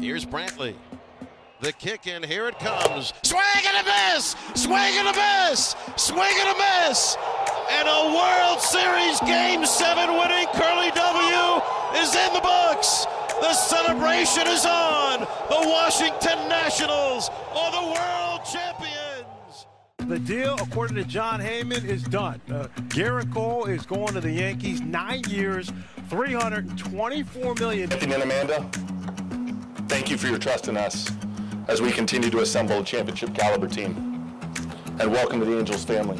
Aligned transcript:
Here's 0.00 0.24
Brantley. 0.24 0.74
The 1.60 1.72
kick 1.72 2.06
in, 2.06 2.22
here 2.24 2.48
it 2.48 2.58
comes. 2.58 3.12
Swing 3.22 3.42
and 3.66 3.86
a 3.86 3.90
miss! 4.14 4.34
Swing 4.54 4.94
and 4.98 5.08
a 5.08 5.12
miss! 5.12 5.76
Swing 5.96 6.34
and 6.40 6.48
a 6.48 6.88
miss! 6.88 7.16
And 7.70 7.88
a 7.88 8.14
World 8.14 8.60
Series 8.60 9.20
Game 9.20 9.64
7 9.64 10.10
winning 10.18 10.46
Curly 10.54 10.90
W 10.90 11.62
is 12.02 12.14
in 12.16 12.34
the 12.34 12.40
books! 12.40 13.06
The 13.40 13.54
celebration 13.54 14.48
is 14.48 14.66
on! 14.66 15.20
The 15.20 15.68
Washington 15.68 16.48
Nationals 16.48 17.30
are 17.54 17.70
the 17.70 17.86
world 17.92 18.40
champions! 18.44 19.66
The 20.08 20.18
deal, 20.18 20.56
according 20.60 20.96
to 20.96 21.04
Jon 21.04 21.40
Heyman, 21.40 21.84
is 21.84 22.02
done. 22.02 22.40
Uh, 22.50 22.66
Gerrit 22.88 23.32
Cole 23.32 23.66
is 23.66 23.86
going 23.86 24.14
to 24.14 24.20
the 24.20 24.32
Yankees. 24.32 24.80
Nine 24.80 25.22
years, 25.28 25.72
324 26.10 27.54
million. 27.54 27.92
And 27.92 28.12
Amanda, 28.12 28.70
thank 29.92 30.08
you 30.08 30.16
for 30.16 30.26
your 30.26 30.38
trust 30.38 30.68
in 30.68 30.76
us 30.78 31.12
as 31.68 31.82
we 31.82 31.92
continue 31.92 32.30
to 32.30 32.40
assemble 32.40 32.78
a 32.78 32.82
championship 32.82 33.34
caliber 33.34 33.68
team. 33.68 34.26
And 34.98 35.12
welcome 35.12 35.38
to 35.40 35.44
the 35.44 35.58
Angels 35.58 35.84
family. 35.84 36.16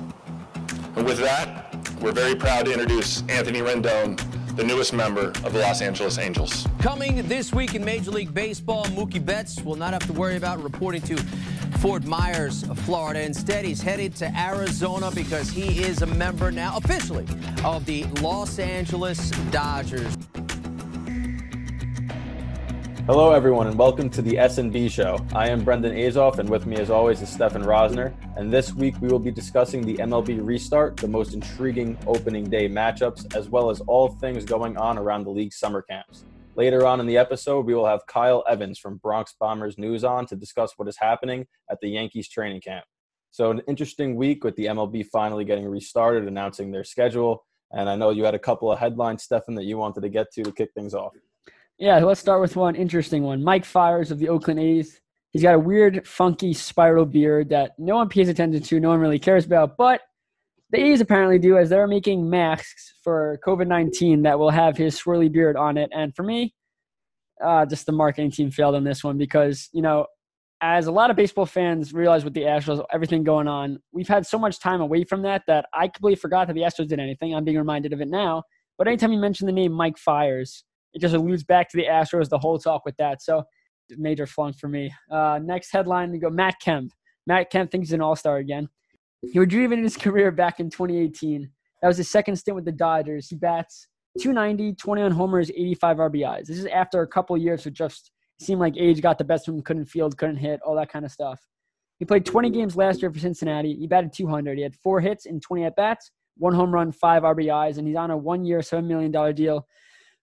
And 0.94 1.06
with 1.06 1.16
that, 1.20 1.74
we're 1.98 2.12
very 2.12 2.34
proud 2.34 2.66
to 2.66 2.72
introduce 2.72 3.22
Anthony 3.30 3.60
Rendon, 3.60 4.20
the 4.56 4.62
newest 4.62 4.92
member 4.92 5.28
of 5.42 5.54
the 5.54 5.60
Los 5.60 5.80
Angeles 5.80 6.18
Angels. 6.18 6.66
Coming 6.80 7.27
this 7.27 7.54
week 7.54 7.74
in 7.74 7.82
Major 7.82 8.10
League 8.10 8.34
Baseball, 8.34 8.84
Mookie 8.88 9.24
Betts 9.24 9.58
will 9.62 9.77
not 9.77 9.94
have 9.94 10.06
to 10.06 10.12
worry 10.12 10.36
about 10.36 10.62
reporting 10.62 11.00
to 11.02 11.16
Fort 11.78 12.04
Myers, 12.04 12.64
Florida. 12.84 13.22
Instead, 13.22 13.64
he's 13.64 13.80
headed 13.80 14.14
to 14.16 14.27
Arizona 14.38 15.10
because 15.10 15.48
he 15.48 15.82
is 15.82 16.02
a 16.02 16.06
member 16.06 16.52
now 16.52 16.77
officially 16.77 17.27
of 17.64 17.86
the 17.86 18.04
Los 18.20 18.58
Angeles 18.58 19.30
Dodgers. 19.50 20.14
Hello, 23.06 23.33
everyone, 23.33 23.66
and 23.66 23.77
welcome 23.77 24.09
to 24.11 24.23
the 24.23 24.38
S&B 24.38 24.88
Show. 24.88 25.19
I 25.34 25.48
am 25.48 25.65
Brendan 25.65 25.92
Azoff, 25.92 26.38
and 26.38 26.48
with 26.48 26.66
me, 26.66 26.77
as 26.77 26.88
always, 26.88 27.20
is 27.20 27.36
Stefen 27.36 27.64
Rosner. 27.64 28.14
And 28.36 28.48
this 28.48 28.75
week, 28.75 28.94
we 29.00 29.09
will 29.09 29.19
be 29.19 29.33
discussing 29.33 29.84
the 29.84 29.97
MLB 29.97 30.39
restart, 30.41 30.98
the 30.98 31.09
most 31.09 31.34
intriguing 31.34 31.98
opening 32.06 32.48
day 32.48 32.69
matchups, 32.69 33.34
as 33.34 33.48
well 33.48 33.70
as 33.70 33.81
all 33.81 34.06
things 34.06 34.44
going 34.44 34.77
on 34.77 34.98
around 34.98 35.25
the 35.25 35.31
league's 35.31 35.59
summer 35.59 35.83
camps. 35.83 36.25
Later 36.55 36.86
on 36.86 37.00
in 37.00 37.06
the 37.06 37.19
episode, 37.19 37.67
we 37.67 37.75
will 37.75 37.86
have 37.86 38.06
Kyle 38.06 38.44
Evans 38.48 38.78
from 38.78 38.98
Bronx 38.98 39.34
Bombers 39.41 39.78
News 39.78 40.05
on 40.05 40.25
to 40.27 40.37
discuss 40.37 40.75
what 40.77 40.87
is 40.87 40.97
happening 40.97 41.44
at 41.72 41.78
the 41.81 41.89
Yankees 41.89 42.28
training 42.28 42.61
camp. 42.61 42.84
So, 43.33 43.50
an 43.50 43.62
interesting 43.66 44.14
week 44.14 44.44
with 44.44 44.55
the 44.55 44.66
MLB 44.66 45.06
finally 45.06 45.44
getting 45.44 45.66
restarted, 45.66 46.28
announcing 46.28 46.70
their 46.70 46.84
schedule. 46.84 47.44
And 47.72 47.91
I 47.91 47.97
know 47.97 48.11
you 48.11 48.22
had 48.22 48.37
a 48.37 48.39
couple 48.39 48.70
of 48.70 48.78
headlines, 48.78 49.25
Stefan, 49.25 49.56
that 49.56 49.64
you 49.64 49.77
wanted 49.77 50.03
to 50.03 50.09
get 50.09 50.31
to 50.34 50.44
to 50.44 50.53
kick 50.53 50.70
things 50.77 50.94
off. 50.94 51.11
Yeah, 51.83 51.98
let's 51.98 52.20
start 52.20 52.41
with 52.41 52.55
one 52.55 52.77
interesting 52.77 53.25
one. 53.25 53.42
Mike 53.42 53.64
Fiers 53.64 54.12
of 54.12 54.20
the 54.20 54.28
Oakland 54.28 54.61
A's. 54.61 55.00
He's 55.33 55.42
got 55.42 55.56
a 55.56 55.58
weird, 55.58 56.06
funky 56.06 56.55
spiral 56.55 57.05
beard 57.05 57.48
that 57.48 57.72
no 57.77 57.97
one 57.97 58.08
pays 58.08 58.28
attention 58.28 58.62
to, 58.62 58.78
no 58.78 58.91
one 58.91 59.00
really 59.00 59.19
cares 59.19 59.47
about, 59.47 59.77
but 59.77 60.00
the 60.70 60.78
A's 60.78 61.00
apparently 61.00 61.41
do 61.41 61.58
as 61.58 61.70
they're 61.70 61.88
making 61.88 62.30
masks 62.30 62.94
for 63.03 63.36
COVID 63.44 63.66
19 63.66 64.22
that 64.22 64.38
will 64.38 64.50
have 64.50 64.77
his 64.77 64.97
swirly 64.97 65.30
beard 65.30 65.56
on 65.56 65.77
it. 65.77 65.91
And 65.92 66.14
for 66.14 66.22
me, 66.22 66.55
uh, 67.44 67.66
just 67.66 67.86
the 67.86 67.91
marketing 67.91 68.30
team 68.30 68.53
failed 68.53 68.77
on 68.77 68.84
this 68.84 69.03
one 69.03 69.19
because, 69.19 69.69
you 69.72 69.83
know, 69.83 70.06
as 70.60 70.86
a 70.86 70.92
lot 70.92 71.10
of 71.10 71.16
baseball 71.16 71.47
fans 71.47 71.92
realize 71.92 72.22
with 72.22 72.34
the 72.34 72.42
Astros, 72.42 72.80
everything 72.92 73.25
going 73.25 73.48
on, 73.48 73.80
we've 73.91 74.06
had 74.06 74.25
so 74.25 74.38
much 74.38 74.60
time 74.60 74.80
away 74.80 75.03
from 75.03 75.22
that 75.22 75.42
that 75.48 75.66
I 75.75 75.88
completely 75.88 76.14
forgot 76.14 76.47
that 76.47 76.55
the 76.55 76.60
Astros 76.60 76.86
did 76.86 77.00
anything. 77.00 77.34
I'm 77.34 77.42
being 77.42 77.58
reminded 77.58 77.92
of 77.92 78.00
it 78.00 78.08
now. 78.08 78.44
But 78.78 78.86
anytime 78.86 79.12
you 79.12 79.19
mention 79.19 79.47
the 79.47 79.53
name 79.53 79.72
Mike 79.72 79.98
Fiers, 79.98 80.62
it 80.94 81.00
just 81.00 81.14
alludes 81.14 81.44
back 81.44 81.68
to 81.70 81.76
the 81.76 81.84
Astros, 81.84 82.28
the 82.28 82.38
whole 82.38 82.58
talk 82.58 82.84
with 82.84 82.96
that. 82.96 83.22
So 83.22 83.44
major 83.96 84.26
flunk 84.26 84.58
for 84.58 84.68
me. 84.68 84.92
Uh, 85.10 85.40
next 85.42 85.70
headline, 85.72 86.10
we 86.10 86.18
go 86.18 86.30
Matt 86.30 86.60
Kemp. 86.60 86.92
Matt 87.26 87.50
Kemp 87.50 87.70
thinks 87.70 87.88
he's 87.88 87.94
an 87.94 88.00
all-star 88.00 88.38
again. 88.38 88.68
He 89.20 89.38
rejuvenated 89.38 89.84
his 89.84 89.96
career 89.96 90.30
back 90.30 90.60
in 90.60 90.70
2018. 90.70 91.48
That 91.81 91.88
was 91.88 91.97
his 91.97 92.10
second 92.10 92.36
stint 92.36 92.54
with 92.54 92.64
the 92.64 92.72
Dodgers. 92.72 93.28
He 93.28 93.36
bats 93.36 93.86
290, 94.20 94.75
21 94.75 95.12
homers, 95.12 95.50
85 95.50 95.97
RBIs. 95.98 96.47
This 96.47 96.58
is 96.58 96.66
after 96.66 97.02
a 97.02 97.06
couple 97.06 97.36
years 97.36 97.66
of 97.66 97.72
just 97.72 98.10
seemed 98.41 98.60
like 98.60 98.75
age 98.76 99.00
got 99.00 99.19
the 99.19 99.25
best 99.25 99.48
of 99.48 99.54
him, 99.54 99.62
couldn't 99.62 99.86
field, 99.86 100.16
couldn't 100.19 100.36
hit, 100.36 100.60
all 100.62 100.75
that 100.76 100.91
kind 100.91 101.04
of 101.04 101.12
stuff. 101.12 101.41
He 101.98 102.04
played 102.04 102.26
20 102.26 102.50
games 102.50 102.76
last 102.76 103.00
year 103.00 103.12
for 103.12 103.20
Cincinnati. 103.20 103.75
He 103.75 103.86
batted 103.86 104.12
200. 104.12 104.58
He 104.58 104.64
had 104.64 104.75
four 104.75 105.00
hits 105.00 105.26
in 105.26 105.38
20 105.38 105.64
at 105.64 105.76
bats, 105.76 106.10
one 106.36 106.52
home 106.52 106.72
run, 106.72 106.91
five 106.91 107.22
RBIs, 107.22 107.78
and 107.78 107.86
he's 107.86 107.97
on 107.97 108.10
a 108.10 108.16
one-year, 108.16 108.58
$7 108.58 108.84
million 108.84 109.34
deal 109.34 109.66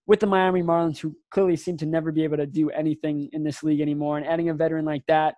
with 0.09 0.20
the 0.20 0.25
Miami 0.25 0.64
Marlins, 0.64 0.97
who 0.97 1.16
clearly 1.30 1.56
seem 1.56 1.78
to 1.78 1.86
never 1.86 2.12
be 2.12 2.24
able 2.24 2.36
to 2.36 2.47
do 2.47 2.72
anything 2.72 3.30
in 3.31 3.44
this 3.44 3.62
league 3.62 3.80
anymore. 3.80 4.18
And 4.18 4.25
adding 4.25 4.50
a 4.50 4.56
veteran 4.56 4.84
like 4.84 5.03
that 5.08 5.36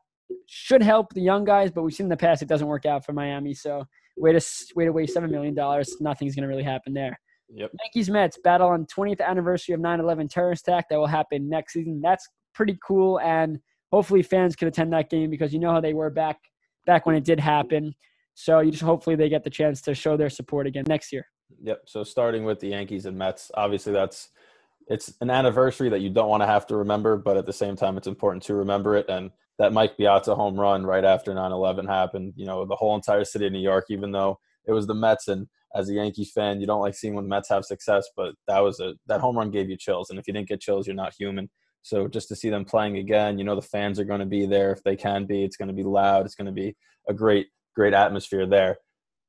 should 0.47 0.81
help 0.81 1.13
the 1.13 1.19
young 1.19 1.43
guys, 1.43 1.71
but 1.71 1.83
we've 1.83 1.93
seen 1.93 2.05
in 2.05 2.09
the 2.09 2.15
past 2.15 2.41
it 2.41 2.47
doesn't 2.47 2.65
work 2.65 2.85
out 2.85 3.05
for 3.05 3.11
Miami. 3.11 3.53
So 3.53 3.83
way 4.15 4.31
to 4.31 4.41
way 4.73 4.85
to 4.85 4.93
waste 4.93 5.13
seven 5.13 5.29
million 5.29 5.53
dollars. 5.53 5.97
Nothing's 5.99 6.35
going 6.35 6.43
to 6.43 6.47
really 6.47 6.63
happen 6.63 6.93
there. 6.93 7.19
Yep. 7.49 7.71
Yankees 7.83 8.09
Mets 8.09 8.37
battle 8.45 8.69
on 8.69 8.85
20th 8.85 9.19
anniversary 9.19 9.75
of 9.75 9.81
9/11 9.81 10.29
terrorist 10.29 10.65
attack 10.65 10.87
that 10.89 10.97
will 10.97 11.05
happen 11.05 11.49
next 11.49 11.73
season. 11.73 11.99
That's 12.01 12.25
pretty 12.55 12.79
cool, 12.87 13.19
and 13.19 13.59
hopefully 13.91 14.23
fans 14.23 14.55
can 14.55 14.69
attend 14.69 14.93
that 14.93 15.09
game 15.09 15.29
because 15.29 15.51
you 15.51 15.59
know 15.59 15.73
how 15.73 15.81
they 15.81 15.93
were 15.93 16.09
back 16.09 16.37
back 16.85 17.05
when 17.05 17.17
it 17.17 17.25
did 17.25 17.41
happen. 17.41 17.93
So 18.35 18.61
you 18.61 18.71
just 18.71 18.83
hopefully 18.83 19.17
they 19.17 19.27
get 19.27 19.43
the 19.43 19.49
chance 19.49 19.81
to 19.81 19.93
show 19.93 20.15
their 20.15 20.29
support 20.29 20.65
again 20.65 20.85
next 20.87 21.11
year. 21.11 21.25
Yep. 21.61 21.81
So 21.87 22.05
starting 22.05 22.45
with 22.45 22.61
the 22.61 22.69
Yankees 22.69 23.05
and 23.05 23.17
Mets, 23.17 23.51
obviously 23.55 23.91
that's 23.91 24.29
it's 24.91 25.13
an 25.21 25.29
anniversary 25.29 25.87
that 25.89 26.01
you 26.01 26.09
don't 26.09 26.27
want 26.27 26.41
to 26.41 26.47
have 26.47 26.67
to 26.67 26.75
remember, 26.75 27.15
but 27.15 27.37
at 27.37 27.45
the 27.45 27.53
same 27.53 27.77
time, 27.77 27.97
it's 27.97 28.07
important 28.07 28.43
to 28.43 28.55
remember 28.55 28.97
it. 28.97 29.07
And 29.09 29.31
that 29.57 29.71
Mike 29.71 29.95
Piazza 29.95 30.35
home 30.35 30.59
run 30.59 30.85
right 30.85 31.05
after 31.05 31.33
9/11 31.33 31.87
happened, 31.87 32.33
you 32.35 32.45
know, 32.45 32.65
the 32.65 32.75
whole 32.75 32.95
entire 32.95 33.23
city 33.23 33.47
of 33.47 33.53
New 33.53 33.59
York, 33.59 33.85
even 33.89 34.11
though 34.11 34.39
it 34.65 34.73
was 34.73 34.87
the 34.87 34.93
Mets, 34.93 35.29
and 35.29 35.47
as 35.73 35.89
a 35.89 35.93
Yankees 35.93 36.31
fan, 36.31 36.59
you 36.59 36.67
don't 36.67 36.81
like 36.81 36.93
seeing 36.93 37.13
when 37.13 37.23
the 37.23 37.29
Mets 37.29 37.47
have 37.49 37.63
success, 37.63 38.05
but 38.17 38.35
that 38.47 38.59
was 38.59 38.79
a 38.81 38.93
that 39.07 39.21
home 39.21 39.37
run 39.37 39.49
gave 39.49 39.69
you 39.69 39.77
chills, 39.77 40.09
and 40.09 40.19
if 40.19 40.27
you 40.27 40.33
didn't 40.33 40.49
get 40.49 40.59
chills, 40.59 40.87
you're 40.87 40.95
not 40.95 41.13
human. 41.17 41.49
So 41.83 42.07
just 42.07 42.27
to 42.27 42.35
see 42.35 42.49
them 42.49 42.65
playing 42.65 42.97
again, 42.97 43.39
you 43.39 43.45
know, 43.45 43.55
the 43.55 43.61
fans 43.61 43.99
are 43.99 44.05
going 44.05 44.19
to 44.19 44.25
be 44.25 44.45
there 44.45 44.71
if 44.71 44.83
they 44.83 44.95
can 44.95 45.25
be. 45.25 45.43
It's 45.43 45.57
going 45.57 45.69
to 45.69 45.73
be 45.73 45.83
loud. 45.83 46.25
It's 46.25 46.35
going 46.35 46.45
to 46.45 46.51
be 46.51 46.75
a 47.07 47.13
great, 47.13 47.47
great 47.75 47.93
atmosphere 47.93 48.45
there. 48.45 48.77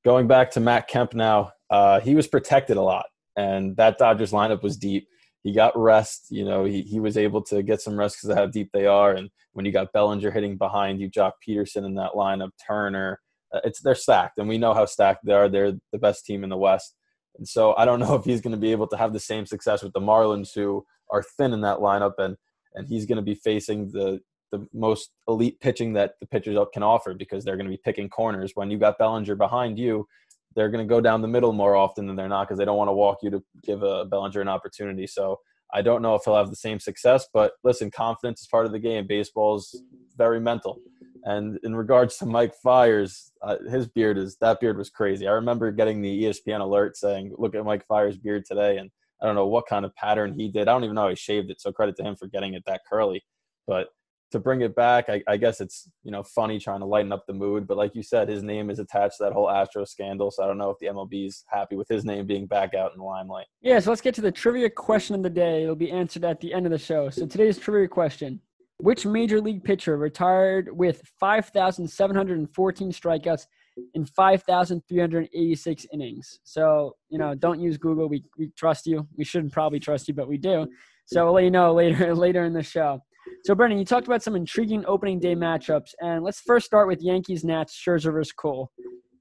Going 0.05 0.27
back 0.27 0.51
to 0.53 0.61
Matt 0.61 0.89
Kemp 0.89 1.15
now, 1.15 1.53
uh, 1.71 2.01
he 2.01 2.15
was 2.15 2.27
protected 2.27 2.77
a 2.77 2.83
lot, 2.83 3.07
and 3.37 3.77
that 3.77 3.99
Dodgers 3.99 4.33
lineup 4.33 4.63
was 4.63 4.77
deep 4.77 5.07
he 5.43 5.53
got 5.53 5.77
rest. 5.79 6.27
You 6.31 6.45
know, 6.45 6.65
he, 6.65 6.83
he 6.83 7.01
was 7.01 7.17
able 7.17 7.43
to 7.45 7.63
get 7.63 7.81
some 7.81 7.99
rest 7.99 8.17
because 8.17 8.31
of 8.31 8.37
how 8.37 8.47
deep 8.47 8.71
they 8.73 8.87
are. 8.87 9.13
And 9.13 9.31
when 9.53 9.67
you 9.67 9.73
got 9.73 9.93
Bellinger 9.93 10.31
hitting 10.31 10.57
behind 10.57 11.01
you, 11.01 11.11
Joc 11.11 11.33
Pederson 11.47 11.85
in 11.85 11.95
that 11.97 12.13
lineup, 12.13 12.51
Turner, 12.65 13.21
uh, 13.53 13.61
it's 13.65 13.81
they're 13.81 13.95
stacked, 13.95 14.39
and 14.39 14.49
we 14.49 14.59
know 14.59 14.73
how 14.73 14.87
stacked 14.87 15.25
they 15.25 15.33
are. 15.33 15.49
They're 15.49 15.73
the 15.93 15.99
best 15.99 16.25
team 16.25 16.43
in 16.45 16.51
the 16.51 16.57
West. 16.57 16.95
And 17.37 17.47
so 17.47 17.75
I 17.77 17.85
don't 17.85 18.01
know 18.01 18.15
if 18.19 18.25
he's 18.25 18.41
going 18.41 18.55
to 18.55 18.61
be 18.61 18.73
able 18.73 18.87
to 18.89 18.97
have 18.97 19.13
the 19.13 19.21
same 19.21 19.47
success 19.47 19.83
with 19.83 19.93
the 19.93 20.01
Marlins, 20.01 20.55
who 20.55 20.85
are 21.11 21.23
thin 21.37 21.53
in 21.53 21.61
that 21.63 21.79
lineup, 21.79 22.15
and 22.19 22.37
and 22.75 22.89
he's 22.89 23.05
going 23.05 23.17
to 23.17 23.23
be 23.23 23.35
facing 23.35 23.91
the 23.91 24.21
the 24.53 24.67
most 24.73 25.11
elite 25.29 25.59
pitching 25.61 25.95
that 25.95 26.13
the 26.21 26.27
pitchers 26.27 26.59
can 26.75 26.83
offer 26.83 27.15
because 27.15 27.43
they're 27.43 27.57
going 27.57 27.67
to 27.67 27.71
be 27.71 27.81
picking 27.83 28.09
corners. 28.09 28.53
When 28.55 28.71
you 28.71 28.79
got 28.79 28.99
Bellinger 28.99 29.35
behind 29.35 29.79
you, 29.79 30.07
they're 30.55 30.71
going 30.71 30.87
to 30.87 30.89
go 30.89 31.01
down 31.01 31.23
the 31.23 31.29
middle 31.29 31.53
more 31.53 31.77
often 31.77 32.07
than 32.07 32.17
they're 32.17 32.29
not 32.29 32.49
because 32.49 32.59
they 32.59 32.65
don't 32.65 32.77
want 32.77 32.89
to 32.89 32.95
walk 32.95 33.19
you 33.23 33.31
to 33.31 33.43
give 33.63 33.83
a 33.83 34.05
Bellinger 34.05 34.41
an 34.41 34.49
opportunity. 34.49 35.07
So 35.07 35.39
I 35.75 35.83
don't 35.83 36.03
know 36.03 36.15
if 36.15 36.23
he'll 36.25 36.37
have 36.37 36.51
the 36.51 36.57
same 36.57 36.79
success, 36.79 37.27
but 37.33 37.53
listen, 37.65 37.91
confidence 37.91 38.43
is 38.43 38.47
part 38.47 38.67
of 38.67 38.73
the 38.73 38.79
game. 38.79 39.07
Baseball 39.07 39.57
is 39.57 39.83
very 40.17 40.41
mental. 40.41 40.79
And 41.25 41.59
in 41.63 41.75
regards 41.75 42.17
to 42.19 42.27
Mike 42.27 42.55
Fiers, 42.63 43.33
uh, 43.43 43.57
his 43.71 43.87
beard 43.87 44.19
is 44.19 44.37
that 44.41 44.61
beard 44.61 44.77
was 44.77 44.91
crazy. 44.91 45.29
I 45.29 45.33
remember 45.33 45.71
getting 45.71 46.03
the 46.03 46.25
ESPN 46.25 46.61
alert 46.61 46.97
saying, 46.97 47.35
"Look 47.39 47.55
at 47.55 47.65
Mike 47.65 47.87
Fiers' 47.87 48.19
beard 48.19 48.45
today," 48.45 48.79
and 48.79 48.91
I 49.21 49.27
don't 49.27 49.37
know 49.37 49.47
what 49.47 49.67
kind 49.67 49.85
of 49.85 49.95
pattern 49.95 50.35
he 50.35 50.49
did. 50.49 50.67
I 50.67 50.73
don't 50.73 50.83
even 50.83 50.97
know 50.97 51.03
how 51.03 51.09
he 51.11 51.15
shaved 51.15 51.51
it. 51.51 51.61
So 51.61 51.73
credit 51.73 51.97
to 51.97 52.03
him 52.03 52.17
for 52.17 52.27
getting 52.27 52.55
it 52.55 52.65
that 52.67 52.83
curly. 52.91 53.25
But 53.69 53.89
to 54.33 54.41
bring 54.41 54.63
it 54.63 54.75
back, 54.75 55.09
I, 55.09 55.23
I, 55.29 55.37
guess 55.37 55.61
it's 55.61 55.89
you 56.03 56.11
know 56.11 56.23
funny 56.23 56.59
trying 56.59 56.81
to 56.81 56.87
lighten 56.87 57.13
up 57.13 57.27
the 57.27 57.33
mood. 57.33 57.67
But 57.67 57.77
like 57.77 57.95
you 57.95 58.03
said, 58.03 58.29
his 58.29 58.43
name 58.43 58.71
is 58.71 58.79
attached 58.79 59.19
to 59.19 59.25
that 59.25 59.33
whole 59.33 59.49
Astro 59.49 59.85
scandal, 59.85 60.31
so 60.31 60.43
I 60.43 60.47
don't 60.47 60.59
know 60.59 60.71
if 60.71 60.79
the 60.79 60.87
MLB 60.87 61.27
is 61.27 61.45
happy 61.49 61.77
with 61.77 61.89
his 61.89 62.05
name 62.05 62.27
being 62.27 62.47
back 62.47 62.75
out 62.75 62.93
in 62.93 62.99
the 62.99 63.05
limelight. 63.05 63.47
Yeah, 63.61 63.79
so 63.79 63.91
let's 63.91 64.03
get 64.03 64.15
to 64.17 64.21
the 64.21 64.33
trivia 64.33 64.69
question 64.69 65.15
of 65.15 65.23
the 65.23 65.31
day. 65.31 65.63
It'll 65.63 65.77
be 65.77 65.91
answered 65.91 66.25
at 66.25 66.41
the 66.41 66.53
end 66.53 66.67
of 66.67 66.73
the 66.73 66.79
show. 66.79 67.11
So 67.11 67.27
today's 67.27 67.59
trivia 67.59 67.89
question: 67.89 68.41
Which 68.79 69.07
major 69.07 69.41
league 69.41 69.63
pitcher 69.63 69.97
retired 69.97 70.69
with 70.77 71.03
5,714 71.21 72.93
strikeouts 72.93 73.47
in 73.95 74.05
5,386 74.05 75.87
innings? 75.93 76.41
So 76.45 76.97
you 77.09 77.19
know, 77.19 77.35
don't 77.35 77.61
use 77.61 77.77
Google. 77.77 78.09
We 78.09 78.25
we 78.39 78.51
trust 78.57 78.87
you. 78.87 79.07
We 79.17 79.25
shouldn't 79.25 79.53
probably 79.53 79.81
trust 79.81 80.09
you, 80.09 80.15
but 80.15 80.29
we 80.29 80.39
do. 80.39 80.67
So 81.07 81.25
we'll 81.25 81.35
let 81.35 81.45
you 81.45 81.51
know 81.51 81.75
later 81.75 82.15
later 82.27 82.45
in 82.45 82.53
the 82.53 82.63
show. 82.63 83.03
So, 83.45 83.55
Brendan, 83.55 83.79
you 83.79 83.85
talked 83.85 84.07
about 84.07 84.23
some 84.23 84.37
intriguing 84.37 84.85
opening 84.87 85.19
day 85.19 85.35
matchups, 85.35 85.95
and 86.01 86.23
let's 86.25 86.41
first 86.41 86.67
start 86.67 86.89
with 86.89 87.03
Yankees 87.03 87.45
Nats 87.45 87.77
Scherzer 87.77 88.13
versus 88.13 88.33
Cole. 88.33 88.71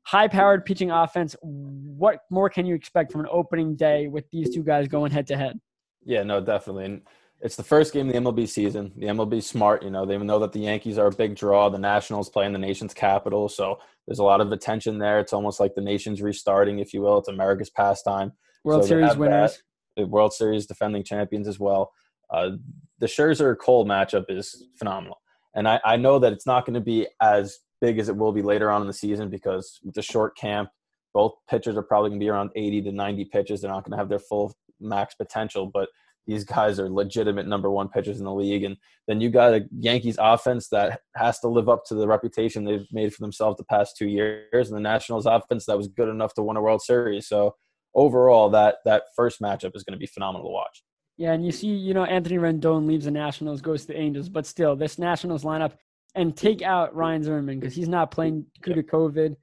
High 0.03 0.27
powered 0.27 0.65
pitching 0.65 0.91
offense. 0.91 1.35
What 1.41 2.19
more 2.29 2.49
can 2.49 2.65
you 2.65 2.75
expect 2.75 3.11
from 3.11 3.21
an 3.21 3.27
opening 3.31 3.75
day 3.75 4.07
with 4.07 4.25
these 4.31 4.53
two 4.53 4.63
guys 4.63 4.87
going 4.87 5.11
head 5.11 5.27
to 5.27 5.37
head? 5.37 5.59
Yeah, 6.03 6.23
no, 6.23 6.41
definitely. 6.41 6.85
And 6.85 7.01
it's 7.41 7.55
the 7.55 7.63
first 7.63 7.93
game 7.93 8.07
of 8.07 8.13
the 8.13 8.19
MLB 8.19 8.47
season. 8.47 8.91
The 8.97 9.07
MLB 9.07 9.41
smart, 9.43 9.83
you 9.83 9.89
know, 9.89 10.05
they 10.05 10.17
know 10.17 10.39
that 10.39 10.51
the 10.51 10.59
Yankees 10.59 10.97
are 10.97 11.07
a 11.07 11.11
big 11.11 11.35
draw. 11.35 11.69
The 11.69 11.79
Nationals 11.79 12.29
play 12.29 12.45
in 12.45 12.53
the 12.53 12.59
nation's 12.59 12.93
capital, 12.93 13.49
so 13.49 13.79
there's 14.07 14.19
a 14.19 14.23
lot 14.23 14.41
of 14.41 14.51
attention 14.51 14.97
there. 14.97 15.19
It's 15.19 15.33
almost 15.33 15.59
like 15.59 15.73
the 15.75 15.81
nation's 15.81 16.21
restarting, 16.21 16.79
if 16.79 16.93
you 16.93 17.01
will. 17.01 17.19
It's 17.19 17.29
America's 17.29 17.69
pastime. 17.69 18.33
World 18.63 18.83
So 18.83 18.89
Series 18.89 19.15
winners. 19.15 19.53
that. 19.95 20.01
The 20.01 20.07
World 20.07 20.33
Series 20.33 20.65
defending 20.65 21.03
champions 21.03 21.47
as 21.47 21.59
well. 21.59 21.91
Uh, 22.31 22.51
the 22.99 23.07
Scherzer 23.07 23.57
Cole 23.57 23.85
matchup 23.85 24.25
is 24.29 24.63
phenomenal, 24.77 25.21
and 25.55 25.67
I, 25.67 25.79
I 25.83 25.95
know 25.97 26.19
that 26.19 26.33
it's 26.33 26.45
not 26.45 26.65
going 26.65 26.75
to 26.75 26.81
be 26.81 27.07
as 27.21 27.59
big 27.81 27.99
as 27.99 28.09
it 28.09 28.15
will 28.15 28.31
be 28.31 28.41
later 28.43 28.71
on 28.71 28.81
in 28.81 28.87
the 28.87 28.93
season 28.93 29.29
because 29.29 29.79
with 29.83 29.95
the 29.95 30.01
short 30.01 30.37
camp, 30.37 30.69
both 31.13 31.33
pitchers 31.49 31.75
are 31.75 31.83
probably 31.83 32.11
going 32.11 32.19
to 32.19 32.23
be 32.23 32.29
around 32.29 32.51
80 32.55 32.83
to 32.83 32.91
90 32.91 33.25
pitches. 33.25 33.61
They're 33.61 33.71
not 33.71 33.83
going 33.83 33.91
to 33.91 33.97
have 33.97 34.07
their 34.07 34.19
full 34.19 34.53
max 34.79 35.15
potential, 35.15 35.69
but 35.71 35.89
these 36.27 36.43
guys 36.43 36.79
are 36.79 36.89
legitimate 36.89 37.47
number 37.47 37.69
one 37.69 37.89
pitchers 37.89 38.19
in 38.19 38.25
the 38.25 38.33
league. 38.33 38.63
And 38.63 38.77
then 39.07 39.19
you 39.19 39.29
got 39.29 39.53
a 39.53 39.65
Yankees 39.77 40.17
offense 40.19 40.69
that 40.69 41.01
has 41.15 41.39
to 41.39 41.47
live 41.47 41.67
up 41.67 41.83
to 41.87 41.95
the 41.95 42.07
reputation 42.07 42.63
they've 42.63 42.87
made 42.91 43.13
for 43.13 43.21
themselves 43.21 43.57
the 43.57 43.63
past 43.63 43.97
two 43.97 44.07
years, 44.07 44.69
and 44.69 44.77
the 44.77 44.81
Nationals 44.81 45.25
offense 45.25 45.65
that 45.65 45.77
was 45.77 45.87
good 45.87 46.09
enough 46.09 46.33
to 46.35 46.43
win 46.43 46.57
a 46.57 46.61
World 46.61 46.81
Series. 46.81 47.27
So 47.27 47.55
overall, 47.95 48.49
that 48.51 48.77
that 48.85 49.03
first 49.15 49.41
matchup 49.41 49.75
is 49.75 49.83
going 49.83 49.93
to 49.93 49.99
be 49.99 50.05
phenomenal 50.05 50.47
to 50.47 50.53
watch. 50.53 50.83
Yeah, 51.21 51.33
and 51.33 51.45
you 51.45 51.51
see, 51.51 51.67
you 51.67 51.93
know, 51.93 52.03
Anthony 52.03 52.37
Rendon 52.37 52.87
leaves 52.87 53.05
the 53.05 53.11
Nationals, 53.11 53.61
goes 53.61 53.81
to 53.81 53.89
the 53.89 53.99
Angels, 53.99 54.27
but 54.27 54.47
still, 54.47 54.75
this 54.75 54.97
Nationals 54.97 55.43
lineup 55.43 55.73
and 56.15 56.35
take 56.35 56.63
out 56.63 56.95
Ryan 56.95 57.21
Zimmerman 57.21 57.59
because 57.59 57.75
he's 57.75 57.87
not 57.87 58.09
playing 58.09 58.43
due 58.63 58.73
to 58.73 58.81
COVID. 58.81 59.35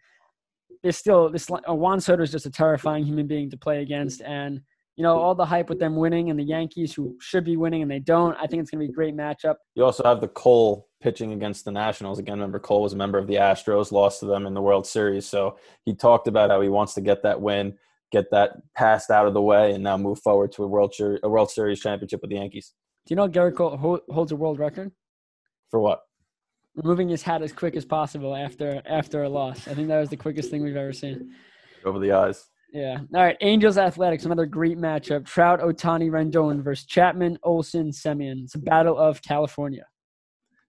There's 0.82 0.96
still 0.96 1.30
this 1.30 1.48
uh, 1.48 1.72
Juan 1.72 2.00
Soto 2.00 2.25
is 2.25 2.32
just 2.32 2.46
a 2.46 2.50
terrifying 2.50 3.04
human 3.04 3.28
being 3.28 3.48
to 3.50 3.56
play 3.56 3.80
against, 3.80 4.22
and 4.22 4.60
you 4.96 5.04
know 5.04 5.20
all 5.20 5.36
the 5.36 5.46
hype 5.46 5.69
with 5.69 5.78
them 5.78 5.94
winning 5.94 6.30
and 6.30 6.38
the 6.40 6.42
Yankees 6.42 6.92
who 6.92 7.16
should 7.20 7.44
be 7.44 7.56
winning 7.56 7.82
and 7.82 7.90
they 7.90 8.00
don't. 8.00 8.36
I 8.40 8.48
think 8.48 8.60
it's 8.60 8.72
going 8.72 8.80
to 8.80 8.88
be 8.88 8.92
a 8.92 8.96
great 8.96 9.16
matchup. 9.16 9.54
You 9.76 9.84
also 9.84 10.02
have 10.02 10.20
the 10.20 10.26
Cole 10.26 10.88
pitching 11.00 11.32
against 11.32 11.64
the 11.64 11.70
Nationals. 11.70 12.19
Again, 12.19 12.38
remember 12.38 12.58
Cole 12.58 12.82
was 12.82 12.92
a 12.92 12.96
member 12.96 13.19
of 13.19 13.28
the 13.28 13.36
Astros, 13.36 13.92
lost 13.92 14.19
to 14.19 14.26
them 14.26 14.48
in 14.48 14.54
the 14.54 14.62
World 14.62 14.84
Series. 14.84 15.26
So 15.26 15.58
he 15.84 15.94
talked 15.94 16.26
about 16.26 16.50
how 16.50 16.60
he 16.60 16.69
wants 16.69 16.94
to 16.94 17.00
get 17.00 17.22
that 17.22 17.40
win, 17.40 17.78
get 18.10 18.31
that 18.31 18.52
passed 18.76 19.10
out 19.10 19.26
of 19.26 19.34
the 19.34 19.43
way, 19.43 19.72
and 19.72 19.84
now 19.84 19.96
move 19.96 20.20
forward 20.20 20.52
to 20.52 20.64
a 20.64 20.66
World 20.66 20.94
Series, 20.94 21.20
a 21.22 21.28
World 21.28 21.50
Series 21.50 21.81
championship 21.81 22.20
with 22.22 22.31
the 22.31 22.37
Yankees. 22.37 22.75
Do 23.06 23.12
you 23.12 23.16
know 23.16 23.28
Gerrit 23.28 23.56
Cole 23.56 23.76
ho- 23.76 24.02
holds 24.10 24.32
a 24.32 24.37
world 24.37 24.58
record? 24.58 24.90
For 25.70 25.81
what? 25.81 26.00
Removing 26.75 27.08
his 27.08 27.22
hat 27.22 27.43
as 27.43 27.52
quick 27.52 27.76
as 27.76 27.84
possible 27.84 28.37
after 28.37 28.82
after 28.87 29.22
a 29.22 29.28
loss. 29.28 29.66
I 29.66 29.75
think 29.75 29.88
that 29.88 29.99
was 29.99 30.10
the 30.10 30.16
quickest 30.16 30.50
thing 30.50 30.62
we've 30.62 30.76
ever 30.76 30.93
seen. 30.93 31.34
Over 31.84 31.99
the 31.99 32.12
eyes. 32.12 32.46
Yeah. 32.72 32.99
All 33.14 33.22
right. 33.22 33.37
Angels 33.40 33.78
Athletics, 33.78 34.25
another 34.25 34.46
great 34.46 34.76
matchup. 34.78 35.25
Trout, 35.25 35.61
Ohtani, 35.61 36.11
Rendon 36.11 36.62
versus 36.62 36.87
Chapman, 36.87 37.38
Olson, 37.43 37.90
Semien. 37.90 38.44
It's 38.44 38.54
a 38.54 38.58
battle 38.58 38.99
of 38.99 39.22
California. 39.22 39.87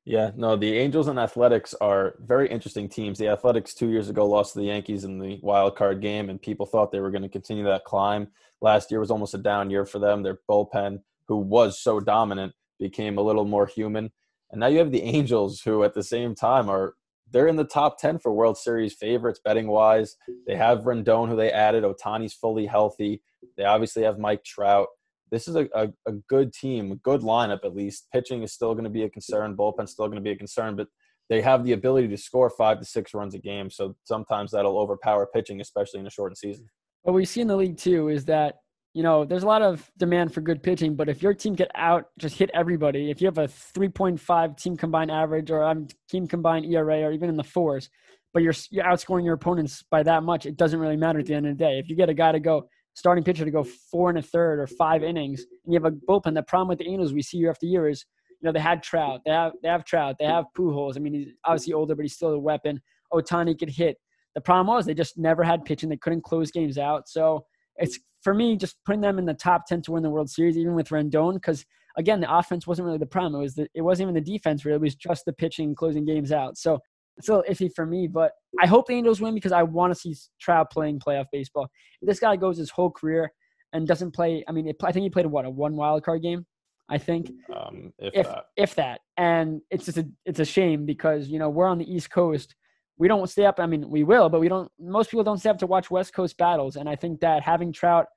Yeah, 0.06 0.32
no, 0.36 0.56
the 0.56 0.78
Angels 0.78 1.08
and 1.08 1.20
Athletics 1.20 1.76
are 1.82 2.16
very 2.20 2.50
interesting 2.50 2.90
teams. 2.90 3.20
The 3.20 3.28
Athletics 3.28 3.74
two 3.74 3.90
years 3.90 4.10
ago 4.10 4.26
lost 4.26 4.54
to 4.54 4.60
the 4.60 4.66
Yankees 4.66 5.04
in 5.04 5.20
the 5.20 5.40
wild 5.44 5.76
card 5.76 6.02
game, 6.02 6.30
and 6.30 6.42
people 6.42 6.66
thought 6.66 6.92
they 6.92 7.00
were 7.00 7.12
going 7.12 7.22
to 7.22 7.30
continue 7.30 7.64
that 7.66 7.84
climb. 7.84 8.30
Last 8.62 8.90
year 8.90 9.00
was 9.00 9.12
almost 9.12 9.36
a 9.36 9.38
down 9.38 9.70
year 9.70 9.86
for 9.86 10.00
them. 10.00 10.24
Their 10.24 10.40
bullpen, 10.50 11.02
who 11.28 11.38
was 11.38 11.80
so 11.80 12.00
dominant, 12.00 12.54
became 12.80 13.18
a 13.18 13.22
little 13.22 13.46
more 13.46 13.68
human. 13.68 14.12
And 14.52 14.60
now 14.60 14.68
you 14.68 14.80
have 14.80 14.92
the 14.92 15.04
Angels, 15.04 15.62
who 15.62 15.84
at 15.84 15.94
the 15.94 16.04
same 16.04 16.34
time 16.34 16.70
are 16.70 16.96
they're 17.32 17.48
in 17.48 17.58
the 17.58 17.64
top 17.64 18.00
ten 18.00 18.18
for 18.18 18.34
World 18.34 18.58
Series 18.58 18.96
favorites 18.96 19.40
betting 19.44 19.68
wise. 19.68 20.18
They 20.48 20.56
have 20.56 20.86
Rendon, 20.86 21.30
who 21.30 21.36
they 21.36 21.52
added. 21.52 21.84
Ohtani's 21.84 22.34
fully 22.34 22.66
healthy. 22.66 23.22
They 23.58 23.66
obviously 23.66 24.04
have 24.04 24.18
Mike 24.18 24.44
Trout 24.44 24.88
this 25.32 25.48
is 25.48 25.56
a, 25.56 25.68
a, 25.74 25.90
a, 26.08 26.12
good 26.28 26.54
team, 26.54 26.92
a 26.92 26.96
good 26.98 27.22
lineup 27.22 27.64
at 27.64 27.76
least. 27.76 28.08
Pitching 28.12 28.44
is 28.44 28.54
still 28.54 28.74
going 28.74 28.84
to 28.84 28.90
be 28.90 29.04
a 29.04 29.10
concern. 29.10 29.56
Bullpen's 29.56 29.92
still 29.92 30.08
going 30.08 30.18
to 30.18 30.22
be 30.22 30.32
a 30.32 30.36
concern, 30.36 30.76
but 30.76 30.88
they 31.30 31.42
have 31.42 31.64
the 31.64 31.74
ability 31.74 32.08
to 32.08 32.18
score 32.18 32.50
five 32.50 32.80
to 32.80 32.86
six 32.86 33.14
runs 33.14 33.36
a 33.36 33.40
game. 33.40 33.70
So 33.70 33.96
sometimes 34.04 34.52
that'll 34.52 34.78
overpower 34.78 35.28
pitching, 35.28 35.62
especially 35.62 36.00
in 36.00 36.08
a 36.08 36.10
shortened 36.10 36.38
season. 36.38 36.68
What 37.04 37.14
we 37.14 37.26
see 37.26 37.42
in 37.42 37.48
the 37.48 37.56
league 37.56 37.78
too 37.78 38.10
is 38.10 38.26
that 38.26 38.56
you 38.94 39.04
know 39.04 39.24
there's 39.24 39.44
a 39.44 39.48
lot 39.48 39.62
of 39.62 39.90
demand 39.98 40.34
for 40.34 40.42
good 40.42 40.64
pitching, 40.64 40.96
but 40.96 41.08
if 41.08 41.22
your 41.22 41.34
team 41.34 41.54
get 41.54 41.70
out, 41.76 42.06
just 42.18 42.38
hit 42.38 42.50
everybody. 42.54 43.12
If 43.12 43.22
you 43.22 43.28
have 43.28 43.38
a 43.38 43.48
3.5 43.48 44.58
team 44.58 44.76
combined 44.76 45.12
average 45.12 45.52
or 45.52 45.64
um, 45.64 45.88
team 46.10 46.28
combined 46.28 46.66
ERA 46.66 47.04
or 47.04 47.12
even 47.12 47.30
in 47.30 47.38
the 47.38 47.44
fours, 47.44 47.90
but 48.34 48.42
you're 48.42 48.54
you're 48.72 48.86
outscoring 48.86 49.24
your 49.24 49.36
opponents 49.36 49.84
by 49.90 50.04
that 50.04 50.24
much, 50.24 50.46
it 50.46 50.58
doesn't 50.58 50.80
really 50.80 50.98
matter 50.98 51.20
at 51.20 51.28
the 51.28 51.36
end 51.36 51.46
of 51.46 51.58
the 51.58 51.64
day. 51.64 51.80
If 51.80 51.90
you 51.90 51.96
get 51.96 52.10
a 52.10 52.14
guy 52.14 52.32
to 52.32 52.40
go 52.40 52.68
starting 52.94 53.24
pitcher 53.24 53.46
to 53.46 53.52
go 53.52 53.64
four 53.64 54.10
and 54.10 54.20
a 54.20 54.22
third 54.22 54.60
or 54.60 54.68
five 54.68 55.04
innings, 55.04 55.46
and 55.66 55.74
you 55.74 55.80
have 55.80 55.92
a 55.92 55.96
bullpen. 55.96 56.34
The 56.34 56.44
problem 56.44 56.68
with 56.68 56.80
the 56.80 56.88
Angels 56.88 57.14
we 57.14 57.22
see 57.22 57.38
year 57.38 57.50
after 57.50 57.66
year 57.66 57.88
is, 57.88 58.06
you 58.42 58.48
know, 58.48 58.52
they 58.52 58.60
had 58.60 58.84
Trout, 58.84 59.22
they 59.26 59.32
have 59.32 59.54
they 59.62 59.70
have 59.70 59.86
Trout, 59.86 60.16
they 60.20 60.26
have 60.26 60.46
Pujols. 60.58 60.96
I 60.96 61.00
mean, 61.00 61.14
he's 61.14 61.28
obviously 61.46 61.74
older, 61.74 61.96
but 61.96 62.04
he's 62.04 62.16
still 62.16 62.32
a 62.32 62.40
weapon. 62.40 62.82
Ohtani 63.14 63.58
could 63.58 63.70
hit. 63.70 63.98
The 64.36 64.42
problem 64.42 64.68
was 64.68 64.86
they 64.86 64.94
just 64.94 65.18
never 65.18 65.44
had 65.44 65.66
pitching. 65.66 65.90
They 65.90 65.98
couldn't 65.98 66.24
close 66.24 66.52
games 66.52 66.78
out. 66.78 67.10
So 67.10 67.46
it's 67.78 68.00
for 68.22 68.34
me 68.34 68.56
just 68.56 68.78
putting 68.86 69.02
them 69.02 69.18
in 69.18 69.26
the 69.26 69.34
top 69.34 69.66
ten 69.66 69.82
to 69.84 69.92
win 69.92 70.04
the 70.04 70.10
World 70.10 70.30
Series, 70.30 70.58
even 70.58 70.76
with 70.76 70.90
Rendon, 70.90 71.34
because 71.34 71.66
again 71.98 72.20
the 72.20 72.34
offense 72.34 72.68
wasn't 72.68 72.86
really 72.86 72.98
the 72.98 73.06
problem. 73.06 73.36
It 73.36 73.44
was 73.44 73.56
the, 73.56 73.68
it 73.74 73.82
wasn't 73.82 74.10
even 74.10 74.24
the 74.24 74.32
defense 74.32 74.66
really. 74.66 74.76
It 74.78 74.82
was 74.82 74.96
just 74.96 75.26
the 75.26 75.34
pitching 75.34 75.74
closing 75.76 76.06
games 76.06 76.32
out. 76.32 76.58
So 76.58 76.80
it's 77.20 77.28
a 77.28 77.36
little 77.36 77.54
iffy 77.54 77.70
for 77.76 77.86
me, 77.86 78.08
but 78.08 78.32
I 78.62 78.66
hope 78.66 78.88
the 78.88 78.94
Angels 78.94 79.20
win 79.20 79.36
because 79.36 79.52
I 79.52 79.62
want 79.62 79.94
to 79.94 80.00
see 80.00 80.16
Trout 80.40 80.72
playing 80.72 81.00
playoff 81.00 81.26
baseball. 81.32 81.68
If 82.02 82.08
this 82.08 82.20
guy 82.20 82.38
goes 82.38 82.58
his 82.58 82.70
whole 82.72 82.90
career 82.90 83.32
and 83.74 83.86
doesn't 83.86 84.12
play, 84.12 84.44
I 84.48 84.54
mean, 84.54 84.68
it, 84.68 84.78
I 84.84 84.94
think 84.94 85.04
he 85.04 85.10
played 85.10 85.26
what 85.26 85.46
a 85.46 85.50
one 85.50 85.76
wild 85.76 86.04
card 86.04 86.22
game. 86.22 86.46
I 86.88 86.98
think, 86.98 87.30
um, 87.56 87.94
if, 88.00 88.16
if 88.16 88.26
that. 88.26 88.46
if 88.58 88.76
that, 88.76 89.02
and 89.18 89.62
it's 89.70 89.86
just 89.86 90.00
a 90.00 90.08
it's 90.26 90.40
a 90.40 90.46
shame 90.46 90.88
because 90.88 91.28
you 91.28 91.38
know 91.38 91.50
we're 91.50 91.68
on 91.68 91.78
the 91.78 91.94
East 91.94 92.10
Coast. 92.10 92.56
We 92.98 93.08
don't 93.08 93.30
stay 93.30 93.46
up. 93.46 93.60
I 93.60 93.68
mean, 93.68 93.90
we 93.90 94.04
will, 94.04 94.28
but 94.30 94.40
we 94.40 94.48
don't. 94.48 94.72
Most 94.80 95.12
people 95.12 95.24
don't 95.24 95.38
stay 95.38 95.52
up 95.52 95.60
to 95.60 95.68
watch 95.68 95.92
West 95.92 96.14
Coast 96.14 96.36
battles, 96.38 96.78
and 96.78 96.90
I 96.90 96.96
think 96.96 97.20
that 97.20 97.44
having 97.44 97.72
Trout 97.72 98.08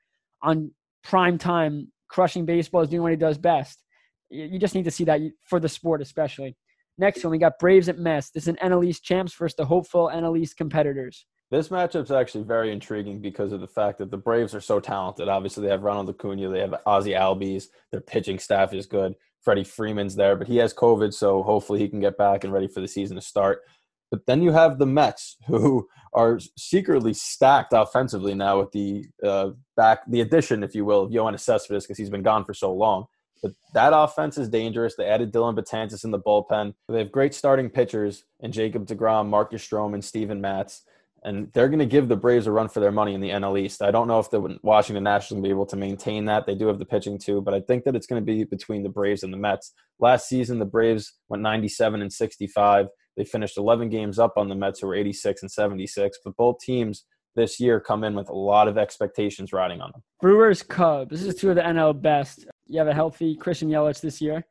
on 0.42 0.70
prime 1.04 1.36
time, 1.36 1.92
crushing 2.08 2.46
baseball, 2.46 2.80
is 2.80 2.88
doing 2.88 3.02
what 3.02 3.10
he 3.10 3.16
does 3.16 3.36
best. 3.36 3.82
You 4.30 4.58
just 4.58 4.74
need 4.74 4.84
to 4.84 4.90
see 4.90 5.04
that 5.04 5.20
for 5.42 5.60
the 5.60 5.68
sport, 5.68 6.00
especially. 6.00 6.56
Next 6.98 7.24
one, 7.24 7.30
we 7.30 7.38
got 7.38 7.58
Braves 7.58 7.88
at 7.88 7.98
Mets. 7.98 8.30
This 8.30 8.44
is 8.44 8.48
an 8.48 8.56
NL 8.56 8.86
East 8.86 9.02
champs 9.02 9.34
versus 9.34 9.56
the 9.56 9.64
hopeful 9.64 10.10
NL 10.12 10.38
East 10.38 10.56
competitors. 10.56 11.26
This 11.50 11.68
matchup's 11.68 12.10
actually 12.10 12.44
very 12.44 12.72
intriguing 12.72 13.20
because 13.20 13.52
of 13.52 13.60
the 13.60 13.66
fact 13.66 13.98
that 13.98 14.10
the 14.10 14.16
Braves 14.16 14.54
are 14.54 14.60
so 14.60 14.80
talented. 14.80 15.28
Obviously, 15.28 15.62
they 15.62 15.70
have 15.70 15.82
Ronald 15.82 16.08
Acuna, 16.08 16.48
they 16.48 16.60
have 16.60 16.74
Ozzy 16.86 17.14
Albies, 17.14 17.66
their 17.90 18.00
pitching 18.00 18.38
staff 18.38 18.72
is 18.72 18.86
good. 18.86 19.14
Freddie 19.42 19.64
Freeman's 19.64 20.14
there, 20.14 20.36
but 20.36 20.46
he 20.46 20.56
has 20.58 20.72
COVID, 20.72 21.12
so 21.12 21.42
hopefully 21.42 21.80
he 21.80 21.88
can 21.88 22.00
get 22.00 22.16
back 22.16 22.44
and 22.44 22.52
ready 22.52 22.68
for 22.68 22.80
the 22.80 22.88
season 22.88 23.16
to 23.16 23.20
start. 23.20 23.62
But 24.10 24.26
then 24.26 24.42
you 24.42 24.52
have 24.52 24.78
the 24.78 24.86
Mets, 24.86 25.36
who 25.46 25.88
are 26.14 26.38
secretly 26.56 27.14
stacked 27.14 27.72
offensively 27.72 28.34
now 28.34 28.60
with 28.60 28.70
the 28.72 29.06
uh, 29.22 29.50
back, 29.76 30.00
the 30.08 30.20
addition, 30.20 30.62
if 30.62 30.74
you 30.74 30.84
will, 30.84 31.02
of 31.02 31.10
Yoenis 31.10 31.40
Cespedes 31.40 31.84
because 31.84 31.98
he's 31.98 32.10
been 32.10 32.22
gone 32.22 32.44
for 32.44 32.54
so 32.54 32.72
long. 32.72 33.06
But 33.42 33.52
that 33.74 33.92
offense 33.94 34.38
is 34.38 34.48
dangerous. 34.48 34.94
They 34.94 35.06
added 35.06 35.32
Dellin 35.32 35.56
Betances 35.56 36.04
in 36.04 36.12
the 36.12 36.20
bullpen. 36.20 36.74
They 36.88 36.98
have 36.98 37.10
great 37.10 37.34
starting 37.34 37.68
pitchers 37.68 38.24
in 38.40 38.52
Jacob 38.52 38.86
DeGrom, 38.86 39.28
Marcus 39.28 39.66
Stroman, 39.66 39.94
and 39.94 40.04
Steven 40.04 40.40
Matz. 40.40 40.82
And 41.24 41.52
they're 41.52 41.68
going 41.68 41.78
to 41.78 41.86
give 41.86 42.08
the 42.08 42.16
Braves 42.16 42.48
a 42.48 42.52
run 42.52 42.68
for 42.68 42.80
their 42.80 42.90
money 42.90 43.14
in 43.14 43.20
the 43.20 43.30
NL 43.30 43.58
East. 43.60 43.82
I 43.82 43.92
don't 43.92 44.08
know 44.08 44.18
if 44.18 44.30
the 44.30 44.58
Washington 44.62 45.04
Nationals 45.04 45.36
will 45.36 45.48
be 45.48 45.50
able 45.50 45.66
to 45.66 45.76
maintain 45.76 46.24
that. 46.24 46.46
They 46.46 46.56
do 46.56 46.66
have 46.66 46.80
the 46.80 46.84
pitching 46.84 47.16
too, 47.18 47.40
but 47.40 47.54
I 47.54 47.60
think 47.60 47.84
that 47.84 47.94
it's 47.94 48.06
going 48.06 48.20
to 48.20 48.26
be 48.26 48.42
between 48.44 48.82
the 48.82 48.88
Braves 48.88 49.22
and 49.22 49.32
the 49.32 49.36
Mets. 49.36 49.72
Last 50.00 50.28
season, 50.28 50.58
the 50.58 50.64
Braves 50.64 51.12
went 51.28 51.42
97 51.42 52.02
and 52.02 52.12
65. 52.12 52.88
They 53.16 53.24
finished 53.24 53.56
11 53.56 53.88
games 53.88 54.18
up 54.18 54.34
on 54.36 54.48
the 54.48 54.56
Mets, 54.56 54.80
who 54.80 54.88
were 54.88 54.96
86 54.96 55.42
and 55.42 55.50
76. 55.50 56.18
But 56.24 56.36
both 56.36 56.58
teams 56.60 57.04
this 57.36 57.60
year 57.60 57.80
come 57.80 58.04
in 58.04 58.14
with 58.14 58.28
a 58.28 58.34
lot 58.34 58.68
of 58.68 58.76
expectations 58.76 59.52
riding 59.52 59.80
on 59.80 59.90
them. 59.92 60.02
Brewers 60.20 60.62
Cubs. 60.62 61.10
This 61.10 61.22
is 61.22 61.34
two 61.34 61.50
of 61.50 61.56
the 61.56 61.62
NL 61.62 62.00
best. 62.00 62.46
You 62.66 62.78
have 62.78 62.88
a 62.88 62.94
healthy 62.94 63.36
Christian 63.36 63.68
Yelich 63.68 64.00
this 64.00 64.20
year. 64.20 64.44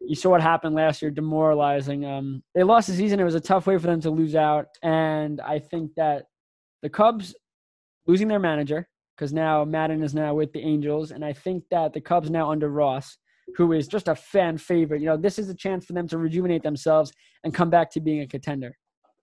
You 0.00 0.14
saw 0.14 0.30
what 0.30 0.42
happened 0.42 0.74
last 0.74 1.00
year, 1.00 1.10
demoralizing. 1.10 2.04
Um, 2.04 2.42
they 2.54 2.62
lost 2.62 2.88
the 2.88 2.94
season. 2.94 3.18
It 3.18 3.24
was 3.24 3.34
a 3.34 3.40
tough 3.40 3.66
way 3.66 3.78
for 3.78 3.86
them 3.86 4.00
to 4.02 4.10
lose 4.10 4.34
out, 4.34 4.66
and 4.82 5.40
I 5.40 5.58
think 5.58 5.92
that 5.96 6.24
the 6.82 6.90
Cubs 6.90 7.34
losing 8.06 8.28
their 8.28 8.38
manager 8.38 8.88
because 9.16 9.32
now 9.32 9.64
Maddon 9.64 10.02
is 10.02 10.14
now 10.14 10.34
with 10.34 10.52
the 10.52 10.60
Angels, 10.60 11.10
and 11.10 11.24
I 11.24 11.32
think 11.32 11.64
that 11.70 11.92
the 11.94 12.00
Cubs 12.00 12.30
now 12.30 12.50
under 12.50 12.68
Ross, 12.68 13.16
who 13.56 13.72
is 13.72 13.88
just 13.88 14.08
a 14.08 14.14
fan 14.14 14.58
favorite. 14.58 15.00
You 15.00 15.06
know, 15.06 15.16
this 15.16 15.38
is 15.38 15.48
a 15.48 15.54
chance 15.54 15.86
for 15.86 15.94
them 15.94 16.06
to 16.08 16.18
rejuvenate 16.18 16.62
themselves 16.62 17.12
and 17.42 17.54
come 17.54 17.70
back 17.70 17.90
to 17.92 18.00
being 18.00 18.20
a 18.20 18.26
contender. 18.26 18.76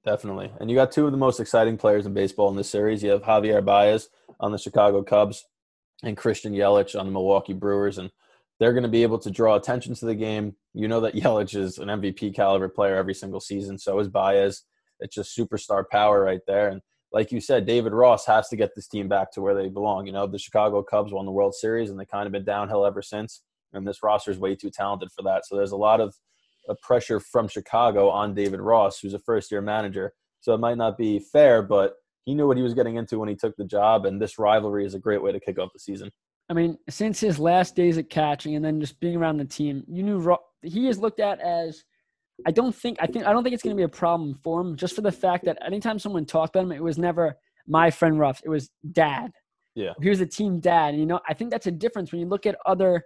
Definitely. 0.06 0.52
And 0.60 0.70
you 0.70 0.76
got 0.76 0.92
two 0.92 1.06
of 1.06 1.12
the 1.12 1.18
most 1.18 1.40
exciting 1.40 1.78
players 1.78 2.06
in 2.06 2.14
baseball 2.14 2.50
in 2.50 2.58
this 2.58 2.70
series. 2.70 3.04
You 3.04 3.12
have 3.12 3.22
Javier 3.22 3.64
Baez 3.64 4.10
on 4.40 4.52
the 4.52 4.58
Chicago 4.58 5.02
Cubs 5.04 5.46
and 6.04 6.18
Christian 6.18 6.54
Yelich 6.54 7.00
on 7.00 7.06
the 7.06 7.12
Milwaukee 7.12 7.54
Brewers. 7.54 7.98
And 7.98 8.12
they're 8.64 8.72
going 8.72 8.84
to 8.84 8.90
be 8.90 9.04
able 9.04 9.20
to 9.20 9.30
draw 9.30 9.56
attention 9.56 9.94
to 9.94 10.06
the 10.06 10.16
game. 10.16 10.56
You 10.74 10.88
know 10.88 11.02
that 11.02 11.16
Yelich 11.16 11.54
is 11.54 11.80
an 11.80 11.90
MVP 11.90 12.34
caliber 12.34 12.70
player 12.70 12.96
every 12.96 13.14
single 13.14 13.42
season. 13.42 13.78
So 13.78 14.00
is 14.00 14.08
Baez. 14.08 14.64
It's 15.02 15.14
just 15.14 15.38
superstar 15.38 15.84
power 15.92 16.24
right 16.24 16.40
there. 16.48 16.70
And 16.70 16.82
like 17.12 17.34
you 17.34 17.42
said, 17.42 17.66
David 17.66 17.92
Ross 17.92 18.26
has 18.26 18.48
to 18.48 18.56
get 18.56 18.72
this 18.74 18.88
team 18.88 19.10
back 19.10 19.34
to 19.34 19.42
where 19.42 19.54
they 19.54 19.68
belong. 19.68 20.08
You 20.08 20.14
know, 20.14 20.28
the 20.28 20.40
Chicago 20.40 20.82
Cubs 20.82 21.12
won 21.12 21.26
the 21.26 21.32
World 21.34 21.54
Series 21.54 21.90
and 21.90 22.00
they 22.00 22.06
kind 22.06 22.26
of 22.26 22.32
been 22.32 22.46
downhill 22.46 22.86
ever 22.86 23.02
since. 23.02 23.42
and 23.74 23.86
this 23.86 24.02
roster 24.02 24.32
is 24.32 24.40
way 24.40 24.56
too 24.56 24.70
talented 24.70 25.10
for 25.14 25.24
that. 25.24 25.46
So 25.46 25.58
there's 25.58 25.74
a 25.74 25.78
lot 25.78 26.00
of 26.00 26.16
uh, 26.70 26.76
pressure 26.82 27.20
from 27.20 27.50
Chicago 27.50 28.10
on 28.10 28.34
David 28.34 28.62
Ross, 28.62 28.98
who's 28.98 29.14
a 29.14 29.20
first 29.20 29.52
year 29.52 29.62
manager. 29.62 30.14
So 30.40 30.54
it 30.54 30.62
might 30.62 30.78
not 30.78 30.98
be 30.98 31.20
fair, 31.20 31.64
but 31.64 31.96
he 32.24 32.34
knew 32.34 32.48
what 32.48 32.56
he 32.56 32.64
was 32.64 32.74
getting 32.74 32.96
into 32.96 33.20
when 33.20 33.28
he 33.28 33.36
took 33.36 33.58
the 33.58 33.66
job, 33.66 34.06
and 34.06 34.22
this 34.22 34.40
rivalry 34.40 34.86
is 34.86 34.94
a 34.94 35.00
great 35.00 35.22
way 35.22 35.34
to 35.34 35.40
kick 35.42 35.60
off 35.60 35.74
the 35.74 35.80
season. 35.80 36.12
I 36.50 36.54
mean, 36.54 36.78
since 36.90 37.20
his 37.20 37.40
last 37.40 37.76
days 37.76 37.98
at 37.98 38.10
catching 38.10 38.56
and 38.56 38.64
then 38.64 38.80
just 38.80 39.00
being 39.00 39.16
around 39.16 39.38
the 39.38 39.46
team, 39.46 39.84
you 39.88 40.04
knew 40.04 40.20
Ro- 40.20 40.44
he 40.62 40.88
is 40.88 41.00
looked 41.00 41.20
at 41.20 41.40
as. 41.40 41.84
I 42.48 42.52
don't 42.52 42.76
think 42.76 42.98
I 43.00 43.06
think 43.06 43.26
I 43.26 43.32
don't 43.32 43.44
think 43.44 43.54
it's 43.54 43.64
going 43.64 43.76
to 43.76 43.80
be 43.80 43.86
a 43.86 43.88
problem 43.88 44.40
for 44.44 44.60
him, 44.60 44.76
just 44.76 44.96
for 44.96 45.02
the 45.02 45.12
fact 45.12 45.46
that 45.46 45.58
anytime 45.64 46.00
someone 46.00 46.26
talked 46.26 46.56
about 46.56 46.66
him, 46.66 46.72
it 46.72 46.84
was 46.84 46.98
never 46.98 47.38
my 47.68 47.92
friend 47.92 48.20
Ruff. 48.20 48.42
It 48.44 48.50
was 48.50 48.70
dad. 48.92 49.32
Yeah. 49.76 49.94
He 50.02 50.10
was 50.10 50.22
a 50.22 50.26
team 50.26 50.60
dad. 50.60 50.90
And, 50.94 51.00
you 51.00 51.06
know, 51.06 51.20
I 51.28 51.34
think 51.34 51.52
that's 51.52 51.68
a 51.68 51.72
difference 51.72 52.12
when 52.12 52.22
you 52.22 52.28
look 52.28 52.46
at 52.46 52.58
other 52.66 53.04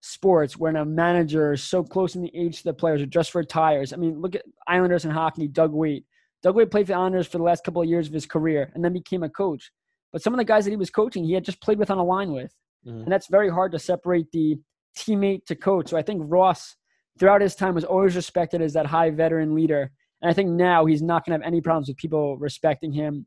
sports 0.00 0.56
when 0.56 0.76
a 0.76 0.84
manager 0.84 1.52
is 1.52 1.62
so 1.62 1.82
close 1.82 2.14
in 2.14 2.22
the 2.22 2.34
age 2.34 2.58
to 2.58 2.64
the 2.64 2.74
players 2.74 3.02
or 3.02 3.06
just 3.06 3.30
for 3.30 3.38
retires. 3.38 3.92
I 3.92 3.96
mean, 3.96 4.20
look 4.20 4.34
at 4.34 4.44
Islanders 4.66 5.04
and 5.04 5.12
hockey, 5.12 5.48
Doug 5.48 5.72
Weight. 5.72 6.04
Doug 6.42 6.54
Weight 6.54 6.70
played 6.70 6.86
for 6.86 6.92
the 6.92 6.98
Islanders 6.98 7.26
for 7.26 7.38
the 7.38 7.44
last 7.44 7.64
couple 7.64 7.82
of 7.82 7.88
years 7.88 8.06
of 8.06 8.12
his 8.12 8.26
career 8.26 8.70
and 8.74 8.84
then 8.84 8.92
became 8.92 9.22
a 9.22 9.28
coach. 9.28 9.70
But 10.12 10.22
some 10.22 10.32
of 10.32 10.38
the 10.38 10.44
guys 10.44 10.64
that 10.64 10.70
he 10.70 10.76
was 10.76 10.90
coaching, 10.90 11.24
he 11.24 11.32
had 11.32 11.44
just 11.44 11.60
played 11.60 11.78
with 11.78 11.90
on 11.90 11.98
a 11.98 12.04
line 12.04 12.32
with. 12.32 12.52
Mm-hmm. 12.86 13.02
And 13.02 13.12
that's 13.12 13.28
very 13.28 13.50
hard 13.50 13.72
to 13.72 13.78
separate 13.78 14.30
the 14.32 14.58
teammate 14.96 15.44
to 15.46 15.54
coach. 15.54 15.90
So 15.90 15.96
I 15.96 16.02
think 16.02 16.22
Ross, 16.24 16.76
throughout 17.18 17.40
his 17.40 17.54
time, 17.54 17.74
was 17.74 17.84
always 17.84 18.16
respected 18.16 18.62
as 18.62 18.72
that 18.74 18.86
high 18.86 19.10
veteran 19.10 19.54
leader. 19.54 19.90
And 20.22 20.30
I 20.30 20.34
think 20.34 20.50
now 20.50 20.86
he's 20.86 21.02
not 21.02 21.24
going 21.24 21.38
to 21.38 21.44
have 21.44 21.48
any 21.48 21.60
problems 21.60 21.88
with 21.88 21.96
people 21.96 22.36
respecting 22.38 22.92
him 22.92 23.26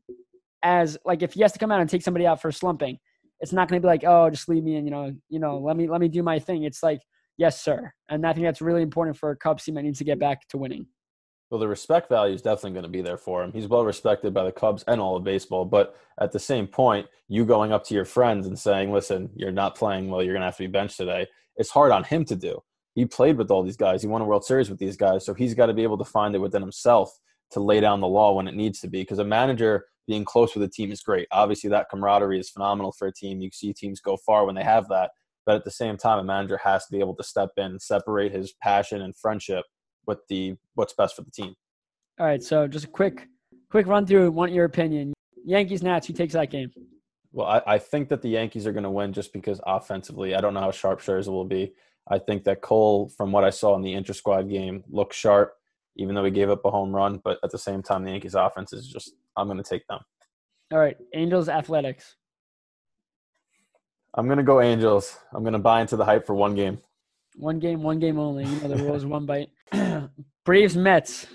as 0.62 0.96
like 1.04 1.22
if 1.22 1.34
he 1.34 1.42
has 1.42 1.52
to 1.52 1.58
come 1.58 1.72
out 1.72 1.80
and 1.80 1.90
take 1.90 2.02
somebody 2.02 2.26
out 2.26 2.40
for 2.40 2.52
slumping, 2.52 2.98
it's 3.40 3.52
not 3.52 3.68
going 3.68 3.80
to 3.80 3.84
be 3.84 3.88
like, 3.88 4.04
oh, 4.06 4.30
just 4.30 4.48
leave 4.48 4.62
me 4.62 4.76
and 4.76 4.86
you 4.86 4.92
know, 4.92 5.12
you 5.28 5.40
know, 5.40 5.58
let 5.58 5.76
me 5.76 5.88
let 5.88 6.00
me 6.00 6.08
do 6.08 6.22
my 6.22 6.38
thing. 6.38 6.62
It's 6.62 6.82
like, 6.82 7.00
yes, 7.36 7.60
sir, 7.60 7.92
and 8.08 8.26
I 8.26 8.32
think 8.32 8.46
that's 8.46 8.60
really 8.60 8.82
important 8.82 9.16
for 9.16 9.30
a 9.30 9.36
Cubs 9.36 9.64
team 9.64 9.74
that 9.74 9.82
needs 9.82 9.98
to 9.98 10.04
get 10.04 10.18
back 10.18 10.46
to 10.48 10.58
winning. 10.58 10.86
Well, 11.52 11.60
the 11.60 11.68
respect 11.68 12.08
value 12.08 12.34
is 12.34 12.40
definitely 12.40 12.70
going 12.70 12.84
to 12.84 12.88
be 12.88 13.02
there 13.02 13.18
for 13.18 13.44
him. 13.44 13.52
He's 13.52 13.68
well 13.68 13.84
respected 13.84 14.32
by 14.32 14.44
the 14.44 14.52
Cubs 14.52 14.84
and 14.88 14.98
all 14.98 15.16
of 15.16 15.22
baseball. 15.22 15.66
But 15.66 15.94
at 16.18 16.32
the 16.32 16.38
same 16.38 16.66
point, 16.66 17.06
you 17.28 17.44
going 17.44 17.72
up 17.72 17.84
to 17.88 17.94
your 17.94 18.06
friends 18.06 18.46
and 18.46 18.58
saying, 18.58 18.90
listen, 18.90 19.28
you're 19.36 19.52
not 19.52 19.74
playing 19.74 20.08
well, 20.08 20.22
you're 20.22 20.32
going 20.32 20.40
to 20.40 20.46
have 20.46 20.56
to 20.56 20.62
be 20.62 20.66
benched 20.66 20.96
today, 20.96 21.26
it's 21.56 21.68
hard 21.68 21.92
on 21.92 22.04
him 22.04 22.24
to 22.24 22.36
do. 22.36 22.62
He 22.94 23.04
played 23.04 23.36
with 23.36 23.50
all 23.50 23.62
these 23.62 23.76
guys, 23.76 24.00
he 24.00 24.08
won 24.08 24.22
a 24.22 24.24
World 24.24 24.46
Series 24.46 24.70
with 24.70 24.78
these 24.78 24.96
guys. 24.96 25.26
So 25.26 25.34
he's 25.34 25.52
got 25.52 25.66
to 25.66 25.74
be 25.74 25.82
able 25.82 25.98
to 25.98 26.06
find 26.06 26.34
it 26.34 26.38
within 26.38 26.62
himself 26.62 27.12
to 27.50 27.60
lay 27.60 27.80
down 27.80 28.00
the 28.00 28.08
law 28.08 28.32
when 28.32 28.48
it 28.48 28.54
needs 28.54 28.80
to 28.80 28.88
be. 28.88 29.02
Because 29.02 29.18
a 29.18 29.24
manager 29.24 29.84
being 30.08 30.24
close 30.24 30.54
with 30.54 30.62
a 30.62 30.72
team 30.72 30.90
is 30.90 31.02
great. 31.02 31.28
Obviously, 31.32 31.68
that 31.68 31.90
camaraderie 31.90 32.40
is 32.40 32.48
phenomenal 32.48 32.92
for 32.92 33.08
a 33.08 33.12
team. 33.12 33.42
You 33.42 33.50
see 33.52 33.74
teams 33.74 34.00
go 34.00 34.16
far 34.16 34.46
when 34.46 34.54
they 34.54 34.64
have 34.64 34.88
that. 34.88 35.10
But 35.44 35.56
at 35.56 35.64
the 35.64 35.70
same 35.70 35.98
time, 35.98 36.18
a 36.18 36.24
manager 36.24 36.58
has 36.64 36.86
to 36.86 36.92
be 36.92 37.00
able 37.00 37.16
to 37.16 37.22
step 37.22 37.50
in, 37.58 37.78
separate 37.78 38.32
his 38.32 38.54
passion 38.62 39.02
and 39.02 39.14
friendship 39.14 39.66
with 40.06 40.18
the 40.28 40.56
what's 40.74 40.92
best 40.92 41.16
for 41.16 41.22
the 41.22 41.30
team. 41.30 41.54
All 42.18 42.26
right, 42.26 42.42
so 42.42 42.66
just 42.66 42.84
a 42.84 42.88
quick, 42.88 43.28
quick 43.70 43.86
run 43.86 44.06
through. 44.06 44.30
Want 44.30 44.52
your 44.52 44.64
opinion? 44.64 45.12
Yankees 45.44 45.82
Nats. 45.82 46.06
Who 46.06 46.12
takes 46.12 46.34
that 46.34 46.50
game? 46.50 46.70
Well, 47.32 47.46
I, 47.46 47.74
I 47.74 47.78
think 47.78 48.08
that 48.10 48.22
the 48.22 48.28
Yankees 48.28 48.66
are 48.66 48.72
going 48.72 48.84
to 48.84 48.90
win 48.90 49.12
just 49.12 49.32
because 49.32 49.60
offensively, 49.66 50.34
I 50.34 50.40
don't 50.40 50.54
know 50.54 50.60
how 50.60 50.70
sharp 50.70 51.00
Scherzer 51.00 51.28
will 51.28 51.46
be. 51.46 51.72
I 52.08 52.18
think 52.18 52.44
that 52.44 52.60
Cole, 52.60 53.08
from 53.16 53.32
what 53.32 53.44
I 53.44 53.50
saw 53.50 53.74
in 53.76 53.82
the 53.82 53.94
inter 53.94 54.12
squad 54.12 54.50
game, 54.50 54.84
looks 54.90 55.16
sharp 55.16 55.54
even 55.96 56.14
though 56.14 56.24
he 56.24 56.30
gave 56.30 56.50
up 56.50 56.64
a 56.64 56.70
home 56.70 56.94
run. 56.94 57.20
But 57.22 57.38
at 57.42 57.50
the 57.50 57.58
same 57.58 57.82
time, 57.82 58.04
the 58.04 58.10
Yankees 58.10 58.34
offense 58.34 58.72
is 58.72 58.88
just, 58.88 59.14
I'm 59.36 59.46
going 59.46 59.62
to 59.62 59.68
take 59.68 59.86
them. 59.86 60.00
All 60.72 60.78
right. 60.78 60.96
Angels 61.14 61.48
Athletics. 61.48 62.16
I'm 64.14 64.26
going 64.26 64.38
to 64.38 64.44
go 64.44 64.60
Angels. 64.60 65.18
I'm 65.32 65.42
going 65.42 65.52
to 65.54 65.58
buy 65.58 65.80
into 65.80 65.96
the 65.96 66.04
hype 66.04 66.26
for 66.26 66.34
one 66.34 66.54
game. 66.54 66.78
One 67.36 67.58
game, 67.58 67.82
one 67.82 67.98
game 67.98 68.18
only. 68.18 68.44
You 68.44 68.60
know 68.60 68.68
the 68.68 68.76
rules, 68.84 69.04
one 69.04 69.26
bite. 69.26 69.50
Braves 70.44 70.76
Mets. 70.76 71.26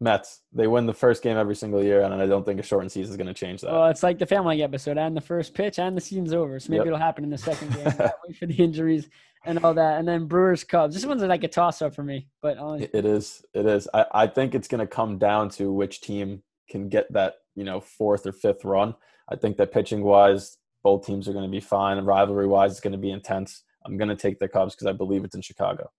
Mets. 0.00 0.40
They 0.52 0.66
win 0.66 0.86
the 0.86 0.92
first 0.92 1.22
game 1.22 1.36
every 1.36 1.54
single 1.54 1.82
year, 1.82 2.02
and 2.02 2.12
I 2.14 2.26
don't 2.26 2.44
think 2.44 2.58
a 2.58 2.62
shortened 2.62 2.92
season 2.92 3.12
is 3.12 3.16
going 3.16 3.28
to 3.28 3.34
change 3.34 3.60
that. 3.60 3.72
Well, 3.72 3.86
it's 3.86 4.02
like 4.02 4.18
the 4.18 4.26
Family 4.26 4.62
episode, 4.62 4.98
and 4.98 5.16
the 5.16 5.20
first 5.20 5.54
pitch, 5.54 5.78
and 5.78 5.96
the 5.96 6.00
season's 6.00 6.32
over. 6.32 6.58
So 6.58 6.70
maybe 6.70 6.78
yep. 6.78 6.86
it'll 6.86 6.98
happen 6.98 7.24
in 7.24 7.30
the 7.30 7.38
second 7.38 7.72
game. 7.74 7.86
Wait 8.26 8.36
for 8.36 8.46
the 8.46 8.54
injuries 8.54 9.08
and 9.44 9.58
all 9.64 9.74
that, 9.74 9.98
and 9.98 10.06
then 10.06 10.26
Brewers 10.26 10.64
Cubs. 10.64 10.94
This 10.94 11.06
one's 11.06 11.22
like 11.22 11.44
a 11.44 11.48
toss 11.48 11.82
up 11.82 11.94
for 11.94 12.02
me, 12.02 12.28
but 12.40 12.58
only- 12.58 12.88
it 12.92 13.04
is. 13.04 13.44
It 13.54 13.66
is. 13.66 13.88
I, 13.92 14.06
I 14.12 14.26
think 14.26 14.54
it's 14.54 14.68
going 14.68 14.80
to 14.80 14.86
come 14.86 15.18
down 15.18 15.48
to 15.50 15.72
which 15.72 16.00
team 16.00 16.42
can 16.68 16.88
get 16.88 17.12
that 17.12 17.34
you 17.54 17.64
know 17.64 17.80
fourth 17.80 18.26
or 18.26 18.32
fifth 18.32 18.64
run. 18.64 18.94
I 19.28 19.36
think 19.36 19.56
that 19.56 19.72
pitching 19.72 20.02
wise, 20.02 20.58
both 20.82 21.06
teams 21.06 21.28
are 21.28 21.32
going 21.32 21.44
to 21.44 21.50
be 21.50 21.60
fine, 21.60 21.98
rivalry 22.04 22.46
wise, 22.46 22.72
it's 22.72 22.80
going 22.80 22.92
to 22.92 22.98
be 22.98 23.10
intense. 23.10 23.62
I'm 23.84 23.96
going 23.96 24.08
to 24.08 24.16
take 24.16 24.38
the 24.38 24.48
Cubs 24.48 24.74
because 24.74 24.86
I 24.86 24.92
believe 24.92 25.24
it's 25.24 25.34
in 25.34 25.42
Chicago. 25.42 25.90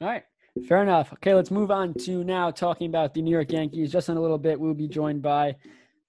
All 0.00 0.08
right. 0.08 0.24
Fair 0.68 0.82
enough. 0.82 1.12
Okay, 1.14 1.34
let's 1.34 1.50
move 1.50 1.70
on 1.70 1.94
to 1.94 2.24
now 2.24 2.50
talking 2.50 2.88
about 2.88 3.14
the 3.14 3.22
New 3.22 3.30
York 3.30 3.52
Yankees. 3.52 3.90
Just 3.90 4.08
in 4.10 4.16
a 4.16 4.20
little 4.20 4.38
bit, 4.38 4.60
we'll 4.60 4.74
be 4.74 4.88
joined 4.88 5.22
by 5.22 5.56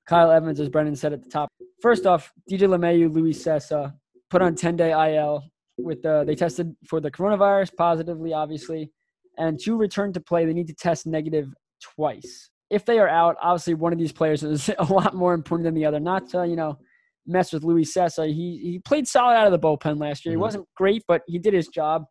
Kyle 0.05 0.31
Evans, 0.31 0.59
as 0.59 0.67
Brendan 0.67 0.95
said 0.95 1.13
at 1.13 1.23
the 1.23 1.29
top. 1.29 1.47
First 1.81 2.05
off, 2.05 2.31
DJ 2.49 2.67
LeMahieu, 2.67 3.13
Luis 3.13 3.41
Cessa 3.41 3.93
put 4.29 4.41
on 4.41 4.55
10 4.55 4.75
day 4.75 5.15
IL 5.15 5.43
with 5.77 6.01
the, 6.01 6.23
they 6.25 6.35
tested 6.35 6.75
for 6.87 6.99
the 6.99 7.09
coronavirus 7.09 7.75
positively, 7.77 8.33
obviously, 8.33 8.91
and 9.37 9.59
to 9.61 9.77
return 9.77 10.13
to 10.13 10.19
play, 10.19 10.45
they 10.45 10.53
need 10.53 10.67
to 10.67 10.75
test 10.75 11.05
negative 11.05 11.53
twice. 11.81 12.49
If 12.69 12.85
they 12.85 12.99
are 12.99 13.07
out, 13.07 13.37
obviously 13.41 13.75
one 13.75 13.93
of 13.93 13.99
these 13.99 14.11
players 14.11 14.43
is 14.43 14.69
a 14.77 14.83
lot 14.83 15.13
more 15.13 15.33
important 15.33 15.65
than 15.65 15.73
the 15.73 15.85
other. 15.85 15.99
Not 15.99 16.29
to, 16.29 16.45
you 16.47 16.55
know, 16.55 16.77
mess 17.25 17.53
with 17.53 17.63
Luis 17.63 17.95
Cessa. 17.95 18.27
He 18.27 18.59
he 18.61 18.79
played 18.79 19.07
solid 19.07 19.35
out 19.35 19.47
of 19.47 19.51
the 19.51 19.59
bullpen 19.59 19.99
last 19.99 20.25
year. 20.25 20.31
He 20.31 20.35
mm-hmm. 20.35 20.41
wasn't 20.41 20.67
great, 20.75 21.03
but 21.07 21.21
he 21.27 21.39
did 21.39 21.53
his 21.53 21.67
job. 21.67 22.05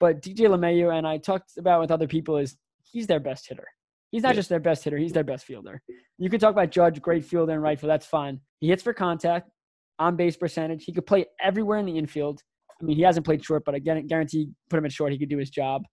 But 0.00 0.20
DJ 0.20 0.48
LeMahieu 0.48 0.96
and 0.96 1.06
I 1.06 1.18
talked 1.18 1.52
about 1.58 1.80
with 1.80 1.90
other 1.90 2.08
people 2.08 2.36
is 2.36 2.56
he's 2.82 3.06
their 3.06 3.20
best 3.20 3.48
hitter. 3.48 3.66
He's 4.10 4.22
not 4.22 4.30
yeah. 4.30 4.34
just 4.34 4.48
their 4.48 4.60
best 4.60 4.84
hitter; 4.84 4.98
he's 4.98 5.12
their 5.12 5.24
best 5.24 5.44
fielder. 5.44 5.82
You 6.18 6.28
can 6.28 6.40
talk 6.40 6.52
about 6.52 6.70
Judge, 6.70 7.00
great 7.00 7.24
fielder 7.24 7.52
and 7.52 7.62
right 7.62 7.78
field. 7.78 7.90
That's 7.90 8.06
fine. 8.06 8.40
He 8.60 8.68
hits 8.68 8.82
for 8.82 8.92
contact, 8.92 9.50
on 9.98 10.16
base 10.16 10.36
percentage. 10.36 10.84
He 10.84 10.92
could 10.92 11.06
play 11.06 11.26
everywhere 11.40 11.78
in 11.78 11.86
the 11.86 11.96
infield. 11.96 12.42
I 12.80 12.84
mean, 12.84 12.96
he 12.96 13.02
hasn't 13.02 13.24
played 13.24 13.44
short, 13.44 13.64
but 13.64 13.74
I 13.74 13.78
guarantee 13.78 14.50
put 14.68 14.78
him 14.78 14.84
at 14.84 14.92
short, 14.92 15.12
he 15.12 15.18
could 15.18 15.28
do 15.28 15.38
his 15.38 15.50
job. 15.50 15.84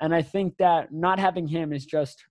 And 0.00 0.14
I 0.14 0.22
think 0.22 0.56
that 0.58 0.92
not 0.92 1.18
having 1.18 1.46
him 1.46 1.72
is 1.72 1.84
just 1.84 2.24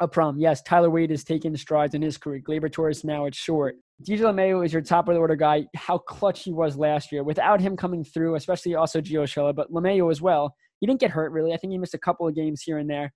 a 0.00 0.08
problem. 0.08 0.40
Yes, 0.40 0.62
Tyler 0.62 0.90
Wade 0.90 1.10
has 1.10 1.24
taken 1.24 1.56
strides 1.56 1.94
in 1.94 2.02
his 2.02 2.18
career. 2.18 2.40
Gleyber 2.40 2.70
Torres 2.70 3.04
now 3.04 3.26
it's 3.26 3.38
short. 3.38 3.76
DJ 4.04 4.20
LeMahieu 4.20 4.64
is 4.64 4.72
your 4.72 4.82
top 4.82 5.08
of 5.08 5.14
the 5.14 5.20
order 5.20 5.36
guy. 5.36 5.66
How 5.74 5.96
clutch 5.96 6.44
he 6.44 6.52
was 6.52 6.76
last 6.76 7.10
year 7.10 7.24
without 7.24 7.60
him 7.60 7.76
coming 7.76 8.04
through, 8.04 8.34
especially 8.34 8.74
also 8.74 9.00
Gio 9.00 9.22
Urshela, 9.22 9.54
but 9.54 9.72
LeMahieu 9.72 10.10
as 10.10 10.20
well. 10.20 10.54
He 10.80 10.86
didn't 10.86 11.00
get 11.00 11.10
hurt 11.10 11.32
really. 11.32 11.54
I 11.54 11.56
think 11.56 11.70
he 11.70 11.78
missed 11.78 11.94
a 11.94 11.98
couple 11.98 12.28
of 12.28 12.34
games 12.34 12.60
here 12.62 12.76
and 12.76 12.90
there, 12.90 13.12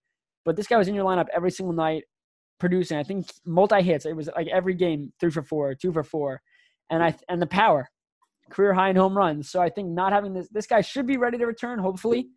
but 0.47 0.57
this 0.57 0.67
guy 0.67 0.79
was 0.79 0.89
in 0.89 0.95
your 0.95 1.05
lineup 1.05 1.27
every 1.35 1.51
single 1.51 1.75
night, 1.75 2.05
producing. 2.59 2.97
I 2.97 3.03
think 3.03 3.27
multi 3.45 3.83
hits. 3.83 4.07
It 4.07 4.17
was 4.17 4.31
like 4.35 4.49
every 4.49 4.73
game, 4.73 5.13
three 5.21 5.31
for 5.31 5.43
four, 5.43 5.75
two 5.75 5.93
for 5.93 6.03
four, 6.03 6.41
and 6.89 7.03
I 7.03 7.15
and 7.29 7.43
the 7.43 7.47
power, 7.47 7.87
career 8.51 8.73
high 8.73 8.89
in 8.89 8.97
home 8.97 9.15
runs. 9.15 9.51
So 9.51 9.61
I 9.61 9.69
think 9.69 9.91
not 9.91 10.15
having 10.15 10.33
this, 10.33 10.49
this 10.51 10.67
guy 10.67 10.81
should 10.81 11.07
be 11.07 11.19
ready 11.19 11.37
to 11.37 11.45
return. 11.45 11.79
Hopefully, 11.79 12.29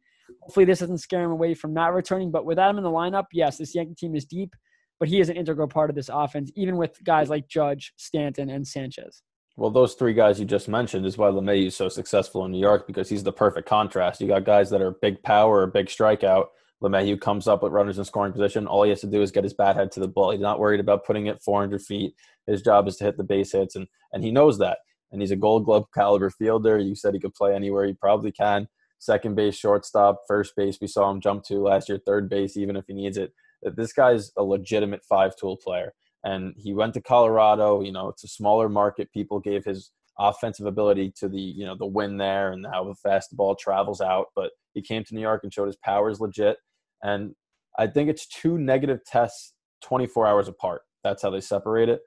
hopefully 0.42 0.66
this 0.66 0.80
doesn't 0.80 0.98
scare 0.98 1.24
him 1.24 1.32
away 1.32 1.54
from 1.54 1.74
not 1.74 1.94
returning. 1.94 2.30
But 2.30 2.46
without 2.46 2.70
him 2.70 2.78
in 2.78 2.84
the 2.84 2.90
lineup, 2.90 3.28
yes, 3.32 3.58
this 3.58 3.74
Yankee 3.74 3.96
team 3.96 4.16
is 4.18 4.26
deep 4.26 4.54
but 5.00 5.10
he 5.10 5.20
is 5.20 5.30
an 5.30 5.36
integral 5.36 5.68
part 5.68 5.90
of 5.90 5.96
this 5.96 6.10
offense, 6.12 6.52
even 6.56 6.78
with 6.78 7.04
guys 7.04 7.30
like 7.30 7.48
Judge, 7.48 7.94
Stanton, 7.98 8.50
and 8.50 8.68
Sanchez. 8.68 9.22
Well, 9.56 9.70
those 9.70 9.94
three 9.94 10.14
guys 10.14 10.40
you 10.40 10.46
just 10.46 10.68
mentioned 10.68 11.06
is 11.06 11.18
why 11.18 11.30
LeMay 11.30 11.68
is 11.68 11.76
so 11.76 11.88
successful 11.88 12.44
in 12.46 12.52
New 12.52 12.60
York 12.60 12.88
because 12.88 13.08
he's 13.08 13.24
the 13.24 13.32
perfect 13.32 13.70
contrast. 13.70 14.20
You 14.20 14.28
got 14.28 14.46
guys 14.46 14.70
that 14.72 14.82
are 14.82 14.92
big 15.02 15.22
power 15.22 15.68
big 15.68 15.88
strikeout. 15.88 16.48
LeMahieu 16.82 17.22
comes 17.22 17.48
up 17.48 17.64
with 17.64 17.72
runners 17.72 17.98
in 17.98 18.04
scoring 18.04 18.34
position. 18.34 18.68
All 18.68 18.84
he 18.84 18.90
has 18.90 19.02
to 19.02 19.08
do 19.08 19.22
is 19.22 19.32
get 19.32 19.44
his 19.44 19.54
bat 19.54 19.76
head 19.76 19.92
to 19.92 20.00
the 20.00 20.08
ball. 20.08 20.32
He's 20.32 20.42
not 20.42 20.60
worried 20.60 20.80
about 20.80 21.06
putting 21.06 21.28
it 21.28 21.42
400 21.42 21.82
feet. 21.82 22.14
His 22.48 22.62
job 22.62 22.88
is 22.88 22.98
to 22.98 23.06
hit 23.06 23.16
the 23.16 23.24
base 23.24 23.52
hits, 23.52 23.76
and 23.76 23.88
and 24.12 24.24
he 24.24 24.32
knows 24.32 24.58
that. 24.58 24.80
And 25.12 25.22
he's 25.22 25.32
a 25.32 25.36
Gold 25.36 25.66
Glove 25.66 25.86
caliber 25.94 26.32
fielder. 26.32 26.80
You 26.80 26.96
said 26.96 27.14
he 27.14 27.20
could 27.20 27.36
play 27.36 27.54
anywhere. 27.54 27.86
He 27.86 27.94
probably 27.94 28.32
can. 28.32 28.68
Second 28.98 29.36
base, 29.36 29.56
shortstop, 29.56 30.22
first 30.28 30.56
base. 30.56 30.80
We 30.82 30.88
saw 30.88 31.12
him 31.12 31.22
jump 31.22 31.44
to 31.46 31.62
last 31.62 31.90
year. 31.90 32.00
Third 32.04 32.28
base, 32.28 32.58
even 32.58 32.76
if 32.76 32.86
he 32.88 32.94
needs 32.94 33.18
it 33.18 33.34
that 33.64 33.76
this 33.76 33.94
guy's 33.94 34.32
a 34.38 34.44
legitimate 34.44 35.04
five 35.04 35.36
tool 35.36 35.58
player. 35.58 35.94
And 36.24 36.54
he 36.58 36.74
went 36.74 36.94
to 36.94 37.02
Colorado. 37.02 37.82
You 37.82 37.92
know, 37.92 38.10
it's 38.10 38.24
a 38.24 38.30
smaller 38.30 38.70
market. 38.70 39.12
People 39.12 39.40
gave 39.40 39.66
his 39.66 39.92
offensive 40.20 40.68
ability 40.68 41.12
to 41.18 41.28
the 41.28 41.40
you 41.40 41.66
know 41.66 41.76
the 41.76 41.86
win 41.86 42.18
there 42.18 42.52
and 42.52 42.66
how 42.72 42.84
the 42.84 42.96
fast 42.96 43.32
the 43.32 43.36
ball 43.36 43.56
travels 43.56 44.02
out. 44.02 44.28
But 44.36 44.52
he 44.74 44.82
came 44.82 45.04
to 45.04 45.16
New 45.16 45.22
York 45.22 45.42
and 45.44 45.54
showed 45.54 45.68
his 45.68 45.78
power 45.78 46.10
is 46.10 46.20
legit. 46.22 46.58
And 47.02 47.36
I 47.78 47.88
think 47.88 48.10
it's 48.10 48.28
two 48.28 48.58
negative 48.58 49.04
tests 49.06 49.54
24 49.84 50.28
hours 50.28 50.48
apart. 50.48 50.82
That's 51.04 51.22
how 51.22 51.30
they 51.30 51.42
separate 51.42 51.90
it. 51.90 52.02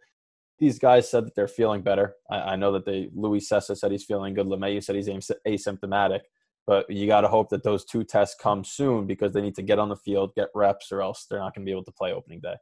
These 0.58 0.78
guys 0.78 1.10
said 1.10 1.26
that 1.26 1.34
they're 1.34 1.48
feeling 1.48 1.82
better. 1.82 2.14
I, 2.30 2.36
I 2.36 2.56
know 2.56 2.72
that 2.72 2.86
they 2.86 3.10
Luis 3.14 3.50
Cessa 3.50 3.76
said 3.76 3.92
he's 3.92 4.04
feeling 4.04 4.34
good. 4.34 4.46
LeMahieu 4.46 4.82
said 4.82 4.96
he's 4.96 5.08
asymptomatic. 5.08 6.20
But 6.66 6.90
you 6.90 7.06
got 7.06 7.20
to 7.20 7.28
hope 7.28 7.48
that 7.50 7.62
those 7.62 7.84
two 7.84 8.02
tests 8.02 8.36
come 8.40 8.64
soon 8.64 9.06
because 9.06 9.32
they 9.32 9.40
need 9.40 9.54
to 9.54 9.62
get 9.62 9.78
on 9.78 9.88
the 9.88 9.96
field, 9.96 10.34
get 10.34 10.48
reps, 10.54 10.90
or 10.90 11.00
else 11.00 11.26
they're 11.28 11.38
not 11.38 11.54
going 11.54 11.64
to 11.64 11.68
be 11.68 11.72
able 11.72 11.84
to 11.84 11.92
play 11.92 12.12
opening 12.12 12.40
day. 12.40 12.56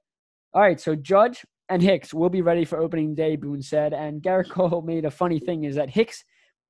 All 0.52 0.60
right, 0.60 0.78
so 0.78 0.94
Judge 0.94 1.44
and 1.68 1.80
Hicks 1.80 2.12
will 2.12 2.28
be 2.28 2.42
ready 2.42 2.64
for 2.64 2.78
opening 2.78 3.14
day, 3.14 3.36
Boone 3.36 3.62
said. 3.62 3.94
And 3.94 4.22
Gerrit 4.22 4.50
Cole 4.50 4.82
made 4.86 5.04
a 5.04 5.10
funny 5.10 5.38
thing 5.38 5.64
is 5.64 5.76
that 5.76 5.90
Hicks 5.90 6.24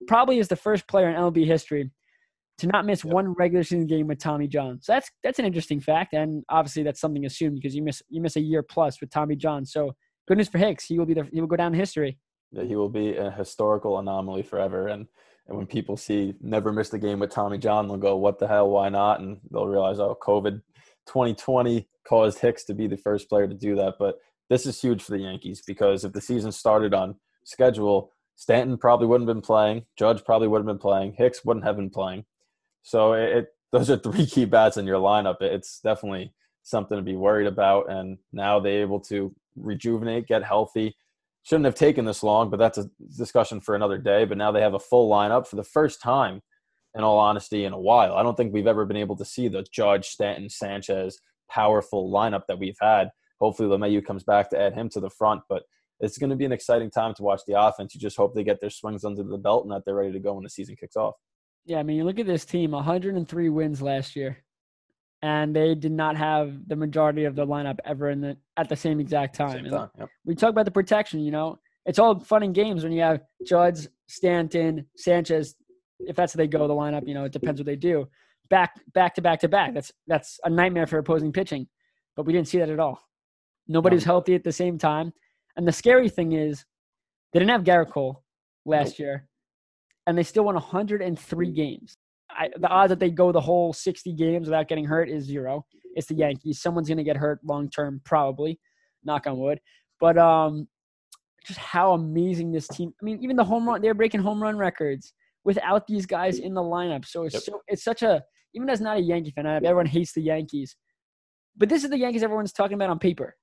probably 0.06 0.38
is 0.38 0.48
the 0.48 0.56
first 0.56 0.86
player 0.86 1.08
in 1.08 1.16
MLB 1.16 1.44
history 1.46 1.90
to 2.58 2.66
not 2.68 2.86
miss 2.86 3.04
one 3.04 3.34
regular 3.34 3.64
season 3.64 3.86
game 3.86 4.06
with 4.06 4.18
Tommy 4.18 4.46
John. 4.46 4.78
So 4.80 4.92
that's 4.92 5.10
that's 5.22 5.38
an 5.38 5.44
interesting 5.44 5.80
fact, 5.80 6.14
and 6.14 6.44
obviously 6.48 6.84
that's 6.84 7.00
something 7.00 7.26
assumed 7.26 7.56
because 7.56 7.74
you 7.74 7.82
miss 7.82 8.02
you 8.08 8.20
miss 8.20 8.36
a 8.36 8.40
year 8.40 8.62
plus 8.62 9.00
with 9.00 9.10
Tommy 9.10 9.34
John. 9.34 9.64
So 9.64 9.94
good 10.28 10.38
news 10.38 10.48
for 10.48 10.58
Hicks. 10.58 10.84
He 10.84 10.98
will 10.98 11.06
be 11.06 11.14
the 11.14 11.28
he 11.32 11.40
will 11.40 11.48
go 11.48 11.56
down 11.56 11.74
in 11.74 11.80
history. 11.80 12.18
Yeah, 12.52 12.62
he 12.62 12.76
will 12.76 12.88
be 12.88 13.16
a 13.16 13.30
historical 13.32 13.98
anomaly 13.98 14.42
forever. 14.44 14.86
And 14.86 15.08
and 15.46 15.56
when 15.56 15.66
people 15.66 15.96
see 15.96 16.34
never 16.40 16.72
missed 16.72 16.94
a 16.94 16.98
game 16.98 17.18
with 17.18 17.30
Tommy 17.30 17.58
John, 17.58 17.88
they'll 17.88 17.96
go, 17.96 18.16
"What 18.16 18.38
the 18.38 18.48
hell? 18.48 18.70
Why 18.70 18.88
not?" 18.88 19.20
And 19.20 19.40
they'll 19.50 19.66
realize, 19.66 20.00
"Oh, 20.00 20.16
COVID 20.20 20.62
2020 21.06 21.88
caused 22.06 22.38
Hicks 22.38 22.64
to 22.64 22.74
be 22.74 22.86
the 22.86 22.96
first 22.96 23.28
player 23.28 23.46
to 23.46 23.54
do 23.54 23.74
that." 23.76 23.94
But 23.98 24.18
this 24.48 24.66
is 24.66 24.80
huge 24.80 25.02
for 25.02 25.12
the 25.12 25.18
Yankees 25.18 25.62
because 25.66 26.04
if 26.04 26.12
the 26.12 26.20
season 26.20 26.52
started 26.52 26.94
on 26.94 27.16
schedule, 27.44 28.12
Stanton 28.36 28.78
probably 28.78 29.06
wouldn't 29.06 29.28
have 29.28 29.36
been 29.36 29.42
playing, 29.42 29.86
Judge 29.96 30.24
probably 30.24 30.48
wouldn't 30.48 30.68
have 30.68 30.76
been 30.76 30.82
playing, 30.82 31.12
Hicks 31.12 31.44
wouldn't 31.44 31.64
have 31.64 31.76
been 31.76 31.90
playing. 31.90 32.24
So 32.82 33.12
it 33.14 33.48
those 33.74 33.90
are 33.90 33.96
three 33.96 34.26
key 34.26 34.44
bats 34.44 34.76
in 34.76 34.86
your 34.86 35.00
lineup. 35.00 35.42
It's 35.42 35.80
definitely 35.80 36.32
something 36.62 36.96
to 36.96 37.02
be 37.02 37.16
worried 37.16 37.48
about. 37.48 37.90
And 37.90 38.18
now 38.32 38.60
they're 38.60 38.82
able 38.82 39.00
to 39.00 39.34
rejuvenate, 39.56 40.28
get 40.28 40.44
healthy. 40.44 40.96
Shouldn't 41.44 41.66
have 41.66 41.74
taken 41.74 42.04
this 42.04 42.22
long, 42.22 42.50
but 42.50 42.58
that's 42.58 42.78
a 42.78 42.90
discussion 43.16 43.60
for 43.60 43.74
another 43.74 43.98
day. 43.98 44.24
But 44.24 44.38
now 44.38 44.50
they 44.50 44.62
have 44.62 44.74
a 44.74 44.78
full 44.78 45.10
lineup 45.10 45.46
for 45.46 45.56
the 45.56 45.64
first 45.64 46.00
time, 46.00 46.40
in 46.94 47.04
all 47.04 47.18
honesty, 47.18 47.64
in 47.64 47.72
a 47.72 47.80
while. 47.80 48.14
I 48.14 48.22
don't 48.22 48.36
think 48.36 48.52
we've 48.52 48.66
ever 48.66 48.86
been 48.86 48.96
able 48.96 49.16
to 49.16 49.24
see 49.24 49.48
the 49.48 49.64
Judge, 49.70 50.08
Stanton, 50.08 50.48
Sanchez 50.48 51.20
powerful 51.50 52.10
lineup 52.10 52.42
that 52.48 52.58
we've 52.58 52.78
had. 52.80 53.10
Hopefully, 53.40 53.68
LeMahieu 53.68 54.04
comes 54.04 54.24
back 54.24 54.50
to 54.50 54.60
add 54.60 54.74
him 54.74 54.88
to 54.90 55.00
the 55.00 55.10
front. 55.10 55.42
But 55.48 55.64
it's 56.00 56.18
going 56.18 56.30
to 56.30 56.36
be 56.36 56.44
an 56.44 56.52
exciting 56.52 56.90
time 56.90 57.14
to 57.14 57.22
watch 57.22 57.42
the 57.46 57.60
offense. 57.60 57.94
You 57.94 58.00
just 58.00 58.16
hope 58.16 58.34
they 58.34 58.44
get 58.44 58.60
their 58.60 58.70
swings 58.70 59.04
under 59.04 59.22
the 59.22 59.38
belt 59.38 59.64
and 59.64 59.72
that 59.72 59.84
they're 59.84 59.94
ready 59.94 60.12
to 60.12 60.18
go 60.18 60.34
when 60.34 60.44
the 60.44 60.50
season 60.50 60.76
kicks 60.76 60.96
off. 60.96 61.14
Yeah, 61.64 61.78
I 61.78 61.82
mean, 61.82 61.96
you 61.96 62.04
look 62.04 62.18
at 62.18 62.26
this 62.26 62.44
team 62.44 62.72
103 62.72 63.48
wins 63.48 63.80
last 63.80 64.16
year, 64.16 64.38
and 65.24 65.56
they 65.56 65.74
did 65.74 65.90
not 65.90 66.18
have 66.18 66.68
the 66.68 66.76
majority 66.76 67.24
of 67.24 67.34
the 67.34 67.46
lineup 67.46 67.78
ever 67.86 68.10
in 68.10 68.20
the 68.20 68.36
at 68.58 68.68
the 68.68 68.76
same 68.76 69.00
exact 69.00 69.34
time. 69.34 69.64
Same 69.64 69.70
time 69.70 69.88
yep. 69.98 70.10
We 70.26 70.34
talk 70.34 70.50
about 70.50 70.66
the 70.66 70.70
protection, 70.70 71.20
you 71.20 71.30
know, 71.30 71.58
it's 71.86 71.98
all 71.98 72.20
fun 72.20 72.42
and 72.42 72.54
games 72.54 72.82
when 72.82 72.92
you 72.92 73.00
have 73.00 73.22
Judge, 73.46 73.88
Stanton, 74.06 74.86
Sanchez. 74.98 75.54
If 75.98 76.14
that's 76.14 76.34
how 76.34 76.38
they 76.38 76.46
go, 76.46 76.68
the 76.68 76.74
lineup, 76.74 77.08
you 77.08 77.14
know, 77.14 77.24
it 77.24 77.32
depends 77.32 77.58
what 77.58 77.64
they 77.64 77.74
do. 77.76 78.06
Back, 78.50 78.78
back 78.92 79.14
to 79.14 79.22
back 79.22 79.40
to 79.40 79.48
back. 79.48 79.72
That's 79.72 79.90
that's 80.06 80.38
a 80.44 80.50
nightmare 80.50 80.86
for 80.86 80.98
opposing 80.98 81.32
pitching, 81.32 81.68
but 82.16 82.26
we 82.26 82.34
didn't 82.34 82.48
see 82.48 82.58
that 82.58 82.68
at 82.68 82.78
all. 82.78 83.00
Nobody's 83.66 84.04
no. 84.04 84.12
healthy 84.12 84.34
at 84.34 84.44
the 84.44 84.52
same 84.52 84.76
time, 84.76 85.10
and 85.56 85.66
the 85.66 85.72
scary 85.72 86.10
thing 86.10 86.32
is, 86.32 86.66
they 87.32 87.38
didn't 87.38 87.52
have 87.52 87.64
Gerrit 87.64 87.90
Cole 87.90 88.22
last 88.66 88.90
nope. 88.90 88.98
year 88.98 89.28
and 90.06 90.18
they 90.18 90.22
still 90.22 90.44
won 90.44 90.54
103 90.54 91.50
games. 91.52 91.96
I, 92.36 92.50
the 92.56 92.68
odds 92.68 92.90
that 92.90 93.00
they 93.00 93.10
go 93.10 93.32
the 93.32 93.40
whole 93.40 93.72
60 93.72 94.12
games 94.14 94.46
without 94.46 94.68
getting 94.68 94.84
hurt 94.84 95.08
is 95.08 95.24
zero. 95.24 95.64
It's 95.94 96.08
the 96.08 96.14
Yankees. 96.14 96.60
Someone's 96.60 96.88
going 96.88 96.98
to 96.98 97.04
get 97.04 97.16
hurt 97.16 97.40
long 97.44 97.70
term, 97.70 98.00
probably. 98.04 98.58
Knock 99.04 99.26
on 99.26 99.38
wood. 99.38 99.60
But 100.00 100.18
um, 100.18 100.66
just 101.46 101.58
how 101.58 101.92
amazing 101.92 102.52
this 102.52 102.68
team. 102.68 102.92
I 103.00 103.04
mean, 103.04 103.18
even 103.22 103.36
the 103.36 103.44
home 103.44 103.68
run, 103.68 103.80
they're 103.80 103.94
breaking 103.94 104.20
home 104.20 104.42
run 104.42 104.56
records 104.56 105.12
without 105.44 105.86
these 105.86 106.06
guys 106.06 106.38
in 106.38 106.54
the 106.54 106.62
lineup. 106.62 107.04
So 107.06 107.24
it's 107.24 107.34
yep. 107.34 107.42
so 107.42 107.62
it's 107.68 107.84
such 107.84 108.02
a 108.02 108.22
even 108.54 108.68
as 108.70 108.80
not 108.80 108.96
a 108.96 109.00
Yankee 109.00 109.32
fan, 109.32 109.46
everyone 109.46 109.86
hates 109.86 110.12
the 110.12 110.22
Yankees. 110.22 110.76
But 111.56 111.68
this 111.68 111.84
is 111.84 111.90
the 111.90 111.98
Yankees 111.98 112.22
everyone's 112.22 112.52
talking 112.52 112.74
about 112.74 112.90
on 112.90 112.98
paper. 112.98 113.36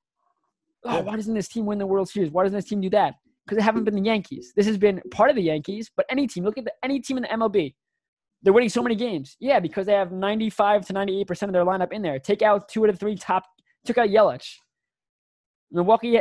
Oh, 0.83 1.01
why 1.01 1.15
doesn't 1.15 1.33
this 1.33 1.47
team 1.47 1.65
win 1.65 1.77
the 1.77 1.85
World 1.85 2.09
Series? 2.09 2.31
Why 2.31 2.43
doesn't 2.43 2.57
this 2.57 2.67
team 2.67 2.81
do 2.81 2.89
that? 2.89 3.13
because 3.45 3.57
they 3.57 3.63
haven't 3.63 3.83
been 3.83 3.95
the 3.95 4.01
Yankees. 4.01 4.53
This 4.55 4.65
has 4.65 4.77
been 4.77 5.01
part 5.11 5.29
of 5.29 5.35
the 5.35 5.41
Yankees, 5.41 5.91
but 5.95 6.05
any 6.09 6.27
team, 6.27 6.43
look 6.43 6.57
at 6.57 6.65
the, 6.65 6.73
any 6.83 6.99
team 6.99 7.17
in 7.17 7.23
the 7.23 7.29
MLB. 7.29 7.73
They're 8.43 8.53
winning 8.53 8.69
so 8.69 8.81
many 8.81 8.95
games. 8.95 9.35
Yeah, 9.39 9.59
because 9.59 9.85
they 9.85 9.93
have 9.93 10.11
95 10.11 10.85
to 10.87 10.93
98% 10.93 11.43
of 11.43 11.53
their 11.53 11.65
lineup 11.65 11.91
in 11.91 12.01
there. 12.01 12.19
Take 12.19 12.41
out 12.41 12.69
two 12.69 12.83
out 12.83 12.89
of 12.89 12.99
three 12.99 13.15
top, 13.15 13.43
took 13.85 13.97
out 13.97 14.09
Yelich. 14.09 14.55
Milwaukee 15.71 16.19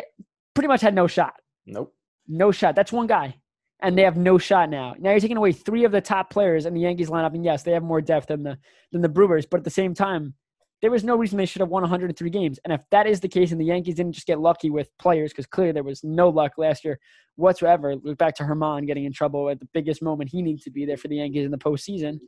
pretty 0.55 0.69
much 0.69 0.81
had 0.81 0.95
no 0.95 1.07
shot. 1.07 1.35
Nope. 1.67 1.95
No 2.29 2.53
shot. 2.53 2.77
That's 2.77 2.93
one 2.93 3.07
guy. 3.07 3.37
And 3.83 3.97
they 3.97 4.03
have 4.03 4.17
no 4.17 4.37
shot 4.37 4.69
now. 4.69 4.95
Now 4.99 5.11
you're 5.11 5.21
taking 5.21 5.39
away 5.39 5.53
three 5.53 5.85
of 5.85 5.93
the 5.93 6.03
top 6.03 6.31
players 6.31 6.67
in 6.67 6.75
the 6.75 6.81
Yankees 6.81 7.09
lineup. 7.09 7.35
And 7.35 7.45
yes, 7.45 7.63
they 7.63 7.73
have 7.73 7.83
more 7.83 8.03
depth 8.03 8.27
than 8.29 8.43
the 8.43 8.59
than 8.93 9.01
the 9.01 9.09
Brewers, 9.09 9.47
but 9.47 9.59
at 9.59 9.65
the 9.65 9.71
same 9.71 9.95
time, 9.95 10.35
there 10.83 10.91
was 10.91 11.05
no 11.05 11.17
reason 11.17 11.37
they 11.37 11.47
should 11.47 11.61
have 11.61 11.69
won 11.69 11.83
103 11.83 12.31
games. 12.31 12.59
And 12.65 12.73
if 12.73 12.83
that 12.91 13.07
is 13.07 13.21
the 13.21 13.29
case, 13.29 13.53
and 13.53 13.61
the 13.61 13.67
Yankees 13.67 13.97
didn't 13.97 14.13
just 14.13 14.27
get 14.27 14.41
lucky 14.41 14.71
with 14.71 14.89
players, 14.99 15.31
because 15.31 15.47
clearly 15.47 15.73
there 15.73 15.83
was 15.83 16.03
no 16.03 16.29
luck 16.29 16.53
last 16.57 16.85
year 16.85 16.99
whatsoever. 17.37 17.97
Look 17.97 18.19
back 18.19 18.35
to 18.37 18.45
German 18.45 18.87
getting 18.87 19.05
in 19.05 19.13
trouble 19.13 19.51
at 19.51 19.61
the 19.61 19.69
biggest 19.75 20.03
moment 20.03 20.31
he 20.31 20.43
needs 20.43 20.63
to 20.65 20.71
be 20.71 20.87
there 20.87 20.97
for 20.97 21.09
the 21.09 21.17
Yankees 21.17 21.45
in 21.45 21.51
the 21.51 21.59
postseason. 21.59 22.19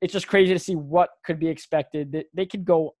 It's 0.00 0.12
just 0.12 0.28
crazy 0.28 0.52
to 0.52 0.58
see 0.58 0.74
what 0.74 1.10
could 1.24 1.38
be 1.38 1.48
expected. 1.48 2.24
They 2.34 2.46
could 2.46 2.64
go. 2.64 2.94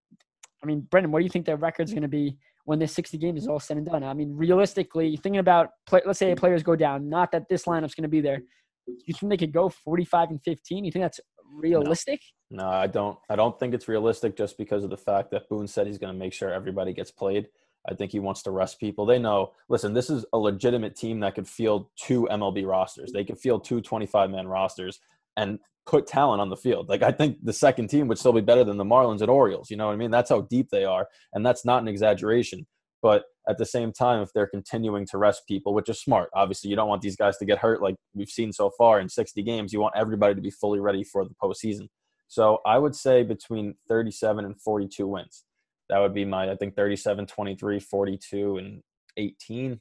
I 0.62 0.66
mean, 0.66 0.80
Brendan, 0.90 1.12
what 1.12 1.20
do 1.20 1.24
you 1.24 1.30
think 1.30 1.46
their 1.46 1.56
record's 1.56 1.92
going 1.92 2.02
to 2.02 2.08
be 2.08 2.36
when 2.64 2.78
this 2.78 2.92
60 2.92 3.18
games 3.18 3.42
is 3.42 3.48
all 3.48 3.60
said 3.60 3.76
and 3.76 3.86
done? 3.86 4.02
I 4.02 4.14
mean, 4.14 4.34
realistically, 4.34 5.16
thinking 5.16 5.38
about, 5.38 5.70
play, 5.86 6.00
let's 6.06 6.18
say 6.18 6.34
players 6.34 6.62
go 6.62 6.74
down, 6.74 7.08
not 7.08 7.30
that 7.32 7.48
this 7.48 7.64
lineup's 7.64 7.94
going 7.94 8.02
to 8.02 8.08
be 8.08 8.20
there. 8.22 8.40
You 8.86 9.14
think 9.14 9.30
they 9.30 9.36
could 9.36 9.52
go 9.52 9.68
45 9.68 10.30
and 10.30 10.42
15? 10.42 10.84
You 10.84 10.92
think 10.92 11.04
that's 11.04 11.20
realistic? 11.54 12.20
No. 12.50 12.64
no, 12.64 12.68
I 12.70 12.86
don't. 12.86 13.18
I 13.28 13.36
don't 13.36 13.58
think 13.58 13.74
it's 13.74 13.88
realistic 13.88 14.36
just 14.36 14.58
because 14.58 14.84
of 14.84 14.90
the 14.90 14.96
fact 14.96 15.30
that 15.32 15.48
Boone 15.48 15.66
said 15.66 15.86
he's 15.86 15.98
going 15.98 16.12
to 16.12 16.18
make 16.18 16.32
sure 16.32 16.52
everybody 16.52 16.92
gets 16.92 17.10
played. 17.10 17.48
I 17.88 17.94
think 17.94 18.12
he 18.12 18.18
wants 18.18 18.42
to 18.42 18.50
rest 18.50 18.80
people. 18.80 19.06
They 19.06 19.18
know, 19.18 19.52
listen, 19.68 19.94
this 19.94 20.10
is 20.10 20.24
a 20.32 20.38
legitimate 20.38 20.96
team 20.96 21.20
that 21.20 21.34
could 21.34 21.48
field 21.48 21.86
two 21.96 22.28
MLB 22.30 22.66
rosters. 22.66 23.12
They 23.12 23.24
could 23.24 23.38
field 23.38 23.64
two 23.64 23.80
25 23.80 24.30
man 24.30 24.48
rosters 24.48 25.00
and 25.36 25.60
put 25.86 26.06
talent 26.06 26.40
on 26.40 26.48
the 26.50 26.56
field. 26.56 26.88
Like, 26.88 27.02
I 27.02 27.12
think 27.12 27.38
the 27.44 27.52
second 27.52 27.88
team 27.88 28.08
would 28.08 28.18
still 28.18 28.32
be 28.32 28.40
better 28.40 28.64
than 28.64 28.76
the 28.76 28.84
Marlins 28.84 29.20
and 29.20 29.30
Orioles. 29.30 29.70
You 29.70 29.76
know 29.76 29.86
what 29.86 29.92
I 29.92 29.96
mean? 29.96 30.10
That's 30.10 30.30
how 30.30 30.42
deep 30.42 30.70
they 30.70 30.84
are. 30.84 31.08
And 31.32 31.46
that's 31.46 31.64
not 31.64 31.80
an 31.80 31.88
exaggeration. 31.88 32.66
But 33.02 33.24
at 33.48 33.58
the 33.58 33.66
same 33.66 33.92
time, 33.92 34.22
if 34.22 34.32
they're 34.32 34.46
continuing 34.46 35.06
to 35.06 35.18
rest 35.18 35.42
people, 35.46 35.74
which 35.74 35.88
is 35.88 36.00
smart, 36.00 36.30
obviously, 36.34 36.70
you 36.70 36.76
don't 36.76 36.88
want 36.88 37.02
these 37.02 37.16
guys 37.16 37.36
to 37.38 37.44
get 37.44 37.58
hurt 37.58 37.82
like 37.82 37.94
we've 38.14 38.28
seen 38.28 38.52
so 38.52 38.70
far 38.70 39.00
in 39.00 39.08
60 39.08 39.42
games. 39.42 39.72
You 39.72 39.80
want 39.80 39.94
everybody 39.96 40.34
to 40.34 40.40
be 40.40 40.50
fully 40.50 40.80
ready 40.80 41.04
for 41.04 41.24
the 41.24 41.34
postseason. 41.42 41.88
So 42.28 42.58
I 42.66 42.78
would 42.78 42.96
say 42.96 43.22
between 43.22 43.74
37 43.88 44.44
and 44.44 44.60
42 44.60 45.06
wins. 45.06 45.44
That 45.88 46.00
would 46.00 46.14
be 46.14 46.24
my, 46.24 46.50
I 46.50 46.56
think, 46.56 46.74
37, 46.74 47.26
23, 47.26 47.78
42, 47.78 48.56
and 48.56 48.82
18. 49.16 49.80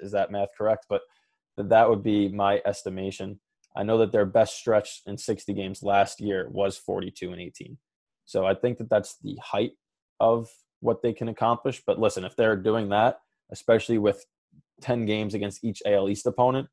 Is 0.00 0.12
that 0.12 0.30
math 0.30 0.48
correct? 0.56 0.86
But 0.88 1.02
that 1.58 1.88
would 1.88 2.02
be 2.02 2.28
my 2.28 2.62
estimation. 2.64 3.38
I 3.76 3.82
know 3.82 3.98
that 3.98 4.12
their 4.12 4.24
best 4.24 4.56
stretch 4.56 5.02
in 5.06 5.18
60 5.18 5.52
games 5.52 5.82
last 5.82 6.20
year 6.20 6.48
was 6.50 6.78
42 6.78 7.32
and 7.32 7.40
18. 7.40 7.76
So 8.24 8.46
I 8.46 8.54
think 8.54 8.78
that 8.78 8.88
that's 8.88 9.18
the 9.22 9.36
height 9.42 9.72
of 10.20 10.48
what 10.82 11.00
they 11.02 11.12
can 11.12 11.28
accomplish. 11.28 11.82
But 11.86 11.98
listen, 11.98 12.24
if 12.24 12.36
they're 12.36 12.56
doing 12.56 12.88
that, 12.90 13.20
especially 13.50 13.98
with 13.98 14.24
10 14.80 15.06
games 15.06 15.34
against 15.34 15.64
each 15.64 15.82
AL 15.86 16.08
East 16.08 16.26
opponent, 16.26 16.68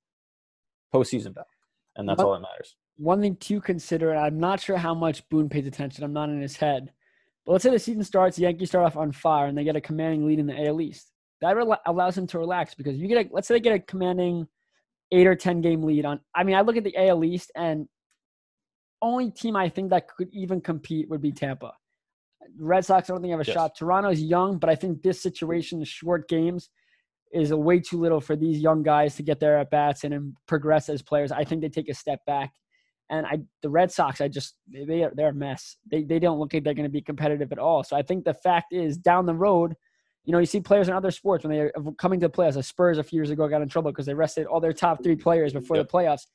postseason 0.93 1.33
bound. 1.33 1.47
And 1.95 2.07
that's 2.07 2.21
all 2.21 2.33
that 2.33 2.41
matters. 2.41 2.75
One 2.97 3.21
thing 3.21 3.35
to 3.35 3.61
consider, 3.61 4.11
and 4.11 4.19
I'm 4.19 4.39
not 4.39 4.59
sure 4.59 4.77
how 4.77 4.93
much 4.93 5.27
Boone 5.29 5.49
pays 5.49 5.67
attention. 5.67 6.03
I'm 6.03 6.13
not 6.13 6.29
in 6.29 6.41
his 6.41 6.55
head. 6.55 6.91
But 7.45 7.53
let's 7.53 7.63
say 7.63 7.71
the 7.71 7.79
season 7.79 8.03
starts, 8.03 8.35
the 8.35 8.43
Yankees 8.43 8.69
start 8.69 8.85
off 8.85 8.97
on 8.97 9.11
fire, 9.11 9.47
and 9.47 9.57
they 9.57 9.63
get 9.63 9.75
a 9.75 9.81
commanding 9.81 10.25
lead 10.25 10.39
in 10.39 10.47
the 10.47 10.67
AL 10.67 10.81
East. 10.81 11.11
That 11.41 11.55
re- 11.55 11.77
allows 11.85 12.17
him 12.17 12.27
to 12.27 12.39
relax 12.39 12.73
because 12.75 12.97
you 12.97 13.07
get 13.07 13.25
a, 13.25 13.29
let's 13.31 13.47
say 13.47 13.55
they 13.55 13.59
get 13.59 13.75
a 13.75 13.79
commanding 13.79 14.47
eight 15.11 15.27
or 15.27 15.35
ten 15.35 15.61
game 15.61 15.83
lead 15.83 16.05
on. 16.05 16.19
I 16.35 16.43
mean, 16.43 16.55
I 16.55 16.61
look 16.61 16.77
at 16.77 16.83
the 16.83 16.95
AL 16.97 17.23
East, 17.23 17.51
and 17.55 17.87
only 19.01 19.31
team 19.31 19.55
I 19.55 19.69
think 19.69 19.89
that 19.89 20.07
could 20.07 20.29
even 20.33 20.61
compete 20.61 21.09
would 21.09 21.21
be 21.21 21.31
Tampa. 21.31 21.73
Red 22.57 22.85
Sox, 22.85 23.09
I 23.09 23.13
don't 23.13 23.21
think 23.21 23.31
have 23.31 23.41
a 23.41 23.45
yes. 23.45 23.53
shot. 23.53 23.77
Toronto's 23.77 24.21
young, 24.21 24.57
but 24.57 24.69
I 24.69 24.75
think 24.75 25.01
this 25.01 25.21
situation, 25.21 25.79
the 25.79 25.85
short 25.85 26.27
games, 26.29 26.69
is 27.31 27.53
way 27.53 27.79
too 27.79 27.99
little 27.99 28.21
for 28.21 28.35
these 28.35 28.59
young 28.59 28.81
guys 28.83 29.15
to 29.15 29.23
get 29.23 29.39
their 29.39 29.59
at 29.59 29.69
bats 29.69 30.03
and 30.03 30.33
progress 30.47 30.89
as 30.89 31.01
players. 31.01 31.31
I 31.31 31.43
think 31.43 31.61
they 31.61 31.69
take 31.69 31.89
a 31.89 31.93
step 31.93 32.25
back. 32.25 32.53
And 33.11 33.25
I, 33.25 33.39
the 33.61 33.69
Red 33.69 33.91
Sox, 33.91 34.21
I 34.21 34.27
just 34.27 34.55
they 34.67 35.03
are 35.03 35.11
they're 35.15 35.29
a 35.29 35.33
mess. 35.33 35.77
They 35.89 36.03
they 36.03 36.19
don't 36.19 36.39
look 36.39 36.53
like 36.53 36.63
they're 36.63 36.75
going 36.75 36.83
to 36.83 36.89
be 36.89 37.01
competitive 37.01 37.51
at 37.51 37.57
all. 37.57 37.83
So 37.83 37.95
I 37.95 38.03
think 38.03 38.23
the 38.23 38.35
fact 38.35 38.71
is 38.71 38.97
down 38.97 39.25
the 39.25 39.33
road, 39.33 39.75
you 40.25 40.31
know, 40.31 40.39
you 40.39 40.45
see 40.45 40.59
players 40.59 40.87
in 40.89 40.93
other 40.93 41.09
sports 41.09 41.43
when 41.43 41.55
they're 41.55 41.71
coming 41.97 42.19
to 42.19 42.27
the 42.27 42.31
playoffs. 42.31 42.53
The 42.53 42.63
Spurs 42.63 42.99
a 42.99 43.03
few 43.03 43.17
years 43.17 43.31
ago 43.31 43.47
got 43.47 43.63
in 43.63 43.69
trouble 43.69 43.91
because 43.91 44.05
they 44.05 44.13
rested 44.13 44.45
all 44.45 44.59
their 44.59 44.73
top 44.73 45.03
three 45.03 45.15
players 45.15 45.53
before 45.53 45.77
yep. 45.77 45.87
the 45.87 45.91
playoffs. 45.91 46.27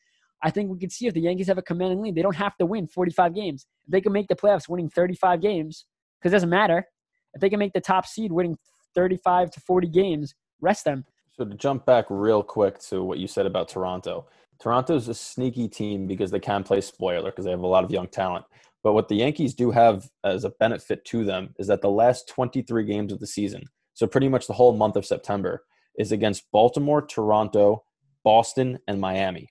I 0.43 0.51
think 0.51 0.71
we 0.71 0.79
could 0.79 0.93
see 0.93 1.07
if 1.07 1.15
the 1.15 1.21
Yankees 1.21 1.47
have 1.47 1.59
a 1.59 1.63
commanding 1.63 2.03
lead, 2.03 2.15
they 2.15 2.23
don't 2.23 2.37
have 2.37 2.57
to 2.59 2.67
win 2.67 2.87
45 2.87 3.35
games. 3.35 3.67
If 3.87 3.93
they 3.93 4.01
can 4.01 4.13
make 4.13 4.29
the 4.29 4.35
playoffs 4.35 4.69
winning 4.69 4.91
35 4.91 5.41
games, 5.41 5.87
because 6.25 6.33
it 6.33 6.37
doesn't 6.37 6.51
matter. 6.51 6.89
If 7.35 7.43
they 7.43 7.51
can 7.51 7.59
make 7.59 7.75
the 7.75 7.83
top 7.83 8.07
seed 8.07 8.33
winning 8.33 8.57
35 8.95 9.51
to 9.51 9.61
40 9.61 9.89
games, 9.89 10.35
rest 10.61 10.85
them. 10.87 11.05
So 11.37 11.45
to 11.45 11.55
jump 11.55 11.85
back 11.85 12.07
real 12.09 12.43
quick 12.43 12.79
to 12.89 13.05
what 13.05 13.19
you 13.19 13.27
said 13.27 13.45
about 13.45 13.69
Toronto, 13.69 14.27
Toronto's 14.59 15.09
a 15.09 15.15
sneaky 15.15 15.69
team 15.69 16.07
because 16.07 16.31
they 16.31 16.41
can 16.41 16.63
play 16.63 16.81
spoiler 16.81 17.31
because 17.31 17.45
they 17.45 17.51
have 17.51 17.61
a 17.61 17.67
lot 17.67 17.85
of 17.85 17.91
young 17.91 18.07
talent. 18.07 18.47
But 18.83 18.95
what 18.95 19.09
the 19.09 19.17
Yankees 19.17 19.53
do 19.53 19.71
have 19.73 20.09
as 20.23 20.45
a 20.45 20.51
benefit 20.51 21.05
to 21.07 21.25
them 21.25 21.55
is 21.59 21.67
that 21.67 21.83
the 21.83 21.91
last 21.91 22.29
23 22.29 22.85
games 22.85 23.13
of 23.13 23.21
the 23.21 23.27
season, 23.27 23.65
so 23.93 24.07
pretty 24.07 24.29
much 24.29 24.47
the 24.47 24.55
whole 24.55 24.75
month 24.75 24.97
of 24.97 25.05
September, 25.05 25.65
is 25.99 26.11
against 26.11 26.51
Baltimore, 26.53 27.03
Toronto, 27.03 27.85
Boston, 28.23 28.79
and 28.89 28.99
Miami. 28.99 29.51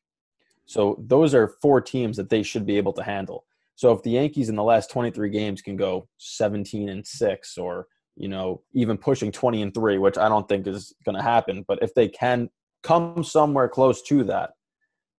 So 0.65 0.97
those 1.05 1.35
are 1.35 1.55
four 1.61 1.81
teams 1.81 2.17
that 2.17 2.29
they 2.29 2.41
should 2.41 2.65
be 2.65 2.77
able 2.77 2.93
to 2.93 3.03
handle. 3.03 3.45
So 3.75 3.91
if 3.91 4.03
the 4.03 4.11
Yankees 4.11 4.49
in 4.49 4.55
the 4.55 4.63
last 4.63 4.91
23 4.91 5.29
games 5.29 5.61
can 5.61 5.75
go 5.75 6.07
17 6.17 6.89
and 6.89 7.05
6 7.05 7.57
or 7.57 7.87
you 8.15 8.27
know 8.27 8.61
even 8.73 8.97
pushing 8.97 9.31
20 9.31 9.61
and 9.61 9.73
3, 9.73 9.97
which 9.97 10.17
I 10.17 10.29
don't 10.29 10.47
think 10.47 10.67
is 10.67 10.93
going 11.05 11.17
to 11.17 11.23
happen, 11.23 11.65
but 11.67 11.79
if 11.81 11.93
they 11.93 12.07
can 12.07 12.49
come 12.83 13.23
somewhere 13.23 13.69
close 13.69 14.01
to 14.03 14.23
that, 14.25 14.51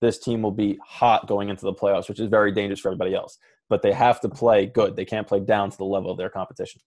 this 0.00 0.18
team 0.18 0.42
will 0.42 0.52
be 0.52 0.78
hot 0.84 1.26
going 1.26 1.48
into 1.48 1.64
the 1.64 1.72
playoffs, 1.72 2.08
which 2.08 2.20
is 2.20 2.28
very 2.28 2.52
dangerous 2.52 2.80
for 2.80 2.88
everybody 2.88 3.14
else. 3.14 3.38
But 3.70 3.82
they 3.82 3.92
have 3.92 4.20
to 4.20 4.28
play 4.28 4.66
good. 4.66 4.94
They 4.94 5.06
can't 5.06 5.26
play 5.26 5.40
down 5.40 5.70
to 5.70 5.76
the 5.76 5.84
level 5.84 6.10
of 6.10 6.18
their 6.18 6.28
competition. 6.28 6.80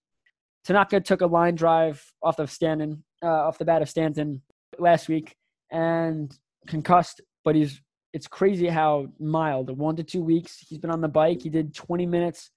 Tanaka 0.64 1.00
took 1.00 1.20
a 1.20 1.26
line 1.26 1.54
drive 1.54 2.04
off 2.22 2.38
of 2.38 2.50
Stanton, 2.50 3.04
uh, 3.22 3.26
off 3.26 3.58
the 3.58 3.64
bat 3.64 3.82
of 3.82 3.88
Stanton 3.88 4.42
last 4.78 5.08
week, 5.08 5.34
and 5.70 6.32
concussed. 6.66 7.20
But 7.44 7.56
he's 7.56 7.80
it's 8.12 8.26
crazy 8.26 8.68
how 8.68 9.08
mild. 9.18 9.76
One 9.76 9.96
to 9.96 10.02
two 10.02 10.22
weeks. 10.22 10.58
He's 10.58 10.78
been 10.78 10.90
on 10.90 11.00
the 11.00 11.08
bike. 11.08 11.42
He 11.42 11.50
did 11.50 11.74
20 11.74 12.06
minutes. 12.06 12.50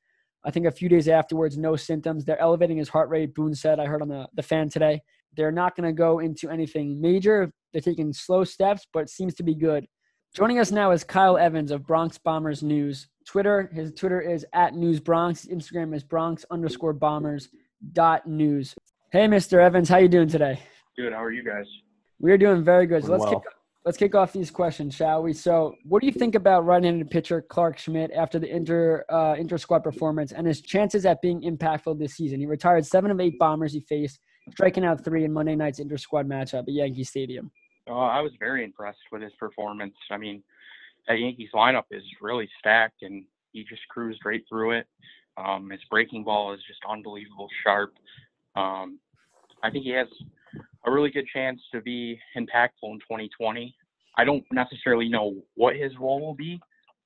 I 0.44 0.52
think 0.52 0.66
a 0.66 0.72
few 0.72 0.90
days 0.90 1.08
afterwards, 1.08 1.58
no 1.58 1.76
symptoms. 1.76 2.26
They're 2.26 2.40
elevating 2.40 2.78
his 2.78 2.90
heart 2.90 3.10
rate. 3.10 3.36
Boone 3.36 3.54
said. 3.54 3.80
I 3.80 3.86
heard 3.86 4.02
on 4.02 4.08
the 4.08 4.28
the 4.34 4.44
fan 4.44 4.70
today. 4.70 5.02
They're 5.36 5.52
not 5.52 5.76
going 5.76 5.88
to 5.88 5.94
go 5.94 6.20
into 6.20 6.50
anything 6.50 7.00
major. 7.00 7.52
They're 7.72 7.82
taking 7.82 8.12
slow 8.12 8.44
steps, 8.44 8.86
but 8.92 9.02
it 9.02 9.10
seems 9.10 9.34
to 9.36 9.44
be 9.44 9.56
good. 9.56 9.86
Joining 10.34 10.60
us 10.60 10.72
now 10.72 10.92
is 10.92 11.04
Kyle 11.04 11.38
Evans 11.38 11.72
of 11.72 11.86
Bronx 11.86 12.18
Bombers 12.18 12.64
News. 12.64 13.08
Twitter, 13.26 13.70
his 13.74 13.94
Twitter 13.94 14.22
is 14.22 14.46
at 14.54 14.74
News 14.74 15.00
Bronx. 15.00 15.46
Instagram 15.46 15.96
is 15.96 16.04
Bronx 16.04 16.46
underscore 16.50 16.94
Bombers 16.94 17.50
dot 17.94 18.28
news. 18.28 18.74
Hey, 19.12 19.28
Mr. 19.28 19.62
Evans, 19.62 19.90
how 19.90 19.98
you 19.98 20.08
doing 20.08 20.30
today? 20.30 20.60
Good. 20.98 21.14
How 21.14 21.24
are 21.24 21.32
you 21.32 21.44
guys? 21.44 21.66
We 22.20 22.32
are 22.32 22.38
doing 22.38 22.64
very 22.64 22.86
good. 22.88 23.04
So 23.04 23.12
let's 23.12 23.24
well. 23.24 23.42
kick, 23.42 23.44
let's 23.86 23.98
kick 23.98 24.16
off 24.16 24.34
these 24.34 24.52
questions, 24.52 24.96
shall 24.96 25.24
we? 25.24 25.34
So, 25.34 25.76
what 25.84 26.02
do 26.02 26.08
you 26.08 26.14
think 26.14 26.36
about 26.36 26.66
right-handed 26.66 27.10
pitcher 27.10 27.42
Clarke 27.42 27.78
Schmidt 27.78 28.12
after 28.12 28.40
the 28.40 28.48
inter 28.48 29.06
uh, 29.10 29.36
inter 29.38 29.58
squad 29.58 29.84
performance 29.84 30.32
and 30.32 30.46
his 30.46 30.62
chances 30.62 31.06
at 31.06 31.22
being 31.22 31.42
impactful 31.42 31.98
this 32.00 32.16
season? 32.16 32.40
He 32.40 32.46
retired 32.46 32.86
seven 32.86 33.12
of 33.12 33.20
eight 33.20 33.38
bombers 33.40 33.74
he 33.74 33.82
faced, 33.82 34.20
striking 34.52 34.86
out 34.86 35.04
three 35.04 35.24
in 35.24 35.34
Monday 35.34 35.56
night's 35.56 35.80
inter 35.80 35.98
squad 35.98 36.28
matchup 36.28 36.64
at 36.64 36.74
Yankee 36.74 37.04
Stadium. 37.04 37.52
Uh, 37.90 37.94
I 37.94 38.22
was 38.22 38.32
very 38.40 38.64
impressed 38.64 39.00
with 39.12 39.22
his 39.22 39.34
performance. 39.40 39.96
I 40.12 40.18
mean, 40.18 40.44
that 41.08 41.20
Yankees 41.20 41.50
lineup 41.54 41.86
is 41.92 42.04
really 42.22 42.50
stacked, 42.60 43.02
and 43.02 43.26
he 43.54 43.64
just 43.64 43.82
cruised 43.90 44.22
right 44.26 44.44
through 44.48 44.72
it. 44.72 44.88
Um, 45.38 45.70
his 45.70 45.82
breaking 45.90 46.24
ball 46.24 46.54
is 46.54 46.60
just 46.68 46.80
unbelievable 46.88 47.48
sharp. 47.64 47.94
Um, 48.56 49.00
I 49.64 49.70
think 49.70 49.86
he 49.86 49.92
has 49.92 50.08
a 50.86 50.92
really 50.92 51.10
good 51.10 51.28
chance 51.34 51.62
to 51.74 51.82
be 51.82 52.20
impactful 52.36 52.84
in 52.84 53.00
2020. 53.00 53.76
I 54.18 54.26
don't 54.26 54.44
necessarily 54.52 55.10
know 55.10 55.42
what 55.56 55.76
his 55.76 55.92
role 56.00 56.20
will 56.20 56.36
be, 56.36 56.60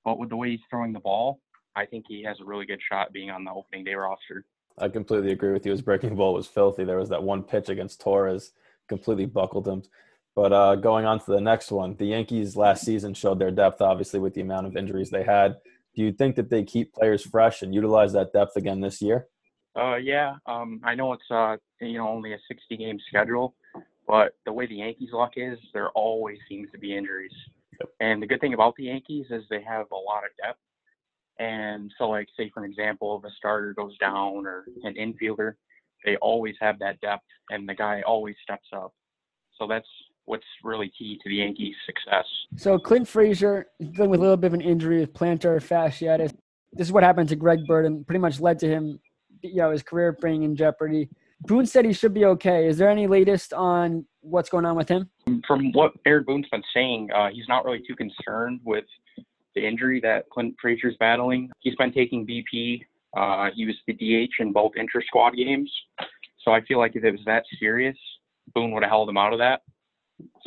but 0.04 0.18
with 0.18 0.30
the 0.30 0.36
way 0.36 0.52
he's 0.52 0.60
throwing 0.70 0.94
the 0.94 1.00
ball, 1.00 1.40
I 1.76 1.86
think 1.86 2.06
he 2.08 2.24
has 2.24 2.38
a 2.42 2.46
really 2.46 2.66
good 2.66 2.80
shot 2.90 3.12
being 3.14 3.30
on 3.30 3.44
the 3.44 3.52
opening 3.52 3.84
day 3.84 3.96
roster. 3.96 4.46
I 4.78 4.90
completely 4.90 5.32
agree 5.32 5.54
with 5.54 5.66
you. 5.66 5.72
His 5.72 5.82
breaking 5.82 6.16
ball 6.16 6.34
was 6.34 6.48
filthy. 6.48 6.84
There 6.84 6.98
was 6.98 7.10
that 7.10 7.24
one 7.24 7.44
pitch 7.44 7.70
against 7.70 8.02
Torres, 8.02 8.52
completely 8.88 9.26
buckled 9.26 9.68
him. 9.68 9.84
But 10.36 10.52
uh, 10.52 10.76
going 10.76 11.06
on 11.06 11.20
to 11.20 11.32
the 11.32 11.40
next 11.40 11.72
one, 11.72 11.96
the 11.96 12.08
Yankees 12.08 12.58
last 12.58 12.84
season 12.84 13.14
showed 13.14 13.40
their 13.40 13.52
depth, 13.52 13.82
obviously, 13.82 14.20
with 14.20 14.34
the 14.34 14.42
amount 14.42 14.68
of 14.68 14.76
injuries 14.76 15.10
they 15.10 15.24
had. 15.24 15.56
Do 15.96 16.02
you 16.02 16.12
think 16.12 16.36
that 16.36 16.50
they 16.50 16.64
keep 16.64 16.94
players 16.94 17.26
fresh 17.26 17.62
and 17.62 17.74
utilize 17.74 18.12
that 18.14 18.34
depth 18.34 18.58
again 18.58 18.82
this 18.82 19.02
year? 19.02 19.28
Uh, 19.76 19.96
yeah, 19.98 20.36
um, 20.46 20.80
I 20.84 20.96
know 20.96 21.14
it's 21.14 21.30
uh, 21.30 21.58
you 21.82 21.98
know 21.98 22.08
only 22.08 22.34
a 22.34 22.38
60 22.48 22.78
game 22.78 22.98
schedule, 23.10 23.56
but 24.08 24.36
the 24.46 24.54
way 24.54 24.68
the 24.68 24.76
Yankees' 24.76 25.10
luck 25.12 25.34
is, 25.36 25.58
there 25.74 25.90
always 25.90 26.38
seems 26.48 26.72
to 26.72 26.78
be 26.78 26.96
injuries. 26.96 27.34
Yep. 27.80 27.90
And 28.00 28.22
the 28.22 28.28
good 28.28 28.40
thing 28.40 28.54
about 28.54 28.76
the 28.78 28.86
Yankees 28.86 29.26
is 29.30 29.44
they 29.50 29.62
have 29.62 29.88
a 29.92 29.96
lot 29.96 30.24
of 30.24 30.32
depth. 30.42 30.60
And 31.40 31.92
so, 31.98 32.10
like, 32.10 32.28
say 32.38 32.50
for 32.54 32.64
an 32.64 32.70
example, 32.70 33.20
if 33.22 33.30
a 33.30 33.36
starter 33.36 33.74
goes 33.74 33.98
down 33.98 34.46
or 34.46 34.66
an 34.84 34.94
infielder, 34.94 35.56
they 36.06 36.16
always 36.18 36.56
have 36.62 36.80
that 36.80 37.02
depth, 37.02 37.26
and 37.50 37.68
the 37.68 37.74
guy 37.74 38.02
always 38.04 38.36
steps 38.44 38.68
up. 38.74 38.94
So 39.60 39.68
that's 39.68 39.88
what's 40.26 40.46
really 40.64 40.92
key 40.98 41.20
to 41.22 41.30
the 41.30 41.36
Yankees' 41.36 41.76
success. 41.86 42.26
So 42.56 42.80
Clint 42.80 43.08
Frazier 43.08 43.68
dealing 43.80 44.10
with 44.10 44.20
a 44.20 44.24
little 44.24 44.38
bit 44.38 44.48
of 44.48 44.54
an 44.54 44.62
injury 44.62 45.00
with 45.00 45.14
plantar 45.14 45.58
fasciitis. 45.58 46.34
This 46.74 46.88
is 46.88 46.92
what 46.92 47.04
happened 47.04 47.30
to 47.30 47.36
Greg 47.36 47.66
Bird 47.68 47.86
and 47.86 48.06
pretty 48.06 48.20
much 48.20 48.40
led 48.40 48.60
to 48.60 48.68
him, 48.68 49.00
you 49.50 49.58
know, 49.58 49.72
his 49.72 49.84
career 49.84 50.18
being 50.22 50.44
in 50.44 50.56
jeopardy. 50.56 51.10
Boone 51.42 51.66
said 51.66 51.86
he 51.86 51.94
should 51.94 52.14
be 52.14 52.26
okay. 52.26 52.68
Is 52.68 52.78
there 52.78 52.90
any 52.90 53.08
latest 53.08 53.54
on 53.54 54.06
what's 54.22 54.50
going 54.50 54.66
on 54.66 54.76
with 54.76 54.90
him? 54.90 55.10
From 55.48 55.72
what 55.74 55.92
Aaron 56.06 56.24
Boone's 56.26 56.48
been 56.50 56.64
saying, 56.74 57.10
uh, 57.16 57.30
he's 57.32 57.48
not 57.48 57.66
really 57.66 57.84
too 57.86 57.96
concerned 57.96 58.62
with 58.64 58.86
the 59.54 59.66
injury 59.66 60.00
that 60.02 60.30
Clint 60.30 60.56
Frazier's 60.62 60.96
battling. 61.00 61.50
He's 61.60 61.76
been 61.76 61.92
taking 61.92 62.26
BP. 62.26 62.82
Uh, 63.16 63.50
he 63.56 63.66
was 63.66 63.76
the 63.88 63.94
DH 63.94 64.32
in 64.40 64.52
both 64.52 64.74
inter 64.76 65.02
squad 65.02 65.36
games. 65.36 65.72
So 66.44 66.52
I 66.52 66.62
feel 66.62 66.80
like 66.80 66.96
if 66.96 67.04
it 67.04 67.12
was 67.12 67.22
that 67.26 67.44
serious, 67.60 67.98
Boone 68.54 68.72
would 68.72 68.84
have 68.84 68.90
held 68.90 69.10
him 69.10 69.18
out 69.18 69.34
of 69.34 69.40
that. 69.40 69.62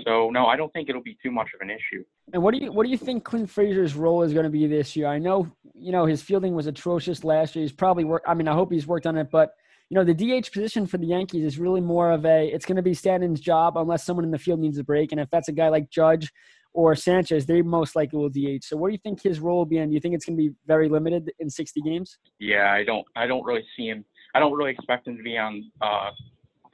So 0.04 0.30
no, 0.30 0.46
I 0.46 0.56
don't 0.56 0.72
think 0.72 0.88
it'll 0.88 1.02
be 1.02 1.18
too 1.22 1.30
much 1.30 1.48
of 1.54 1.60
an 1.60 1.70
issue. 1.70 2.04
And 2.32 2.42
what 2.42 2.54
do 2.54 2.60
you 2.60 2.72
what 2.72 2.84
do 2.84 2.90
you 2.90 2.98
think 2.98 3.24
Clint 3.24 3.48
Frazier's 3.48 3.94
role 3.94 4.22
is 4.22 4.32
going 4.32 4.44
to 4.44 4.50
be 4.50 4.66
this 4.66 4.94
year? 4.96 5.06
I 5.06 5.18
know 5.18 5.50
you 5.74 5.92
know 5.92 6.04
his 6.04 6.22
fielding 6.22 6.54
was 6.54 6.66
atrocious 6.66 7.24
last 7.24 7.56
year. 7.56 7.62
He's 7.62 7.72
probably 7.72 8.04
worked. 8.04 8.28
I 8.28 8.34
mean, 8.34 8.48
I 8.48 8.54
hope 8.54 8.72
he's 8.72 8.86
worked 8.86 9.06
on 9.06 9.16
it, 9.16 9.30
but 9.30 9.54
you 9.88 9.94
know 9.94 10.04
the 10.04 10.14
DH 10.14 10.52
position 10.52 10.86
for 10.86 10.98
the 10.98 11.06
Yankees 11.06 11.44
is 11.44 11.58
really 11.58 11.80
more 11.80 12.10
of 12.10 12.26
a 12.26 12.48
it's 12.48 12.66
going 12.66 12.76
to 12.76 12.82
be 12.82 12.94
Stanton's 12.94 13.40
job 13.40 13.76
unless 13.76 14.04
someone 14.04 14.24
in 14.24 14.30
the 14.30 14.38
field 14.38 14.60
needs 14.60 14.78
a 14.78 14.84
break, 14.84 15.12
and 15.12 15.20
if 15.20 15.30
that's 15.30 15.48
a 15.48 15.52
guy 15.52 15.68
like 15.68 15.90
Judge 15.90 16.30
or 16.74 16.94
Sanchez, 16.94 17.46
they 17.46 17.62
most 17.62 17.96
likely 17.96 18.18
will 18.18 18.28
DH. 18.28 18.62
So 18.62 18.76
what 18.76 18.88
do 18.88 18.92
you 18.92 19.00
think 19.02 19.22
his 19.22 19.40
role 19.40 19.58
will 19.58 19.66
be? 19.66 19.78
And 19.78 19.90
do 19.90 19.94
you 19.94 20.00
think 20.00 20.14
it's 20.14 20.24
going 20.24 20.36
to 20.36 20.42
be 20.42 20.54
very 20.66 20.88
limited 20.88 21.32
in 21.38 21.48
60 21.48 21.80
games? 21.80 22.18
Yeah, 22.38 22.70
I 22.72 22.84
don't 22.84 23.06
I 23.16 23.26
don't 23.26 23.44
really 23.44 23.64
see 23.76 23.88
him. 23.88 24.04
I 24.34 24.38
don't 24.38 24.52
really 24.52 24.72
expect 24.72 25.08
him 25.08 25.16
to 25.16 25.22
be 25.22 25.38
on. 25.38 25.70
Uh, 25.80 26.10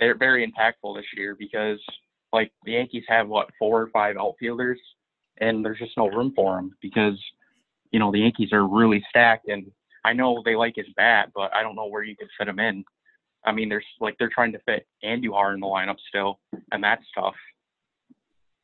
they're 0.01 0.19
very 0.19 0.45
impactful 0.47 0.97
this 0.97 1.07
year 1.17 1.37
because 1.39 1.79
like 2.33 2.51
the 2.65 2.73
Yankees 2.73 3.05
have 3.09 3.29
what 3.29 3.49
four 3.59 3.81
or 3.81 3.89
five 3.91 4.17
outfielders, 4.17 4.81
and 5.39 5.65
there's 5.65 5.79
just 5.79 5.97
no 5.97 6.09
room 6.09 6.33
for 6.35 6.59
him 6.59 6.73
because 6.81 7.19
you 7.91 7.99
know 7.99 8.11
the 8.11 8.21
Yankees 8.21 8.53
are 8.53 8.67
really 8.67 9.05
stacked, 9.09 9.49
and 9.49 9.71
I 10.05 10.13
know 10.13 10.43
they 10.45 10.57
like 10.57 10.75
his 10.77 10.87
bat, 10.97 11.31
but 11.35 11.55
I 11.55 11.63
don't 11.63 11.77
know 11.77 11.87
where 11.87 12.03
you 12.03 12.17
could 12.17 12.29
fit 12.39 12.49
him 12.49 12.59
in. 12.59 12.85
I 13.45 13.53
mean, 13.53 13.69
there's 13.69 13.87
like 14.01 14.17
they're 14.19 14.31
trying 14.35 14.53
to 14.53 14.59
fit 14.61 14.87
Andujar 15.05 15.55
in 15.55 15.61
the 15.61 15.67
lineup 15.67 15.97
still, 16.09 16.41
and 16.73 16.83
that's 16.83 17.05
tough. 17.15 17.37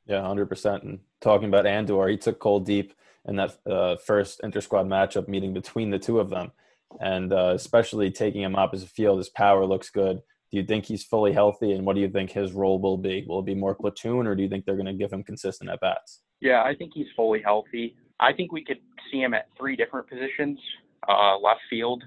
Yeah, 0.06 0.26
hundred 0.26 0.46
percent. 0.46 0.82
And 0.82 1.00
talking 1.20 1.48
about 1.48 1.64
Andujar, 1.64 2.10
he 2.10 2.16
took 2.16 2.38
Cole 2.38 2.60
deep 2.60 2.94
in 3.28 3.36
that 3.36 3.58
uh, 3.66 3.96
first 3.96 4.40
inter 4.42 4.60
squad 4.60 4.86
matchup 4.86 5.28
meeting 5.28 5.52
between 5.52 5.90
the 5.90 5.98
two 5.98 6.18
of 6.18 6.30
them, 6.30 6.52
and 7.00 7.32
uh, 7.32 7.52
especially 7.54 8.10
taking 8.10 8.42
him 8.42 8.56
opposite 8.56 8.88
field, 8.88 9.18
his 9.18 9.28
power 9.28 9.64
looks 9.66 9.90
good. 9.90 10.20
Do 10.50 10.56
you 10.56 10.64
think 10.64 10.86
he's 10.86 11.04
fully 11.04 11.32
healthy, 11.32 11.72
and 11.72 11.86
what 11.86 11.94
do 11.94 12.00
you 12.00 12.08
think 12.08 12.30
his 12.30 12.52
role 12.52 12.80
will 12.80 12.98
be? 12.98 13.24
Will 13.28 13.40
it 13.40 13.46
be 13.46 13.54
more 13.54 13.74
platoon, 13.74 14.26
or 14.26 14.34
do 14.34 14.42
you 14.42 14.48
think 14.48 14.64
they're 14.64 14.74
going 14.74 14.86
to 14.86 14.92
give 14.94 15.12
him 15.12 15.22
consistent 15.22 15.70
at 15.70 15.80
bats? 15.80 16.22
Yeah, 16.40 16.62
I 16.62 16.74
think 16.74 16.92
he's 16.94 17.06
fully 17.14 17.42
healthy. 17.42 17.96
I 18.18 18.32
think 18.32 18.52
we 18.52 18.64
could 18.64 18.78
see 19.10 19.20
him 19.20 19.34
at 19.34 19.48
three 19.58 19.76
different 19.76 20.08
positions: 20.08 20.58
uh, 21.08 21.38
left 21.38 21.60
field, 21.68 22.02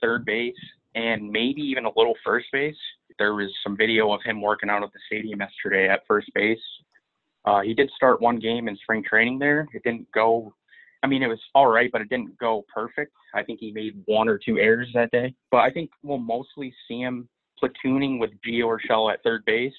third 0.00 0.24
base, 0.24 0.54
and 0.94 1.30
maybe 1.30 1.62
even 1.62 1.84
a 1.84 1.90
little 1.96 2.14
first 2.24 2.46
base. 2.52 2.76
There 3.18 3.34
was 3.34 3.50
some 3.62 3.76
video 3.76 4.12
of 4.12 4.20
him 4.24 4.40
working 4.40 4.70
out 4.70 4.82
at 4.82 4.92
the 4.92 4.98
stadium 5.06 5.40
yesterday 5.40 5.88
at 5.88 6.02
first 6.06 6.28
base. 6.34 6.58
Uh, 7.44 7.60
he 7.60 7.74
did 7.74 7.90
start 7.94 8.20
one 8.20 8.38
game 8.38 8.68
in 8.68 8.76
spring 8.76 9.04
training 9.04 9.38
there. 9.38 9.68
It 9.74 9.82
didn't 9.84 10.10
go. 10.12 10.54
I 11.02 11.06
mean, 11.06 11.22
it 11.22 11.28
was 11.28 11.40
all 11.54 11.66
right, 11.66 11.90
but 11.92 12.00
it 12.00 12.08
didn't 12.08 12.36
go 12.38 12.64
perfect. 12.72 13.12
I 13.34 13.42
think 13.42 13.60
he 13.60 13.70
made 13.72 14.02
one 14.06 14.28
or 14.28 14.38
two 14.38 14.58
errors 14.58 14.88
that 14.94 15.10
day. 15.10 15.34
But 15.50 15.58
I 15.58 15.70
think 15.70 15.90
we'll 16.02 16.18
mostly 16.18 16.74
see 16.88 17.00
him 17.00 17.28
platooning 17.62 18.18
with 18.18 18.30
Gio 18.46 18.76
Urshela 18.76 19.12
at 19.12 19.22
third 19.22 19.44
base. 19.44 19.74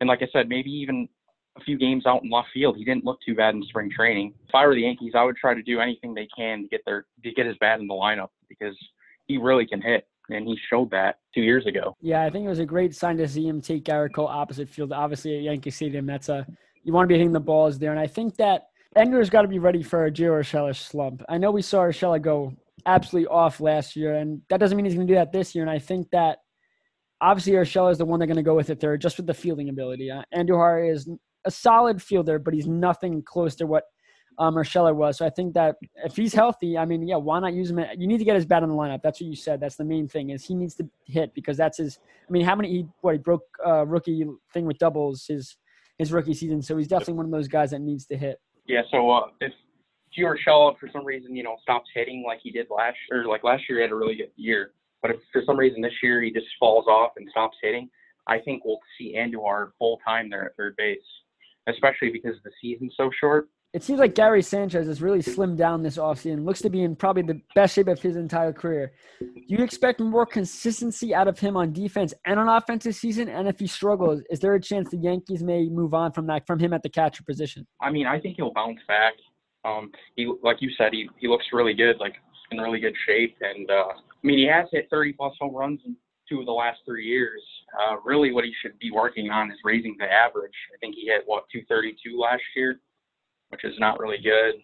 And 0.00 0.08
like 0.08 0.22
I 0.22 0.28
said, 0.32 0.48
maybe 0.48 0.70
even 0.70 1.08
a 1.56 1.60
few 1.60 1.76
games 1.76 2.06
out 2.06 2.22
in 2.22 2.30
left 2.30 2.48
field. 2.54 2.76
He 2.76 2.84
didn't 2.84 3.04
look 3.04 3.18
too 3.24 3.34
bad 3.34 3.54
in 3.54 3.62
spring 3.64 3.90
training. 3.90 4.34
If 4.48 4.54
I 4.54 4.66
were 4.66 4.74
the 4.74 4.82
Yankees, 4.82 5.12
I 5.16 5.24
would 5.24 5.36
try 5.36 5.54
to 5.54 5.62
do 5.62 5.80
anything 5.80 6.14
they 6.14 6.28
can 6.36 6.62
to 6.62 6.68
get 6.68 6.82
their 6.86 7.06
to 7.24 7.32
get 7.32 7.46
his 7.46 7.56
bat 7.58 7.80
in 7.80 7.86
the 7.86 7.94
lineup 7.94 8.28
because 8.48 8.76
he 9.26 9.38
really 9.38 9.66
can 9.66 9.80
hit. 9.80 10.06
And 10.30 10.46
he 10.46 10.56
showed 10.70 10.90
that 10.92 11.18
two 11.34 11.42
years 11.42 11.66
ago. 11.66 11.96
Yeah, 12.00 12.22
I 12.22 12.30
think 12.30 12.46
it 12.46 12.48
was 12.48 12.60
a 12.60 12.64
great 12.64 12.94
sign 12.94 13.16
to 13.18 13.28
see 13.28 13.46
him 13.46 13.60
take 13.60 13.84
Gerrit 13.84 14.14
Cole 14.14 14.28
opposite 14.28 14.68
field. 14.68 14.92
Obviously, 14.92 15.36
at 15.36 15.42
Yankee 15.42 15.70
Stadium, 15.70 16.06
that's 16.06 16.28
a 16.28 16.46
you 16.84 16.92
want 16.92 17.04
to 17.04 17.12
be 17.12 17.18
hitting 17.18 17.32
the 17.32 17.40
balls 17.40 17.78
there. 17.78 17.90
And 17.90 18.00
I 18.00 18.06
think 18.06 18.36
that 18.36 18.68
Ender's 18.96 19.30
got 19.30 19.42
to 19.42 19.48
be 19.48 19.58
ready 19.58 19.82
for 19.82 20.06
a 20.06 20.10
Gio 20.10 20.30
Urshela 20.30 20.74
slump. 20.76 21.22
I 21.28 21.38
know 21.38 21.50
we 21.50 21.62
saw 21.62 21.78
Urshela 21.78 22.20
go 22.20 22.52
absolutely 22.86 23.28
off 23.28 23.60
last 23.60 23.96
year, 23.96 24.16
and 24.16 24.42
that 24.48 24.60
doesn't 24.60 24.76
mean 24.76 24.84
he's 24.84 24.94
going 24.94 25.06
to 25.06 25.12
do 25.12 25.18
that 25.18 25.32
this 25.32 25.54
year. 25.54 25.64
And 25.64 25.70
I 25.70 25.78
think 25.78 26.10
that 26.10 26.38
obviously 27.20 27.52
Urshela 27.52 27.92
is 27.92 27.98
the 27.98 28.04
one 28.04 28.18
they're 28.18 28.26
going 28.26 28.36
to 28.36 28.42
go 28.42 28.54
with 28.54 28.70
at 28.70 28.80
third, 28.80 29.00
just 29.00 29.16
with 29.16 29.26
the 29.26 29.34
fielding 29.34 29.68
ability. 29.68 30.10
Uh, 30.10 30.22
Andujar 30.34 30.92
is 30.92 31.08
a 31.44 31.50
solid 31.50 32.02
fielder, 32.02 32.38
but 32.38 32.54
he's 32.54 32.66
nothing 32.66 33.22
close 33.22 33.54
to 33.56 33.66
what 33.66 33.84
um, 34.38 34.54
was. 34.54 35.18
So 35.18 35.26
I 35.26 35.30
think 35.30 35.54
that 35.54 35.76
if 36.04 36.16
he's 36.16 36.34
healthy, 36.34 36.78
I 36.78 36.84
mean, 36.84 37.06
yeah, 37.06 37.16
why 37.16 37.38
not 37.40 37.52
use 37.52 37.70
him? 37.70 37.78
At, 37.78 38.00
you 38.00 38.06
need 38.06 38.18
to 38.18 38.24
get 38.24 38.34
his 38.34 38.46
bat 38.46 38.62
in 38.62 38.68
the 38.68 38.74
lineup. 38.74 39.02
That's 39.02 39.20
what 39.20 39.28
you 39.28 39.36
said. 39.36 39.60
That's 39.60 39.76
the 39.76 39.84
main 39.84 40.08
thing 40.08 40.30
is 40.30 40.44
he 40.44 40.54
needs 40.54 40.74
to 40.76 40.88
hit 41.06 41.34
because 41.34 41.56
that's 41.56 41.78
his. 41.78 41.98
I 42.28 42.32
mean, 42.32 42.44
how 42.44 42.56
many? 42.56 42.70
He 42.70 42.86
what 43.00 43.12
he 43.12 43.18
broke 43.18 43.44
uh, 43.64 43.86
rookie 43.86 44.24
thing 44.52 44.64
with 44.64 44.78
doubles 44.78 45.26
his 45.26 45.56
his 45.98 46.12
rookie 46.12 46.34
season. 46.34 46.62
So 46.62 46.76
he's 46.76 46.88
definitely 46.88 47.14
one 47.14 47.26
of 47.26 47.32
those 47.32 47.48
guys 47.48 47.70
that 47.70 47.80
needs 47.80 48.06
to 48.06 48.16
hit. 48.16 48.40
Yeah. 48.66 48.82
So 48.90 49.10
uh, 49.10 49.26
if 49.40 49.52
Gio 50.16 50.34
Urshela, 50.34 50.78
for 50.78 50.88
some 50.92 51.04
reason, 51.04 51.34
you 51.36 51.42
know, 51.42 51.56
stops 51.62 51.88
hitting 51.94 52.24
like 52.26 52.40
he 52.42 52.50
did 52.50 52.66
last 52.74 52.96
year, 53.10 53.26
like 53.26 53.44
last 53.44 53.64
year 53.68 53.78
he 53.78 53.82
had 53.82 53.92
a 53.92 53.94
really 53.94 54.16
good 54.16 54.30
year. 54.36 54.72
But 55.00 55.12
if 55.12 55.16
for 55.32 55.42
some 55.44 55.58
reason 55.58 55.80
this 55.80 55.92
year 56.02 56.22
he 56.22 56.30
just 56.30 56.46
falls 56.60 56.86
off 56.86 57.12
and 57.16 57.28
stops 57.30 57.56
hitting, 57.62 57.90
I 58.26 58.38
think 58.38 58.64
we'll 58.64 58.80
see 58.98 59.16
Andujar 59.16 59.70
full 59.78 59.98
time 60.06 60.30
there 60.30 60.44
at 60.44 60.56
third 60.56 60.76
base, 60.76 60.98
especially 61.68 62.10
because 62.10 62.36
the 62.44 62.50
season's 62.60 62.94
so 62.96 63.10
short. 63.18 63.48
It 63.72 63.82
seems 63.82 64.00
like 64.00 64.14
Gary 64.14 64.42
Sanchez 64.42 64.86
has 64.86 65.00
really 65.00 65.20
slimmed 65.20 65.56
down 65.56 65.82
this 65.82 65.96
offseason. 65.96 66.44
Looks 66.44 66.60
to 66.60 66.68
be 66.68 66.82
in 66.82 66.94
probably 66.94 67.22
the 67.22 67.40
best 67.54 67.74
shape 67.74 67.88
of 67.88 68.02
his 68.02 68.16
entire 68.16 68.52
career. 68.52 68.92
Do 69.18 69.42
you 69.46 69.64
expect 69.64 69.98
more 69.98 70.26
consistency 70.26 71.14
out 71.14 71.26
of 71.26 71.38
him 71.38 71.56
on 71.56 71.72
defense 71.72 72.12
and 72.26 72.38
on 72.38 72.48
offense 72.48 72.84
this 72.84 73.00
season? 73.00 73.30
And 73.30 73.48
if 73.48 73.58
he 73.58 73.66
struggles, 73.66 74.20
is 74.28 74.40
there 74.40 74.54
a 74.54 74.60
chance 74.60 74.90
the 74.90 74.98
Yankees 74.98 75.42
may 75.42 75.70
move 75.70 75.94
on 75.94 76.12
from 76.12 76.26
that 76.26 76.46
from 76.46 76.58
him 76.58 76.74
at 76.74 76.82
the 76.82 76.90
catcher 76.90 77.22
position? 77.24 77.66
I 77.80 77.90
mean, 77.90 78.06
I 78.06 78.20
think 78.20 78.36
he'll 78.36 78.52
bounce 78.52 78.80
back. 78.86 79.14
Um, 79.64 79.90
he, 80.16 80.30
like 80.42 80.58
you 80.60 80.70
said, 80.76 80.92
he, 80.92 81.08
he 81.18 81.26
looks 81.26 81.46
really 81.50 81.72
good, 81.72 81.96
like 81.98 82.16
in 82.50 82.58
really 82.58 82.80
good 82.80 82.94
shape. 83.06 83.36
And 83.40 83.70
uh, 83.70 83.88
I 83.88 83.94
mean, 84.22 84.36
he 84.38 84.46
has 84.46 84.66
hit 84.70 84.88
30 84.90 85.14
plus 85.14 85.32
home 85.40 85.54
runs 85.54 85.80
in 85.86 85.96
two 86.32 86.40
of 86.40 86.46
the 86.46 86.52
last 86.52 86.80
three 86.86 87.04
years. 87.04 87.42
Uh, 87.78 87.96
really, 88.04 88.32
what 88.32 88.44
he 88.44 88.52
should 88.62 88.78
be 88.78 88.90
working 88.90 89.30
on 89.30 89.50
is 89.50 89.58
raising 89.64 89.96
the 89.98 90.10
average. 90.10 90.56
I 90.74 90.78
think 90.78 90.94
he 90.94 91.06
hit 91.06 91.22
what 91.26 91.44
232 91.52 92.18
last 92.18 92.42
year 92.56 92.80
which 93.52 93.64
is 93.64 93.78
not 93.78 94.00
really 94.00 94.18
good. 94.18 94.54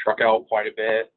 Struck 0.00 0.20
out 0.20 0.48
quite 0.48 0.66
a 0.66 0.72
bit. 0.74 1.12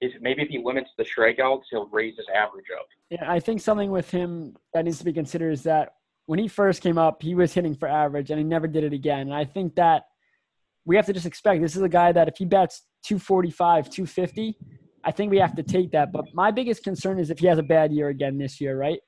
If, 0.00 0.20
maybe 0.20 0.42
if 0.42 0.48
he 0.48 0.58
limits 0.62 0.90
the 0.98 1.04
strikeouts, 1.04 1.62
he'll 1.70 1.88
raise 1.88 2.16
his 2.16 2.26
average 2.34 2.66
up. 2.76 2.86
Yeah, 3.08 3.30
I 3.30 3.38
think 3.38 3.60
something 3.60 3.90
with 3.90 4.10
him 4.10 4.56
that 4.74 4.84
needs 4.84 4.98
to 4.98 5.04
be 5.04 5.12
considered 5.12 5.52
is 5.52 5.62
that 5.62 5.94
when 6.26 6.40
he 6.40 6.48
first 6.48 6.82
came 6.82 6.98
up, 6.98 7.22
he 7.22 7.36
was 7.36 7.54
hitting 7.54 7.76
for 7.76 7.88
average 7.88 8.30
and 8.30 8.38
he 8.38 8.44
never 8.44 8.66
did 8.66 8.82
it 8.82 8.92
again. 8.92 9.20
And 9.20 9.34
I 9.34 9.44
think 9.44 9.76
that 9.76 10.04
we 10.84 10.96
have 10.96 11.06
to 11.06 11.12
just 11.12 11.26
expect 11.26 11.62
this 11.62 11.76
is 11.76 11.82
a 11.82 11.88
guy 11.88 12.10
that 12.10 12.26
if 12.26 12.36
he 12.36 12.44
bats 12.44 12.82
245, 13.04 13.90
250, 13.90 14.58
I 15.04 15.12
think 15.12 15.30
we 15.30 15.38
have 15.38 15.54
to 15.54 15.62
take 15.62 15.92
that. 15.92 16.10
But 16.10 16.24
my 16.34 16.50
biggest 16.50 16.82
concern 16.82 17.20
is 17.20 17.30
if 17.30 17.38
he 17.38 17.46
has 17.46 17.58
a 17.58 17.62
bad 17.62 17.92
year 17.92 18.08
again 18.08 18.38
this 18.38 18.60
year, 18.60 18.76
right? 18.76 18.98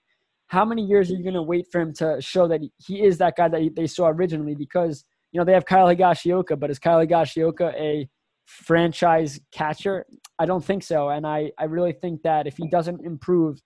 How 0.54 0.64
many 0.64 0.84
years 0.84 1.10
are 1.10 1.14
you 1.14 1.24
going 1.24 1.34
to 1.34 1.42
wait 1.42 1.66
for 1.72 1.80
him 1.80 1.92
to 1.94 2.20
show 2.20 2.46
that 2.46 2.60
he 2.78 3.02
is 3.02 3.18
that 3.18 3.34
guy 3.36 3.48
that 3.48 3.74
they 3.74 3.88
saw 3.88 4.06
originally? 4.06 4.54
Because 4.54 5.04
you 5.32 5.40
know, 5.40 5.44
they 5.44 5.52
have 5.52 5.64
Kyle 5.64 5.88
Higashioka, 5.88 6.60
but 6.60 6.70
is 6.70 6.78
Kyle 6.78 7.04
Higashioka 7.04 7.74
a 7.74 8.08
franchise 8.46 9.40
catcher? 9.50 10.06
I 10.38 10.46
don't 10.46 10.64
think 10.64 10.84
so. 10.84 11.08
And 11.08 11.26
I, 11.26 11.50
I 11.58 11.64
really 11.64 11.90
think 11.90 12.22
that 12.22 12.46
if 12.46 12.56
he 12.56 12.68
doesn't 12.68 13.04
improve, 13.04 13.60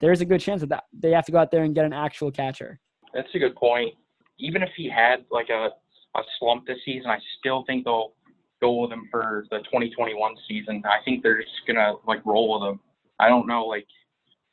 there's 0.00 0.20
a 0.20 0.24
good 0.24 0.40
chance 0.40 0.62
that 0.62 0.82
they 0.92 1.12
have 1.12 1.24
to 1.26 1.32
go 1.32 1.38
out 1.38 1.52
there 1.52 1.62
and 1.62 1.76
get 1.76 1.84
an 1.84 1.92
actual 1.92 2.32
catcher. 2.32 2.80
That's 3.14 3.28
a 3.36 3.38
good 3.38 3.54
point. 3.54 3.94
Even 4.40 4.64
if 4.64 4.70
he 4.76 4.90
had 4.90 5.24
like 5.30 5.48
a, 5.48 5.68
a 6.16 6.22
slump 6.40 6.66
this 6.66 6.78
season, 6.84 7.08
I 7.08 7.18
still 7.38 7.62
think 7.68 7.84
they'll 7.84 8.14
go 8.60 8.82
with 8.82 8.90
him 8.90 9.06
for 9.12 9.44
the 9.52 9.58
2021 9.58 10.34
season. 10.48 10.82
I 10.86 11.04
think 11.04 11.22
they're 11.22 11.40
just 11.40 11.52
gonna 11.68 11.92
like 12.04 12.26
roll 12.26 12.58
with 12.58 12.68
him. 12.68 12.80
I 13.20 13.28
don't 13.28 13.46
know 13.46 13.64
like 13.64 13.86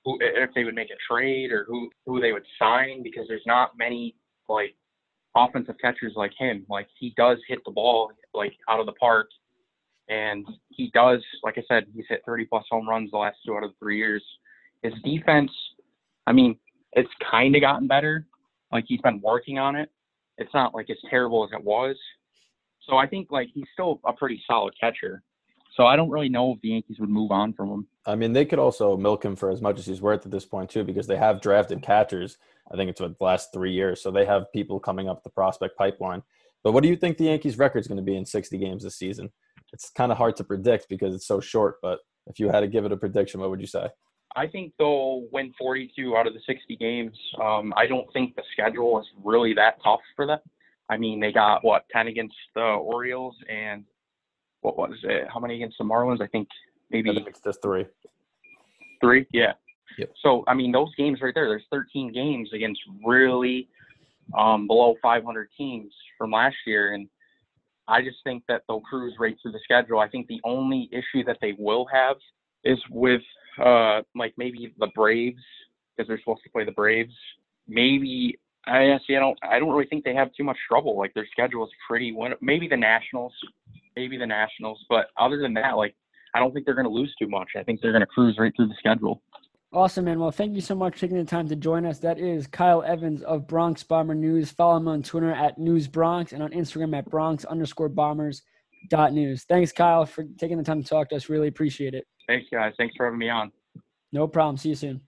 who 0.06 0.18
if 0.22 0.50
they 0.56 0.64
would 0.64 0.76
make 0.76 0.90
a 0.90 1.12
trade 1.12 1.52
or 1.52 1.66
who 1.68 1.90
who 2.06 2.20
they 2.20 2.32
would 2.32 2.46
sign 2.58 3.04
because 3.04 3.26
there's 3.28 3.46
not 3.46 3.78
many 3.78 4.16
like 4.48 4.76
offensive 5.36 5.76
catchers 5.82 6.14
like 6.16 6.32
him. 6.38 6.66
Like 6.70 6.88
he 6.98 7.14
does 7.18 7.38
hit 7.48 7.60
the 7.66 7.72
ball 7.72 8.12
like 8.34 8.54
out 8.70 8.80
of 8.80 8.86
the 8.86 8.94
park, 8.94 9.28
and 10.08 10.46
he 10.70 10.92
does. 10.94 11.24
Like 11.44 11.58
I 11.58 11.64
said, 11.68 11.86
he's 11.94 12.06
hit 12.10 12.22
30 12.26 12.46
plus 12.46 12.66
home 12.70 12.88
runs 12.88 13.12
the 13.12 13.18
last 13.18 13.38
two 13.46 13.56
out 13.56 13.64
of 13.64 13.72
three 13.80 13.98
years. 13.98 14.24
His 14.84 14.94
defense, 15.04 15.52
I 16.26 16.32
mean, 16.32 16.58
it's 16.94 17.10
kind 17.30 17.56
of 17.56 17.62
gotten 17.62 17.88
better. 17.88 18.26
Like 18.72 18.86
he's 18.88 19.02
been 19.02 19.22
working 19.22 19.58
on 19.60 19.76
it. 19.76 19.90
It's 20.38 20.54
not 20.54 20.74
like 20.74 20.90
as 20.90 20.98
terrible 21.10 21.44
as 21.44 21.50
it 21.58 21.64
was. 21.64 21.96
So 22.88 22.98
I 22.98 23.08
think 23.08 23.32
like 23.32 23.50
he's 23.54 23.66
still 23.74 24.00
a 24.06 24.14
pretty 24.14 24.42
solid 24.48 24.74
catcher. 24.80 25.22
So 25.76 25.86
I 25.86 25.96
don't 25.96 26.10
really 26.10 26.30
know 26.30 26.54
if 26.54 26.62
the 26.62 26.70
Yankees 26.70 27.00
would 27.00 27.10
move 27.10 27.32
on 27.32 27.54
from 27.54 27.70
him. 27.70 27.88
I 28.06 28.16
mean, 28.16 28.34
they 28.34 28.46
could 28.46 28.60
also 28.60 28.98
milk 28.98 29.24
him 29.24 29.36
for 29.36 29.52
as 29.52 29.62
much 29.62 29.80
as 29.80 29.86
he's 29.86 30.02
worth 30.02 30.26
at 30.26 30.32
this 30.32 30.46
point 30.46 30.70
too, 30.70 30.84
because 30.84 31.08
they 31.08 31.18
have 31.18 31.42
drafted 31.42 31.82
catchers. 31.82 32.38
I 32.72 32.76
think 32.76 32.90
it's 32.90 33.02
what 33.02 33.18
the 33.18 33.24
last 33.24 33.54
three 33.54 33.72
years, 33.72 34.02
so 34.02 34.12
they 34.12 34.26
have 34.26 34.52
people 34.54 34.80
coming 34.80 35.08
up 35.08 35.24
the 35.24 35.30
prospect 35.30 35.78
pipeline. 35.78 36.24
But 36.64 36.74
what 36.74 36.84
do 36.84 36.90
you 36.90 36.96
think 36.96 37.18
the 37.18 37.26
Yankees' 37.26 37.58
record 37.58 37.80
is 37.80 37.88
going 37.88 37.98
to 37.98 38.04
be 38.04 38.18
in 38.18 38.26
60 38.26 38.58
games 38.58 38.84
this 38.84 38.98
season? 38.98 39.32
It's 39.72 39.90
kind 39.92 40.12
of 40.12 40.18
hard 40.18 40.36
to 40.38 40.44
predict 40.44 40.90
because 40.90 41.16
it's 41.16 41.28
so 41.28 41.40
short. 41.40 41.78
But 41.82 42.00
if 42.28 42.40
you 42.40 42.50
had 42.50 42.62
to 42.62 42.68
give 42.68 42.86
it 42.86 42.92
a 42.92 42.98
prediction, 42.98 43.40
what 43.40 43.50
would 43.50 43.62
you 43.62 43.68
say? 43.68 43.88
I 44.36 44.48
think 44.48 44.74
they'll 44.78 45.24
win 45.32 45.54
42 45.58 46.16
out 46.16 46.28
of 46.28 46.34
the 46.34 46.42
60 46.46 46.76
games. 46.76 47.18
Um, 47.42 47.74
I 47.76 47.88
don't 47.88 48.12
think 48.14 48.36
the 48.36 48.44
schedule 48.54 49.00
is 49.00 49.08
really 49.24 49.54
that 49.56 49.78
tough 49.84 50.02
for 50.16 50.26
them. 50.28 50.40
I 50.90 50.98
mean, 50.98 51.20
they 51.20 51.32
got 51.32 51.64
what 51.64 51.86
10 51.92 52.08
against 52.08 52.36
the 52.56 52.62
Orioles 52.62 53.36
and 53.48 53.86
what 54.62 54.78
was 54.78 54.98
it? 55.04 55.28
How 55.34 55.39
many 55.39 55.56
against 55.56 55.78
the 55.78 55.86
Marlins? 55.86 56.22
I 56.22 56.28
think 56.28 56.48
maybe 56.89 57.10
I 57.10 57.13
think 57.13 57.28
it's 57.28 57.41
just 57.41 57.62
three. 57.62 57.86
Three, 59.02 59.26
yeah. 59.32 59.54
Yep. 59.98 60.13
So 60.22 60.43
I 60.48 60.54
mean, 60.54 60.72
those 60.72 60.93
games 60.95 61.19
right 61.22 61.34
there. 61.34 61.48
There's 61.48 61.65
13 61.72 62.13
games 62.13 62.50
against 62.54 62.82
really 63.06 63.69
um, 64.38 64.67
below 64.67 64.95
500 65.02 65.50
teams 65.58 65.93
from 66.17 66.32
last 66.32 66.56
year, 66.65 66.93
and 66.93 67.08
I 67.88 68.02
just 68.02 68.17
think 68.24 68.43
that 68.48 68.63
they'll 68.67 68.82
cruise 68.82 69.15
right 69.19 69.36
through 69.41 69.54
the 69.54 69.60
schedule. 69.63 70.00
I 70.00 70.08
think 70.08 70.28
the 70.28 70.41
only 70.43 70.89
issue 70.91 71.24
that 71.26 71.38
they 71.41 71.56
will 71.58 71.88
have 71.91 72.17
is 72.63 72.78
with 72.91 73.22
uh, 73.63 74.02
like 74.15 74.34
maybe 74.38 74.74
the 74.78 74.88
Braves 74.95 75.41
because 75.95 76.08
they're 76.08 76.19
supposed 76.19 76.43
to 76.43 76.50
play 76.50 76.65
the 76.65 76.72
Braves. 76.72 77.13
Maybe 77.67 78.38
I 78.67 78.98
see. 79.08 79.15
I 79.15 79.19
don't. 79.19 79.38
I 79.41 79.60
don't 79.60 79.69
really 79.69 79.88
think 79.88 80.04
they 80.04 80.13
have 80.13 80.34
too 80.34 80.43
much 80.43 80.58
trouble. 80.67 80.98
Like 80.98 81.13
their 81.13 81.28
schedule 81.32 81.63
is 81.65 81.72
pretty. 81.88 82.15
Maybe 82.41 82.67
the 82.67 82.78
Nationals 82.78 83.34
maybe 84.00 84.18
the 84.18 84.26
Nationals. 84.26 84.86
But 84.90 85.08
other 85.18 85.38
than 85.38 85.54
that, 85.56 85.72
like 85.78 85.96
I 86.34 86.40
don't 86.40 86.54
think 86.54 86.66
they're 86.66 86.76
going 86.76 86.88
to 86.88 86.92
lose 86.92 87.14
too 87.20 87.28
much. 87.28 87.50
I 87.58 87.64
think 87.64 87.82
they're 87.82 87.92
going 87.92 88.02
to 88.02 88.08
cruise 88.08 88.38
right 88.40 88.54
through 88.56 88.68
the 88.68 88.76
schedule. 88.80 89.22
Awesome, 89.72 90.06
man. 90.06 90.20
Well, 90.20 90.32
thank 90.32 90.56
you 90.56 90.62
so 90.62 90.74
much 90.74 90.96
for 90.96 91.02
taking 91.02 91.18
the 91.18 91.26
time 91.26 91.48
to 91.50 91.56
join 91.56 91.86
us. 91.86 92.00
That 92.00 92.18
is 92.18 92.48
Kyle 92.48 92.82
Evans 92.82 93.22
of 93.22 93.48
Bronx 93.48 93.84
Bomber 93.84 94.16
News. 94.16 94.50
Follow 94.50 94.78
him 94.78 94.88
on 94.88 95.04
Twitter 95.04 95.32
at 95.32 95.60
News 95.60 95.88
Bronx 95.88 96.34
and 96.34 96.42
on 96.42 96.50
Instagram 96.52 96.98
at 96.98 97.08
Bronx 97.10 97.46
underscore 97.46 97.90
Bombers 97.90 98.42
dot 98.90 99.14
news. 99.14 99.44
Thanks, 99.44 99.72
Kyle, 99.72 100.06
for 100.06 100.24
taking 100.40 100.58
the 100.58 100.64
time 100.64 100.82
to 100.82 100.88
talk 100.88 101.10
to 101.10 101.16
us. 101.18 101.30
Really 101.30 101.50
appreciate 101.50 101.94
it. 101.94 102.08
Thanks, 102.28 102.48
guys. 102.52 102.74
Thanks 102.78 102.96
for 102.96 103.06
having 103.06 103.20
me 103.20 103.30
on. 103.30 103.52
No 104.12 104.28
problem. 104.28 104.58
See 104.58 104.70
you 104.70 104.76
soon. 104.76 105.02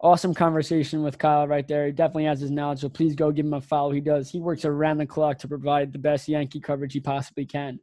Awesome 0.00 0.34
conversation 0.34 1.02
with 1.02 1.18
Kyle 1.18 1.48
right 1.48 1.66
there. 1.66 1.86
He 1.86 1.92
definitely 1.92 2.26
has 2.26 2.40
his 2.40 2.50
knowledge, 2.50 2.80
so 2.80 2.88
please 2.88 3.14
go 3.14 3.32
give 3.32 3.46
him 3.46 3.54
a 3.54 3.60
follow. 3.60 3.90
He 3.90 4.00
does. 4.00 4.30
He 4.30 4.38
works 4.38 4.64
around 4.64 4.98
the 4.98 5.06
clock 5.06 5.38
to 5.38 5.48
provide 5.48 5.92
the 5.92 5.98
best 5.98 6.28
Yankee 6.28 6.60
coverage 6.60 6.92
he 6.92 7.00
possibly 7.00 7.46
can. 7.46 7.80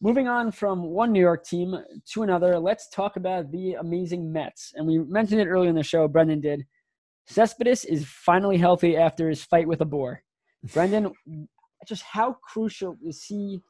Moving 0.00 0.28
on 0.28 0.50
from 0.50 0.82
one 0.82 1.12
New 1.12 1.20
York 1.20 1.44
team 1.44 1.76
to 2.12 2.22
another, 2.22 2.58
let's 2.58 2.88
talk 2.90 3.16
about 3.16 3.50
the 3.50 3.74
amazing 3.74 4.32
Mets. 4.32 4.72
And 4.74 4.86
we 4.86 4.98
mentioned 4.98 5.40
it 5.40 5.46
earlier 5.46 5.70
in 5.70 5.76
the 5.76 5.82
show, 5.82 6.08
Brendan 6.08 6.40
did. 6.40 6.66
Cespedes 7.26 7.84
is 7.84 8.04
finally 8.04 8.58
healthy 8.58 8.96
after 8.96 9.28
his 9.28 9.44
fight 9.44 9.66
with 9.66 9.80
a 9.80 9.86
boar. 9.86 10.22
Brendan, 10.74 11.12
just 11.86 12.02
how 12.02 12.36
crucial 12.42 12.96
is 13.02 13.24
he 13.24 13.62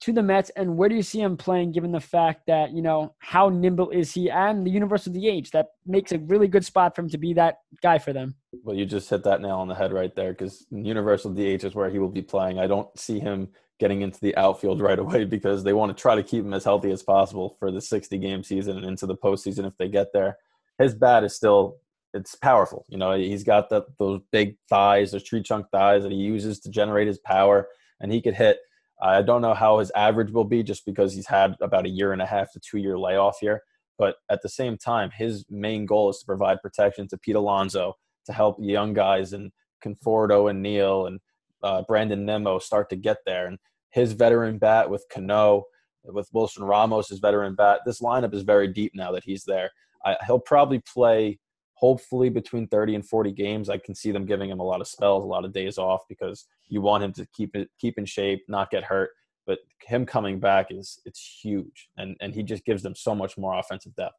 to 0.00 0.12
the 0.12 0.22
Mets, 0.22 0.50
and 0.56 0.76
where 0.76 0.88
do 0.88 0.94
you 0.94 1.02
see 1.02 1.20
him 1.20 1.36
playing 1.36 1.72
given 1.72 1.90
the 1.90 2.00
fact 2.00 2.42
that, 2.46 2.72
you 2.72 2.82
know, 2.82 3.14
how 3.18 3.48
nimble 3.48 3.88
is 3.90 4.12
he 4.12 4.30
and 4.30 4.66
the 4.66 4.70
universe 4.70 5.06
of 5.06 5.14
the 5.14 5.26
age? 5.26 5.50
That 5.52 5.68
makes 5.86 6.12
a 6.12 6.18
really 6.18 6.48
good 6.48 6.64
spot 6.66 6.94
for 6.94 7.00
him 7.00 7.08
to 7.08 7.18
be 7.18 7.32
that 7.34 7.56
guy 7.82 7.98
for 7.98 8.12
them. 8.12 8.34
Well, 8.62 8.76
you 8.76 8.84
just 8.84 9.08
hit 9.08 9.24
that 9.24 9.40
nail 9.40 9.56
on 9.56 9.68
the 9.68 9.74
head 9.74 9.92
right 9.92 10.14
there 10.14 10.32
because 10.32 10.66
universal 10.70 11.32
DH 11.32 11.64
is 11.64 11.74
where 11.74 11.88
he 11.88 11.98
will 11.98 12.10
be 12.10 12.22
playing. 12.22 12.58
I 12.58 12.66
don't 12.66 12.96
see 12.98 13.18
him 13.18 13.48
getting 13.78 14.00
into 14.00 14.20
the 14.20 14.36
outfield 14.36 14.80
right 14.80 14.98
away 14.98 15.24
because 15.24 15.64
they 15.64 15.72
want 15.72 15.94
to 15.94 16.00
try 16.00 16.14
to 16.14 16.22
keep 16.22 16.44
him 16.44 16.54
as 16.54 16.64
healthy 16.64 16.90
as 16.90 17.02
possible 17.02 17.56
for 17.58 17.70
the 17.70 17.80
60 17.80 18.16
game 18.18 18.42
season 18.42 18.76
and 18.76 18.86
into 18.86 19.06
the 19.06 19.16
postseason 19.16 19.66
if 19.66 19.76
they 19.78 19.88
get 19.88 20.12
there. 20.12 20.38
His 20.78 20.94
bat 20.94 21.24
is 21.24 21.34
still 21.34 21.78
it's 22.16 22.34
powerful. 22.34 22.86
You 22.88 22.98
know, 22.98 23.12
he's 23.16 23.44
got 23.44 23.68
the, 23.68 23.84
those 23.98 24.20
big 24.32 24.56
thighs, 24.68 25.12
those 25.12 25.22
tree 25.22 25.42
trunk 25.42 25.66
thighs 25.70 26.02
that 26.02 26.12
he 26.12 26.18
uses 26.18 26.60
to 26.60 26.70
generate 26.70 27.06
his 27.06 27.18
power, 27.18 27.68
and 28.00 28.10
he 28.10 28.22
could 28.22 28.34
hit. 28.34 28.58
I 29.02 29.20
don't 29.20 29.42
know 29.42 29.52
how 29.52 29.78
his 29.78 29.92
average 29.94 30.30
will 30.30 30.44
be 30.44 30.62
just 30.62 30.86
because 30.86 31.14
he's 31.14 31.26
had 31.26 31.54
about 31.60 31.84
a 31.84 31.90
year 31.90 32.12
and 32.12 32.22
a 32.22 32.26
half 32.26 32.50
to 32.52 32.60
two 32.60 32.78
year 32.78 32.98
layoff 32.98 33.38
here. 33.40 33.62
But 33.98 34.16
at 34.30 34.42
the 34.42 34.48
same 34.48 34.78
time, 34.78 35.10
his 35.14 35.44
main 35.50 35.84
goal 35.84 36.10
is 36.10 36.18
to 36.18 36.26
provide 36.26 36.62
protection 36.62 37.06
to 37.08 37.18
Pete 37.18 37.36
Alonso 37.36 37.96
to 38.24 38.32
help 38.32 38.56
young 38.58 38.94
guys 38.94 39.32
and 39.32 39.52
Conforto 39.84 40.50
and 40.50 40.62
Neal 40.62 41.06
and 41.06 41.20
uh, 41.62 41.82
Brandon 41.88 42.24
Nimmo 42.24 42.58
start 42.58 42.90
to 42.90 42.96
get 42.96 43.18
there. 43.26 43.46
And 43.46 43.58
his 43.90 44.12
veteran 44.12 44.58
bat 44.58 44.88
with 44.88 45.04
Cano, 45.12 45.64
with 46.04 46.28
Wilson 46.32 46.64
Ramos, 46.64 47.08
his 47.08 47.18
veteran 47.18 47.54
bat, 47.54 47.80
this 47.84 48.00
lineup 48.00 48.34
is 48.34 48.42
very 48.42 48.68
deep 48.68 48.92
now 48.94 49.12
that 49.12 49.24
he's 49.24 49.44
there. 49.44 49.70
I, 50.04 50.16
he'll 50.26 50.38
probably 50.38 50.80
play 50.80 51.38
hopefully 51.74 52.30
between 52.30 52.66
30 52.68 52.96
and 52.96 53.06
40 53.06 53.32
games. 53.32 53.68
I 53.68 53.78
can 53.78 53.94
see 53.94 54.10
them 54.10 54.26
giving 54.26 54.50
him 54.50 54.60
a 54.60 54.64
lot 54.64 54.80
of 54.80 54.88
spells, 54.88 55.24
a 55.24 55.28
lot 55.28 55.44
of 55.44 55.52
days 55.52 55.78
off 55.78 56.02
because 56.08 56.46
you 56.68 56.80
want 56.80 57.04
him 57.04 57.12
to 57.14 57.26
keep 57.34 57.54
it 57.54 57.68
keep 57.78 57.98
in 57.98 58.04
shape, 58.04 58.44
not 58.48 58.70
get 58.70 58.84
hurt. 58.84 59.10
But 59.46 59.60
him 59.84 60.04
coming 60.04 60.40
back 60.40 60.68
is 60.70 61.00
it's 61.04 61.38
huge, 61.42 61.88
and 61.96 62.16
and 62.20 62.34
he 62.34 62.42
just 62.42 62.64
gives 62.64 62.82
them 62.82 62.96
so 62.96 63.14
much 63.14 63.38
more 63.38 63.58
offensive 63.58 63.94
depth. 63.94 64.16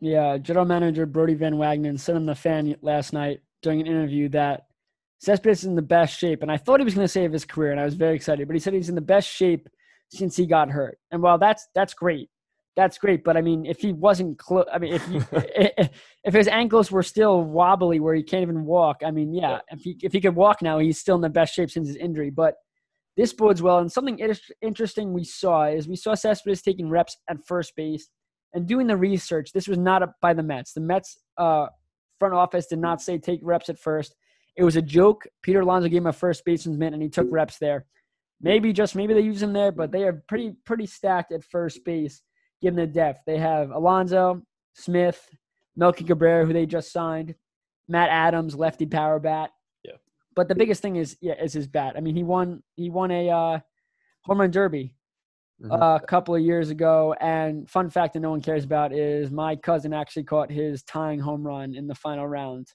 Yeah, 0.00 0.38
general 0.38 0.66
manager 0.66 1.06
Brodie 1.06 1.34
Van 1.34 1.54
Wagenen 1.54 1.98
said 1.98 2.14
on 2.14 2.26
the 2.26 2.34
fan 2.34 2.76
last 2.82 3.12
night 3.12 3.40
during 3.62 3.80
an 3.80 3.86
interview 3.88 4.28
that 4.28 4.66
Cespedes 5.20 5.60
is 5.60 5.64
in 5.64 5.74
the 5.74 5.82
best 5.82 6.18
shape, 6.18 6.42
and 6.42 6.50
I 6.50 6.56
thought 6.56 6.80
he 6.80 6.84
was 6.84 6.94
going 6.94 7.04
to 7.04 7.12
save 7.12 7.32
his 7.32 7.44
career, 7.44 7.72
and 7.72 7.80
I 7.80 7.84
was 7.84 7.94
very 7.94 8.14
excited. 8.14 8.46
But 8.46 8.54
he 8.54 8.60
said 8.60 8.72
he's 8.72 8.88
in 8.88 8.94
the 8.94 9.00
best 9.00 9.28
shape 9.28 9.68
since 10.10 10.36
he 10.36 10.46
got 10.46 10.70
hurt. 10.70 10.98
And 11.10 11.22
while 11.22 11.38
that's 11.38 11.66
that's 11.74 11.94
great, 11.94 12.30
that's 12.76 12.98
great. 12.98 13.24
But 13.24 13.36
I 13.36 13.40
mean, 13.40 13.66
if 13.66 13.80
he 13.80 13.92
wasn't 13.92 14.38
close, 14.38 14.66
I 14.72 14.78
mean, 14.78 14.94
if 14.94 15.08
you, 15.08 15.24
if 16.24 16.34
his 16.34 16.48
ankles 16.48 16.90
were 16.90 17.02
still 17.02 17.42
wobbly 17.42 18.00
where 18.00 18.14
he 18.14 18.22
can't 18.22 18.42
even 18.42 18.64
walk, 18.64 18.98
I 19.04 19.10
mean, 19.10 19.34
yeah, 19.34 19.58
if 19.70 19.80
he 19.80 19.98
if 20.02 20.12
he 20.12 20.20
could 20.20 20.36
walk 20.36 20.62
now, 20.62 20.78
he's 20.78 20.98
still 20.98 21.16
in 21.16 21.22
the 21.22 21.28
best 21.28 21.54
shape 21.54 21.70
since 21.70 21.88
his 21.88 21.96
injury. 21.96 22.30
But 22.30 22.54
this 23.16 23.32
bodes 23.32 23.60
well. 23.60 23.80
And 23.80 23.90
something 23.90 24.20
interesting 24.62 25.12
we 25.12 25.24
saw 25.24 25.64
is 25.64 25.88
we 25.88 25.96
saw 25.96 26.14
Cespedes 26.14 26.62
taking 26.62 26.88
reps 26.88 27.16
at 27.28 27.44
first 27.44 27.74
base 27.74 28.08
and 28.54 28.66
doing 28.66 28.86
the 28.86 28.96
research. 28.96 29.50
This 29.52 29.66
was 29.66 29.76
not 29.76 30.08
by 30.22 30.32
the 30.34 30.44
Mets. 30.44 30.72
The 30.72 30.80
Mets 30.80 31.18
uh, 31.36 31.66
front 32.20 32.34
office 32.34 32.66
did 32.66 32.78
not 32.78 33.02
say 33.02 33.18
take 33.18 33.40
reps 33.42 33.68
at 33.68 33.78
first. 33.78 34.14
It 34.58 34.64
was 34.64 34.74
a 34.74 34.82
joke. 34.82 35.24
Peter 35.42 35.60
Alonso 35.60 35.88
gave 35.88 36.02
him 36.02 36.08
a 36.08 36.12
first 36.12 36.44
baseman's 36.44 36.78
mitt, 36.78 36.92
and 36.92 37.00
he 37.00 37.08
took 37.08 37.28
reps 37.30 37.58
there. 37.58 37.86
Maybe 38.40 38.72
just 38.72 38.96
maybe 38.96 39.14
they 39.14 39.20
use 39.20 39.40
him 39.40 39.52
there, 39.52 39.70
but 39.70 39.92
they 39.92 40.02
are 40.02 40.22
pretty 40.28 40.54
pretty 40.66 40.86
stacked 40.86 41.32
at 41.32 41.44
first 41.44 41.84
base 41.84 42.22
given 42.60 42.76
the 42.76 42.86
depth. 42.86 43.20
They 43.24 43.38
have 43.38 43.70
Alonso, 43.70 44.42
Smith, 44.74 45.28
Melky 45.76 46.04
Cabrera, 46.04 46.44
who 46.44 46.52
they 46.52 46.66
just 46.66 46.92
signed, 46.92 47.36
Matt 47.86 48.10
Adams, 48.10 48.56
lefty 48.56 48.84
power 48.84 49.20
bat. 49.20 49.50
Yeah. 49.84 49.92
But 50.34 50.48
the 50.48 50.56
biggest 50.56 50.82
thing 50.82 50.96
is 50.96 51.16
yeah 51.20 51.40
is 51.40 51.52
his 51.52 51.68
bat. 51.68 51.94
I 51.96 52.00
mean, 52.00 52.16
he 52.16 52.24
won 52.24 52.62
he 52.74 52.90
won 52.90 53.12
a 53.12 53.30
uh, 53.30 53.60
home 54.24 54.40
run 54.40 54.50
derby 54.50 54.96
mm-hmm. 55.62 55.72
uh, 55.72 55.96
a 55.96 56.06
couple 56.06 56.34
of 56.34 56.42
years 56.42 56.70
ago. 56.70 57.14
And 57.20 57.70
fun 57.70 57.90
fact 57.90 58.14
that 58.14 58.20
no 58.20 58.30
one 58.30 58.40
cares 58.40 58.64
about 58.64 58.92
is 58.92 59.30
my 59.30 59.54
cousin 59.54 59.92
actually 59.92 60.24
caught 60.24 60.50
his 60.50 60.82
tying 60.82 61.20
home 61.20 61.46
run 61.46 61.74
in 61.76 61.86
the 61.86 61.94
final 61.94 62.26
round. 62.26 62.68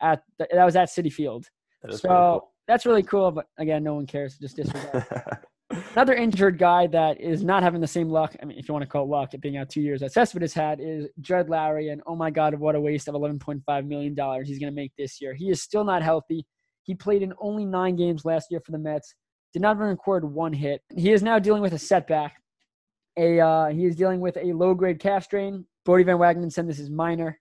At 0.00 0.22
the, 0.38 0.48
that 0.52 0.64
was 0.64 0.76
at 0.76 0.88
Citi 0.88 1.12
Field. 1.12 1.46
That 1.82 1.94
so 1.94 2.08
cool. 2.08 2.52
that's 2.66 2.86
really 2.86 3.02
cool. 3.02 3.30
But 3.30 3.46
again, 3.58 3.82
no 3.82 3.94
one 3.94 4.06
cares. 4.06 4.36
Just 4.38 4.56
disregard. 4.56 5.06
Another 5.94 6.14
injured 6.14 6.58
guy 6.58 6.86
that 6.88 7.20
is 7.20 7.44
not 7.44 7.62
having 7.62 7.80
the 7.80 7.86
same 7.86 8.08
luck, 8.08 8.34
I 8.40 8.46
mean, 8.46 8.58
if 8.58 8.68
you 8.68 8.72
want 8.72 8.84
to 8.84 8.88
call 8.88 9.04
it 9.04 9.08
luck, 9.08 9.34
at 9.34 9.40
being 9.42 9.58
out 9.58 9.68
two 9.68 9.82
years 9.82 10.00
that 10.00 10.12
Cespedes 10.12 10.54
has 10.54 10.62
had, 10.62 10.80
is 10.80 11.06
Jed 11.20 11.48
Lowrie. 11.48 11.92
And 11.92 12.00
oh 12.06 12.16
my 12.16 12.30
God, 12.30 12.54
what 12.54 12.74
a 12.74 12.80
waste 12.80 13.06
of 13.06 13.14
$11.5 13.14 13.86
million 13.86 14.44
he's 14.44 14.58
going 14.58 14.72
to 14.72 14.74
make 14.74 14.92
this 14.96 15.20
year. 15.20 15.34
He 15.34 15.50
is 15.50 15.60
still 15.62 15.84
not 15.84 16.02
healthy. 16.02 16.46
He 16.84 16.94
played 16.94 17.22
in 17.22 17.34
only 17.38 17.66
nine 17.66 17.96
games 17.96 18.24
last 18.24 18.46
year 18.50 18.60
for 18.64 18.72
the 18.72 18.78
Mets, 18.78 19.14
did 19.52 19.60
not 19.60 19.76
even 19.76 19.88
record 19.88 20.24
one 20.24 20.54
hit. 20.54 20.80
He 20.96 21.12
is 21.12 21.22
now 21.22 21.38
dealing 21.38 21.60
with 21.60 21.74
a 21.74 21.78
setback. 21.78 22.36
A 23.18 23.40
uh, 23.40 23.68
He 23.68 23.84
is 23.84 23.96
dealing 23.96 24.20
with 24.20 24.38
a 24.38 24.52
low 24.52 24.72
grade 24.72 25.00
calf 25.00 25.24
strain. 25.24 25.66
Brodie 25.84 26.04
Van 26.04 26.16
Wagenen 26.16 26.52
said 26.52 26.66
this 26.66 26.78
is 26.78 26.88
minor, 26.90 27.38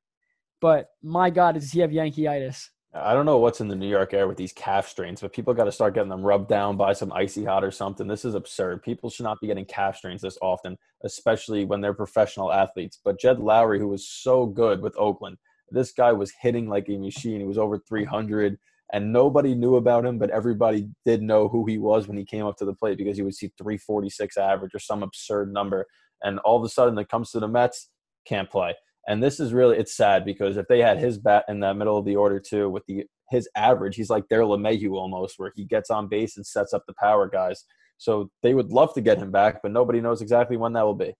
but 0.62 0.88
my 1.04 1.30
God, 1.30 1.56
does 1.56 1.72
he 1.72 1.80
have 1.82 1.91
Yankeeitis? 1.91 2.67
I 2.93 3.13
don't 3.13 3.26
know 3.26 3.38
what's 3.38 3.62
in 3.62 3.67
the 3.67 3.76
New 3.76 3.89
York 3.89 4.13
air 4.13 4.28
with 4.28 4.38
these 4.38 4.54
calf 4.54 4.88
strains, 4.88 5.22
but 5.22 5.34
people 5.34 5.54
got 5.54 5.65
to 5.65 5.72
start 5.72 5.93
getting 5.93 6.10
them 6.10 6.26
rubbed 6.26 6.50
down 6.50 6.78
by 6.78 6.93
some 6.93 7.12
icy 7.12 7.43
hot 7.43 7.63
or 7.63 7.70
something. 7.70 8.08
This 8.08 8.26
is 8.26 8.34
absurd. 8.34 8.82
People 8.82 9.10
should 9.10 9.24
not 9.24 9.39
be 9.41 9.48
getting 9.48 9.65
calf 9.65 9.98
strains 9.98 10.22
this 10.22 10.38
often, 10.41 10.78
especially 11.04 11.65
when 11.65 11.82
they're 11.82 11.93
professional 11.93 12.52
athletes. 12.52 13.00
But 13.04 13.20
Jed 13.20 13.38
Lowrie, 13.38 13.80
who 13.80 13.89
was 13.89 14.10
so 14.10 14.46
good 14.46 14.82
with 14.82 14.98
Oakland, 14.98 15.38
this 15.70 15.91
guy 15.91 16.13
was 16.13 16.34
hitting 16.41 16.70
like 16.70 16.88
a 16.89 16.98
machine. 16.98 17.39
He 17.39 17.46
was 17.46 17.58
over 17.58 17.78
300, 17.78 18.58
and 18.93 19.12
nobody 19.12 19.54
knew 19.54 19.76
about 19.76 20.06
him, 20.06 20.17
but 20.17 20.30
everybody 20.30 20.89
did 21.06 21.22
know 21.22 21.50
who 21.50 21.65
he 21.65 21.78
was 21.78 22.08
when 22.08 22.17
he 22.17 22.26
came 22.26 22.46
up 22.46 22.58
to 22.58 22.65
the 22.65 22.74
plate 22.74 22.98
because 22.98 23.17
he 23.17 23.24
would 23.24 23.36
see 23.36 23.52
346 23.58 24.38
average 24.38 24.74
or 24.74 24.80
some 24.80 25.04
absurd 25.04 25.52
number. 25.52 25.86
And 26.24 26.39
all 26.39 26.58
of 26.58 26.63
a 26.63 26.70
sudden, 26.70 26.98
it 26.98 27.10
comes 27.10 27.32
to 27.32 27.39
the 27.39 27.50
Mets, 27.50 27.89
can't 28.26 28.50
play. 28.50 28.76
And 29.08 29.24
this 29.24 29.39
is 29.39 29.54
really 29.54 29.78
it's 29.78 29.96
sad 29.96 30.26
because 30.26 30.58
if 30.58 30.67
they 30.67 30.82
had 30.82 31.00
his 31.00 31.17
bat 31.17 31.46
in 31.48 31.62
the 31.62 31.74
middle 31.74 31.98
of 31.98 32.06
the 32.06 32.17
order 32.17 32.39
too, 32.39 32.70
with 32.70 32.86
the 32.88 33.06
his 33.30 33.50
average, 33.56 33.96
he's 33.96 34.10
like 34.10 34.28
their 34.30 34.41
LeMahieu 34.41 34.91
almost, 34.91 35.36
where 35.38 35.52
he 35.56 35.65
gets 35.65 35.89
on 35.89 36.08
base 36.08 36.38
and 36.38 36.46
sets 36.46 36.74
up 36.74 36.84
the 36.88 36.93
power 37.00 37.30
guys. 37.30 37.63
So 37.98 38.30
they 38.43 38.54
would 38.54 38.72
love 38.72 38.93
to 38.93 39.02
get 39.02 39.17
him 39.17 39.32
back, 39.32 39.62
but 39.63 39.72
nobody 39.72 40.02
knows 40.02 40.22
exactly 40.22 40.58
when 40.58 40.74
that 40.74 40.86
will 40.86 40.96
be. 40.96 41.13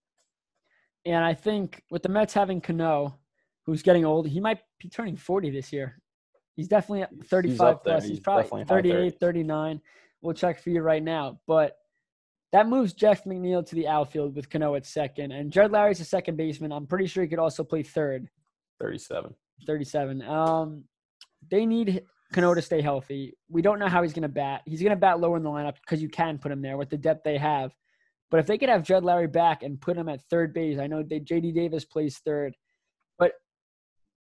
And 1.06 1.24
I 1.24 1.34
think 1.34 1.84
with 1.90 2.04
the 2.04 2.10
Mets 2.10 2.34
having 2.34 2.62
Cano, 2.62 3.18
who's 3.66 3.82
getting 3.82 4.06
old, 4.06 4.28
he 4.28 4.40
might 4.40 4.60
be 4.80 4.90
turning 4.90 5.16
40 5.16 5.50
this 5.50 5.72
year. 5.72 6.00
He's 6.56 6.68
definitely 6.68 7.06
35 7.26 7.44
he's 7.44 7.58
plus. 7.58 8.04
He's, 8.04 8.10
he's 8.12 8.20
probably 8.20 8.66
38, 8.66 9.20
39. 9.20 9.82
We'll 10.22 10.34
check 10.34 10.60
for 10.60 10.70
you 10.70 10.82
right 10.82 11.04
now. 11.04 11.40
But 11.48 11.78
that 12.54 12.68
moves 12.68 12.94
Jeff 12.94 13.24
McNeil 13.26 13.66
to 13.68 13.76
the 13.76 13.88
outfield 13.88 14.36
with 14.36 14.50
Cano 14.50 14.76
at 14.76 14.86
second. 14.86 15.32
And 15.32 15.52
Jed 15.52 15.72
Lowrie's 15.72 16.00
a 16.00 16.06
second 16.06 16.38
baseman. 16.38 16.72
I'm 16.72 16.88
pretty 16.88 17.08
sure 17.08 17.24
he 17.24 17.30
could 17.30 17.40
also 17.40 17.64
play 17.64 17.84
third. 17.84 18.30
37. 18.80 19.34
37. 19.66 20.22
Um, 20.22 20.84
they 21.50 21.66
need 21.66 22.04
Cano 22.32 22.54
to 22.54 22.62
stay 22.62 22.82
healthy. 22.82 23.36
We 23.50 23.62
don't 23.62 23.80
know 23.80 23.88
how 23.88 24.02
he's 24.02 24.14
going 24.14 24.24
to 24.24 24.30
bat. 24.30 24.62
He's 24.66 24.82
going 24.82 24.92
to 24.92 24.96
bat 24.96 25.20
lower 25.20 25.38
in 25.38 25.44
the 25.44 25.50
lineup 25.50 25.76
because 25.82 26.02
you 26.02 26.10
can 26.10 26.38
put 26.38 26.52
him 26.52 26.62
there 26.62 26.78
with 26.78 26.90
the 26.90 26.98
depth 26.98 27.24
they 27.24 27.38
have. 27.38 27.76
But 28.30 28.40
if 28.40 28.46
they 28.46 28.58
could 28.58 28.70
have 28.70 28.84
Jed 28.84 29.04
Lowrie 29.04 29.32
back 29.32 29.64
and 29.64 29.80
put 29.80 29.98
him 29.98 30.10
at 30.10 30.22
third 30.24 30.54
base, 30.54 30.80
I 30.80 30.88
know 30.88 31.04
they, 31.04 31.20
JD 31.20 31.54
Davis 31.54 31.86
plays 31.86 32.18
third. 32.20 32.56
But, 33.18 33.34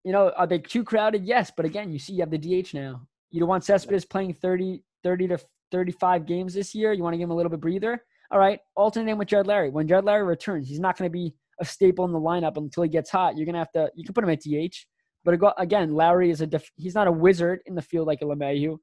you 0.04 0.12
know, 0.12 0.32
are 0.36 0.46
they 0.46 0.58
too 0.58 0.84
crowded? 0.84 1.24
Yes. 1.24 1.52
But 1.56 1.66
again, 1.66 1.92
you 1.92 1.98
see 1.98 2.14
you 2.14 2.20
have 2.20 2.30
the 2.30 2.38
DH 2.38 2.74
now. 2.74 3.06
You 3.30 3.40
don't 3.40 3.48
want 3.48 3.64
Cespedes 3.64 4.04
playing 4.04 4.34
30, 4.34 4.82
30 5.02 5.28
to 5.28 5.38
35 5.72 6.26
games 6.26 6.54
this 6.54 6.74
year. 6.74 6.92
You 6.92 7.02
want 7.02 7.14
to 7.14 7.18
give 7.18 7.26
him 7.26 7.32
a 7.32 7.36
little 7.36 7.50
bit 7.50 7.60
breather. 7.60 8.02
All 8.30 8.38
right, 8.38 8.60
alternate 8.76 9.10
him 9.10 9.18
with 9.18 9.28
Jared 9.28 9.46
Lowrie. 9.46 9.72
When 9.72 9.88
Jared 9.88 10.04
Lowrie 10.04 10.26
returns, 10.26 10.68
he's 10.68 10.80
not 10.80 10.98
going 10.98 11.08
to 11.08 11.12
be 11.12 11.34
a 11.60 11.64
staple 11.64 12.04
in 12.04 12.12
the 12.12 12.20
lineup 12.20 12.56
until 12.56 12.82
he 12.82 12.88
gets 12.88 13.10
hot. 13.10 13.36
You're 13.36 13.46
going 13.46 13.54
to 13.54 13.60
have 13.60 13.72
to, 13.72 13.90
you 13.94 14.04
can 14.04 14.14
put 14.14 14.24
him 14.24 14.30
at 14.30 14.40
DH. 14.40 14.76
But 15.24 15.38
again, 15.58 15.90
Lowrie 15.90 16.30
is 16.30 16.40
a, 16.40 16.46
def, 16.46 16.70
he's 16.76 16.94
not 16.94 17.08
a 17.08 17.12
wizard 17.12 17.60
in 17.66 17.74
the 17.74 17.82
field 17.82 18.06
like 18.06 18.20
a 18.22 18.24
LeMahieu, 18.24 18.78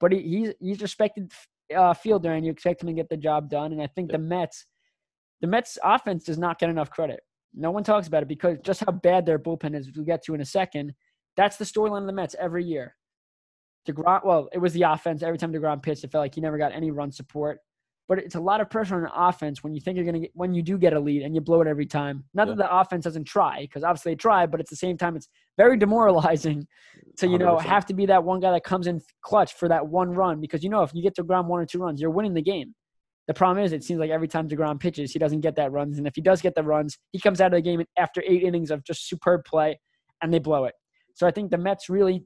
but 0.00 0.12
he, 0.12 0.22
he's, 0.22 0.54
he's 0.60 0.82
respected 0.82 1.32
uh, 1.74 1.94
fielder 1.94 2.32
and 2.32 2.44
you 2.44 2.52
expect 2.52 2.82
him 2.82 2.88
to 2.88 2.92
get 2.92 3.08
the 3.08 3.16
job 3.16 3.48
done. 3.48 3.72
And 3.72 3.80
I 3.82 3.86
think 3.86 4.10
the 4.10 4.18
Mets, 4.18 4.66
the 5.40 5.46
Mets 5.46 5.78
offense 5.82 6.24
does 6.24 6.38
not 6.38 6.58
get 6.58 6.70
enough 6.70 6.90
credit. 6.90 7.20
No 7.54 7.70
one 7.70 7.84
talks 7.84 8.06
about 8.06 8.22
it 8.22 8.28
because 8.28 8.58
just 8.62 8.80
how 8.80 8.92
bad 8.92 9.24
their 9.24 9.38
bullpen 9.38 9.74
is, 9.74 9.90
we'll 9.94 10.04
get 10.04 10.22
to 10.24 10.34
in 10.34 10.40
a 10.40 10.44
second. 10.44 10.92
That's 11.36 11.56
the 11.56 11.64
storyline 11.64 12.02
of 12.02 12.06
the 12.06 12.12
Mets 12.12 12.36
every 12.38 12.64
year. 12.64 12.94
DeGrom, 13.88 14.24
well, 14.24 14.48
it 14.52 14.58
was 14.58 14.72
the 14.72 14.82
offense. 14.82 15.22
Every 15.22 15.38
time 15.38 15.52
DeGrom 15.52 15.82
pitched, 15.82 16.04
it 16.04 16.12
felt 16.12 16.22
like 16.22 16.34
he 16.34 16.40
never 16.40 16.58
got 16.58 16.72
any 16.72 16.90
run 16.90 17.10
support. 17.10 17.60
But 18.08 18.18
it's 18.18 18.36
a 18.36 18.40
lot 18.40 18.62
of 18.62 18.70
pressure 18.70 18.96
on 18.96 19.02
an 19.04 19.10
offense 19.14 19.62
when 19.62 19.74
you 19.74 19.80
think 19.82 19.96
you're 19.96 20.04
going 20.04 20.14
to 20.14 20.20
get, 20.20 20.30
when 20.32 20.54
you 20.54 20.62
do 20.62 20.78
get 20.78 20.94
a 20.94 21.00
lead 21.00 21.22
and 21.22 21.34
you 21.34 21.42
blow 21.42 21.60
it 21.60 21.68
every 21.68 21.84
time. 21.84 22.24
Not 22.32 22.48
yeah. 22.48 22.54
that 22.54 22.62
the 22.62 22.76
offense 22.76 23.04
doesn't 23.04 23.24
try, 23.24 23.60
because 23.60 23.84
obviously 23.84 24.12
they 24.12 24.16
try, 24.16 24.46
but 24.46 24.60
at 24.60 24.68
the 24.68 24.76
same 24.76 24.96
time, 24.96 25.14
it's 25.14 25.28
very 25.58 25.76
demoralizing 25.76 26.66
to, 27.18 27.28
you 27.28 27.36
know, 27.36 27.56
100%. 27.56 27.60
have 27.62 27.86
to 27.86 27.94
be 27.94 28.06
that 28.06 28.24
one 28.24 28.40
guy 28.40 28.50
that 28.52 28.64
comes 28.64 28.86
in 28.86 29.02
clutch 29.20 29.52
for 29.54 29.68
that 29.68 29.86
one 29.86 30.10
run. 30.10 30.40
Because, 30.40 30.64
you 30.64 30.70
know, 30.70 30.82
if 30.82 30.94
you 30.94 31.02
get 31.02 31.14
to 31.16 31.22
ground 31.22 31.48
one 31.48 31.60
or 31.60 31.66
two 31.66 31.80
runs, 31.80 32.00
you're 32.00 32.10
winning 32.10 32.34
the 32.34 32.42
game. 32.42 32.74
The 33.28 33.34
problem 33.34 33.62
is, 33.62 33.72
it 33.72 33.84
seems 33.84 34.00
like 34.00 34.10
every 34.10 34.26
time 34.26 34.48
DeGrom 34.48 34.80
pitches, 34.80 35.12
he 35.12 35.18
doesn't 35.18 35.42
get 35.42 35.54
that 35.56 35.70
runs. 35.70 35.98
And 35.98 36.06
if 36.06 36.14
he 36.14 36.22
does 36.22 36.40
get 36.40 36.54
the 36.54 36.62
runs, 36.62 36.96
he 37.12 37.20
comes 37.20 37.42
out 37.42 37.52
of 37.52 37.58
the 37.58 37.62
game 37.62 37.84
after 37.98 38.22
eight 38.26 38.42
innings 38.42 38.70
of 38.70 38.82
just 38.84 39.06
superb 39.06 39.44
play 39.44 39.78
and 40.22 40.32
they 40.32 40.38
blow 40.38 40.64
it. 40.64 40.74
So 41.14 41.26
I 41.26 41.30
think 41.30 41.50
the 41.50 41.58
Mets 41.58 41.90
really, 41.90 42.24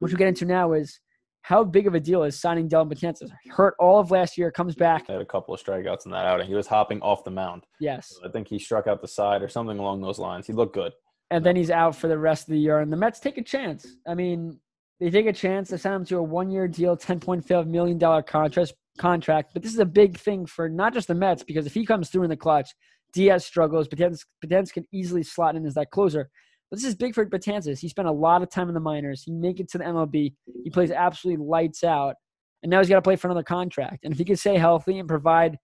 which 0.00 0.12
we 0.12 0.18
get 0.18 0.28
into 0.28 0.44
now, 0.44 0.74
is 0.74 1.00
how 1.42 1.64
big 1.64 1.86
of 1.86 1.94
a 1.94 2.00
deal 2.00 2.22
is 2.22 2.40
signing 2.40 2.68
Dellin 2.68 2.92
Betances? 2.92 3.30
Hurt 3.50 3.74
all 3.78 3.98
of 3.98 4.10
last 4.10 4.38
year, 4.38 4.50
comes 4.50 4.74
back. 4.74 5.08
Had 5.08 5.20
a 5.20 5.24
couple 5.24 5.54
of 5.54 5.62
strikeouts 5.62 6.06
in 6.06 6.12
that 6.12 6.24
outing. 6.24 6.46
He 6.46 6.54
was 6.54 6.66
hopping 6.66 7.00
off 7.02 7.24
the 7.24 7.30
mound. 7.30 7.64
Yes. 7.80 8.14
So 8.20 8.28
I 8.28 8.30
think 8.30 8.48
he 8.48 8.58
struck 8.58 8.86
out 8.86 9.00
the 9.00 9.08
side 9.08 9.42
or 9.42 9.48
something 9.48 9.78
along 9.78 10.00
those 10.00 10.18
lines. 10.18 10.46
He 10.46 10.52
looked 10.52 10.74
good. 10.74 10.92
And 11.30 11.44
then 11.44 11.56
he's 11.56 11.70
out 11.70 11.96
for 11.96 12.08
the 12.08 12.18
rest 12.18 12.48
of 12.48 12.52
the 12.52 12.58
year. 12.58 12.80
And 12.80 12.92
the 12.92 12.96
Mets 12.96 13.18
take 13.18 13.38
a 13.38 13.42
chance. 13.42 13.86
I 14.06 14.14
mean, 14.14 14.60
they 15.00 15.10
take 15.10 15.26
a 15.26 15.32
chance. 15.32 15.70
to 15.70 15.78
sign 15.78 15.94
him 15.94 16.04
to 16.06 16.18
a 16.18 16.22
one-year 16.22 16.68
deal, 16.68 16.96
$10.5 16.96 17.66
million 17.66 17.98
contract. 17.98 18.72
Contract, 18.98 19.52
but 19.54 19.62
this 19.62 19.72
is 19.72 19.78
a 19.78 19.86
big 19.86 20.18
thing 20.18 20.44
for 20.44 20.68
not 20.68 20.92
just 20.92 21.08
the 21.08 21.14
Mets 21.14 21.42
because 21.42 21.64
if 21.64 21.72
he 21.72 21.86
comes 21.86 22.10
through 22.10 22.24
in 22.24 22.28
the 22.28 22.36
clutch, 22.36 22.68
Diaz 23.14 23.42
struggles. 23.42 23.88
Betances, 23.88 24.26
Betances 24.44 24.70
can 24.70 24.84
easily 24.92 25.22
slot 25.22 25.56
in 25.56 25.64
as 25.64 25.72
that 25.74 25.90
closer. 25.90 26.28
But 26.72 26.78
this 26.78 26.88
is 26.88 26.94
big 26.94 27.14
for 27.14 27.26
Betances. 27.26 27.80
He 27.80 27.88
spent 27.90 28.08
a 28.08 28.12
lot 28.12 28.42
of 28.42 28.48
time 28.48 28.68
in 28.68 28.74
the 28.74 28.80
minors. 28.80 29.22
He 29.22 29.30
make 29.30 29.60
it 29.60 29.70
to 29.72 29.78
the 29.78 29.84
MLB. 29.84 30.32
He 30.64 30.70
plays 30.70 30.90
absolutely 30.90 31.44
lights 31.44 31.84
out. 31.84 32.14
And 32.62 32.70
now 32.70 32.78
he's 32.78 32.88
got 32.88 32.94
to 32.94 33.02
play 33.02 33.14
for 33.14 33.26
another 33.26 33.42
contract. 33.42 34.04
And 34.04 34.12
if 34.14 34.18
he 34.18 34.24
can 34.24 34.36
stay 34.36 34.56
healthy 34.56 34.98
and 34.98 35.06
provide 35.06 35.58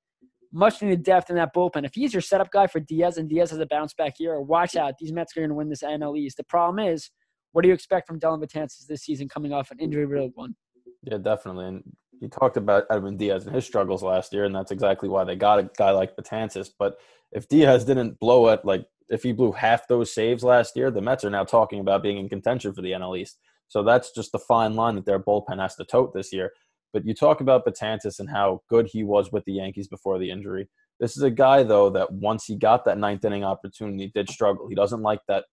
much 0.52 0.82
needed 0.82 1.02
depth 1.02 1.30
in 1.30 1.36
that 1.36 1.54
bullpen, 1.54 1.86
if 1.86 1.94
he's 1.94 2.12
your 2.12 2.20
setup 2.20 2.50
guy 2.52 2.66
for 2.66 2.80
Diaz 2.80 3.16
and 3.16 3.26
Diaz 3.26 3.52
has 3.52 3.58
a 3.58 3.64
bounce 3.64 3.94
back 3.94 4.20
year, 4.20 4.38
watch 4.42 4.76
out. 4.76 4.98
These 4.98 5.14
Mets 5.14 5.34
are 5.34 5.40
going 5.40 5.48
to 5.48 5.54
win 5.54 5.70
this 5.70 5.82
NL 5.82 6.18
East. 6.18 6.36
The 6.36 6.44
problem 6.44 6.86
is, 6.86 7.08
what 7.52 7.62
do 7.62 7.68
you 7.68 7.74
expect 7.74 8.06
from 8.06 8.20
Dellin 8.20 8.44
Betances 8.44 8.86
this 8.86 9.00
season 9.00 9.30
coming 9.30 9.50
off 9.50 9.70
an 9.70 9.78
injury 9.78 10.04
riddled 10.04 10.32
one? 10.34 10.56
Yeah, 11.04 11.16
definitely. 11.16 11.68
And 11.68 11.82
you 12.20 12.28
talked 12.28 12.58
about 12.58 12.84
Edwin 12.90 13.16
Diaz 13.16 13.46
and 13.46 13.54
his 13.54 13.64
struggles 13.64 14.02
last 14.02 14.34
year, 14.34 14.44
and 14.44 14.54
that's 14.54 14.72
exactly 14.72 15.08
why 15.08 15.24
they 15.24 15.36
got 15.36 15.58
a 15.58 15.70
guy 15.78 15.92
like 15.92 16.16
Betances. 16.16 16.68
But 16.78 16.98
if 17.32 17.48
Diaz 17.48 17.86
didn't 17.86 18.20
blow 18.20 18.48
it 18.48 18.62
like 18.62 18.84
if 19.08 19.22
he 19.22 19.32
blew 19.32 19.52
half 19.52 19.88
those 19.88 20.12
saves 20.12 20.42
last 20.42 20.76
year, 20.76 20.90
the 20.90 21.00
Mets 21.00 21.24
are 21.24 21.30
now 21.30 21.44
talking 21.44 21.80
about 21.80 22.02
being 22.02 22.18
in 22.18 22.28
contention 22.28 22.72
for 22.72 22.82
the 22.82 22.92
NL 22.92 23.18
East. 23.18 23.38
So 23.68 23.82
that's 23.82 24.12
just 24.12 24.32
the 24.32 24.38
fine 24.38 24.74
line 24.74 24.94
that 24.96 25.06
their 25.06 25.20
bullpen 25.20 25.60
has 25.60 25.76
to 25.76 25.84
tote 25.84 26.14
this 26.14 26.32
year. 26.32 26.52
But 26.92 27.04
you 27.04 27.14
talk 27.14 27.40
about 27.40 27.66
Betances 27.66 28.18
and 28.18 28.30
how 28.30 28.62
good 28.68 28.88
he 28.90 29.04
was 29.04 29.30
with 29.30 29.44
the 29.44 29.52
Yankees 29.52 29.88
before 29.88 30.18
the 30.18 30.30
injury. 30.30 30.68
This 31.00 31.16
is 31.16 31.22
a 31.22 31.30
guy, 31.30 31.62
though, 31.62 31.90
that 31.90 32.12
once 32.12 32.46
he 32.46 32.56
got 32.56 32.84
that 32.86 32.98
ninth 32.98 33.24
inning 33.24 33.44
opportunity, 33.44 34.10
did 34.14 34.30
struggle. 34.30 34.68
He 34.68 34.74
doesn't 34.74 35.02
like 35.02 35.20
that 35.28 35.44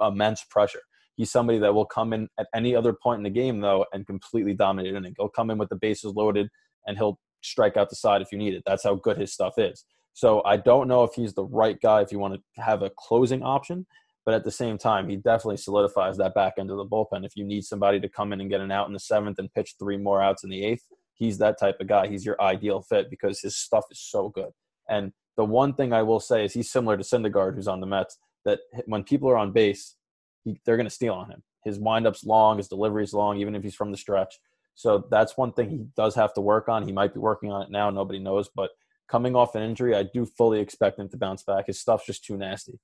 immense 0.00 0.44
pressure. 0.44 0.80
He's 1.16 1.30
somebody 1.30 1.58
that 1.58 1.74
will 1.74 1.84
come 1.84 2.12
in 2.12 2.28
at 2.38 2.46
any 2.54 2.74
other 2.74 2.92
point 2.92 3.18
in 3.18 3.24
the 3.24 3.30
game, 3.30 3.60
though, 3.60 3.84
and 3.92 4.06
completely 4.06 4.54
dominate 4.54 4.92
an 4.92 4.98
inning. 4.98 5.14
He'll 5.18 5.28
come 5.28 5.50
in 5.50 5.58
with 5.58 5.68
the 5.68 5.76
bases 5.76 6.14
loaded 6.14 6.48
and 6.86 6.96
he'll 6.96 7.18
strike 7.42 7.76
out 7.76 7.90
the 7.90 7.96
side 7.96 8.22
if 8.22 8.32
you 8.32 8.38
need 8.38 8.54
it. 8.54 8.62
That's 8.64 8.84
how 8.84 8.94
good 8.94 9.18
his 9.18 9.32
stuff 9.32 9.54
is. 9.58 9.84
So 10.18 10.42
I 10.44 10.56
don't 10.56 10.88
know 10.88 11.04
if 11.04 11.14
he's 11.14 11.34
the 11.34 11.44
right 11.44 11.80
guy 11.80 12.00
if 12.00 12.10
you 12.10 12.18
want 12.18 12.34
to 12.34 12.60
have 12.60 12.82
a 12.82 12.90
closing 12.90 13.44
option, 13.44 13.86
but 14.26 14.34
at 14.34 14.42
the 14.42 14.50
same 14.50 14.76
time, 14.76 15.08
he 15.08 15.14
definitely 15.14 15.58
solidifies 15.58 16.16
that 16.16 16.34
back 16.34 16.54
end 16.58 16.72
of 16.72 16.76
the 16.76 16.84
bullpen. 16.84 17.24
If 17.24 17.36
you 17.36 17.44
need 17.44 17.62
somebody 17.62 18.00
to 18.00 18.08
come 18.08 18.32
in 18.32 18.40
and 18.40 18.50
get 18.50 18.60
an 18.60 18.72
out 18.72 18.88
in 18.88 18.92
the 18.92 18.98
seventh 18.98 19.38
and 19.38 19.54
pitch 19.54 19.76
three 19.78 19.96
more 19.96 20.20
outs 20.20 20.42
in 20.42 20.50
the 20.50 20.64
eighth, 20.64 20.82
he's 21.14 21.38
that 21.38 21.56
type 21.56 21.76
of 21.78 21.86
guy. 21.86 22.08
He's 22.08 22.26
your 22.26 22.34
ideal 22.42 22.82
fit 22.82 23.10
because 23.10 23.40
his 23.42 23.56
stuff 23.56 23.84
is 23.92 24.00
so 24.00 24.28
good. 24.28 24.50
And 24.88 25.12
the 25.36 25.44
one 25.44 25.72
thing 25.74 25.92
I 25.92 26.02
will 26.02 26.18
say 26.18 26.44
is 26.44 26.52
he's 26.52 26.68
similar 26.68 26.96
to 26.96 27.04
Syndergaard, 27.04 27.54
who's 27.54 27.68
on 27.68 27.78
the 27.78 27.86
Mets, 27.86 28.18
that 28.44 28.58
when 28.86 29.04
people 29.04 29.30
are 29.30 29.38
on 29.38 29.52
base, 29.52 29.94
he, 30.42 30.58
they're 30.66 30.76
going 30.76 30.86
to 30.86 30.90
steal 30.90 31.14
on 31.14 31.30
him. 31.30 31.44
His 31.64 31.78
windup's 31.78 32.24
long, 32.24 32.56
his 32.56 32.66
delivery's 32.66 33.12
long, 33.14 33.38
even 33.38 33.54
if 33.54 33.62
he's 33.62 33.76
from 33.76 33.92
the 33.92 33.96
stretch. 33.96 34.34
So 34.74 35.06
that's 35.12 35.36
one 35.36 35.52
thing 35.52 35.70
he 35.70 35.86
does 35.96 36.16
have 36.16 36.34
to 36.34 36.40
work 36.40 36.68
on. 36.68 36.84
He 36.84 36.92
might 36.92 37.14
be 37.14 37.20
working 37.20 37.52
on 37.52 37.62
it 37.62 37.70
now. 37.70 37.90
Nobody 37.90 38.18
knows. 38.18 38.50
But 38.52 38.70
coming 39.08 39.34
off 39.34 39.54
an 39.54 39.62
injury, 39.62 39.94
I 39.94 40.04
do 40.04 40.26
fully 40.26 40.60
expect 40.60 40.98
him 40.98 41.08
to 41.08 41.16
bounce 41.16 41.42
back. 41.42 41.66
His 41.66 41.80
stuff's 41.80 42.06
just 42.06 42.24
too 42.24 42.36
nasty. 42.36 42.78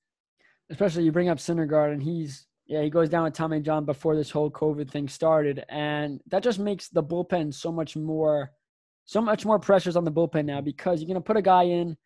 Especially 0.70 1.04
you 1.04 1.12
bring 1.12 1.28
up 1.28 1.38
Syndergaard, 1.38 1.92
and 1.92 2.02
he's 2.02 2.46
yeah 2.66 2.82
he 2.82 2.88
goes 2.88 3.10
down 3.10 3.24
with 3.24 3.34
Tommy 3.34 3.60
John 3.60 3.84
before 3.84 4.16
this 4.16 4.30
whole 4.30 4.50
COVID 4.50 4.90
thing 4.90 5.08
started, 5.08 5.64
and 5.68 6.20
that 6.28 6.42
just 6.42 6.58
makes 6.58 6.88
the 6.88 7.02
bullpen 7.02 7.52
so 7.52 7.70
much 7.70 7.96
more, 7.96 8.50
so 9.04 9.20
much 9.20 9.44
more 9.44 9.58
pressures 9.58 9.96
on 9.96 10.04
the 10.04 10.12
bullpen 10.12 10.46
now 10.46 10.60
because 10.60 11.00
you're 11.00 11.08
gonna 11.08 11.20
put 11.20 11.36
a 11.36 11.42
guy 11.42 11.64
in. 11.64 11.96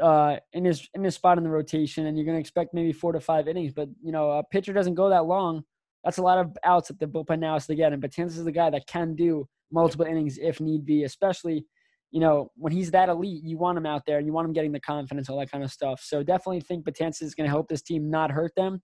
Uh, 0.00 0.38
in 0.52 0.64
his 0.64 0.88
in 0.94 1.02
his 1.02 1.16
spot 1.16 1.38
in 1.38 1.42
the 1.42 1.50
rotation, 1.50 2.06
and 2.06 2.16
you're 2.16 2.24
going 2.24 2.36
to 2.36 2.40
expect 2.40 2.72
maybe 2.72 2.92
four 2.92 3.10
to 3.10 3.18
five 3.18 3.48
innings. 3.48 3.72
But 3.72 3.88
you 4.00 4.12
know, 4.12 4.30
a 4.30 4.44
pitcher 4.44 4.72
doesn't 4.72 4.94
go 4.94 5.10
that 5.10 5.24
long. 5.24 5.64
That's 6.04 6.18
a 6.18 6.22
lot 6.22 6.38
of 6.38 6.56
outs 6.62 6.86
that 6.86 7.00
the 7.00 7.06
bullpen 7.06 7.40
now 7.40 7.54
has 7.54 7.66
to 7.66 7.74
get. 7.74 7.92
And 7.92 8.00
Betances 8.00 8.38
is 8.38 8.44
the 8.44 8.52
guy 8.52 8.70
that 8.70 8.86
can 8.86 9.16
do 9.16 9.48
multiple 9.72 10.06
innings 10.06 10.38
if 10.38 10.60
need 10.60 10.86
be, 10.86 11.02
especially 11.02 11.66
you 12.10 12.20
know, 12.20 12.50
when 12.56 12.72
he's 12.72 12.90
that 12.92 13.08
elite, 13.08 13.44
you 13.44 13.58
want 13.58 13.76
him 13.76 13.86
out 13.86 14.02
there 14.06 14.18
and 14.18 14.26
you 14.26 14.32
want 14.32 14.46
him 14.46 14.52
getting 14.52 14.72
the 14.72 14.80
confidence, 14.80 15.28
all 15.28 15.38
that 15.38 15.50
kind 15.50 15.62
of 15.62 15.70
stuff. 15.70 16.00
So 16.02 16.22
definitely 16.22 16.60
think 16.60 16.84
Betances 16.84 17.22
is 17.22 17.34
going 17.34 17.44
to 17.44 17.50
help 17.50 17.68
this 17.68 17.82
team 17.82 18.10
not 18.10 18.30
hurt 18.30 18.52
them. 18.56 18.82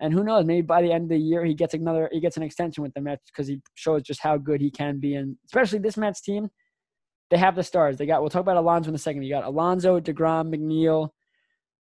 And 0.00 0.12
who 0.12 0.24
knows, 0.24 0.44
maybe 0.44 0.66
by 0.66 0.82
the 0.82 0.92
end 0.92 1.04
of 1.04 1.08
the 1.10 1.18
year 1.18 1.44
he 1.44 1.54
gets 1.54 1.74
another, 1.74 2.08
he 2.10 2.20
gets 2.20 2.36
an 2.36 2.42
extension 2.42 2.82
with 2.82 2.94
the 2.94 3.00
Mets 3.00 3.30
because 3.30 3.46
he 3.46 3.60
shows 3.74 4.02
just 4.02 4.20
how 4.20 4.36
good 4.36 4.60
he 4.60 4.70
can 4.70 4.98
be. 4.98 5.14
And 5.14 5.36
especially 5.46 5.78
this 5.78 5.96
Mets 5.96 6.20
team, 6.20 6.48
they 7.30 7.36
have 7.38 7.54
the 7.54 7.62
stars. 7.62 7.96
They 7.96 8.06
got. 8.06 8.20
We'll 8.20 8.30
talk 8.30 8.42
about 8.42 8.56
Alonso 8.56 8.88
in 8.88 8.94
a 8.94 8.98
second. 8.98 9.22
You 9.22 9.32
got 9.32 9.44
Alonso, 9.44 10.00
Degrom, 10.00 10.54
McNeil, 10.54 11.08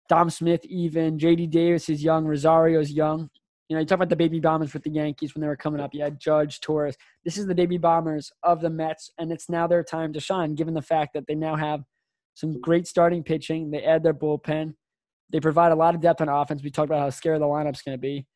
Dom 0.07 0.30
Smith, 0.30 0.63
even 0.65 1.17
J.D. 1.19 1.47
Davis 1.47 1.89
is 1.89 2.03
young, 2.03 2.26
Rosario's 2.26 2.91
young. 2.91 3.30
You 3.68 3.76
know, 3.76 3.80
you 3.80 3.86
talk 3.86 3.95
about 3.95 4.09
the 4.09 4.16
baby 4.16 4.39
bombers 4.39 4.74
with 4.74 4.84
the 4.84 4.91
Yankees 4.91 5.34
when 5.34 5.41
they 5.41 5.47
were 5.47 5.55
coming 5.55 5.82
up. 5.82 5.93
You 5.93 6.03
had 6.03 6.20
Judge, 6.20 6.59
Torres. 6.59 6.95
This 7.24 7.38
is 7.38 7.47
the 7.47 7.55
baby 7.55 7.78
bombers 7.78 8.32
of 8.43 8.61
the 8.61 8.70
Mets, 8.70 9.09
and 9.18 9.32
it's 9.32 9.49
now 9.49 9.66
their 9.66 9.84
time 9.84 10.13
to 10.13 10.20
shine, 10.20 10.53
given 10.53 10.76
the 10.76 10.82
fact 10.82 11.13
that 11.16 11.26
they 11.28 11.34
now 11.34 11.55
have 11.55 11.82
some 12.36 12.61
great 12.61 12.86
starting 12.86 13.24
pitching. 13.24 13.72
They 13.72 13.84
add 13.84 14.03
their 14.03 14.13
bullpen. 14.13 14.76
They 15.32 15.39
provide 15.39 15.72
a 15.72 15.76
lot 15.76 15.95
of 15.95 16.01
depth 16.01 16.22
on 16.22 16.30
offense. 16.30 16.61
We 16.63 16.70
talked 16.70 16.89
about 16.89 16.99
how 16.99 17.09
scary 17.09 17.39
the 17.39 17.45
lineup's 17.45 17.82
going 17.82 17.97
to 17.97 18.01
be. 18.01 18.28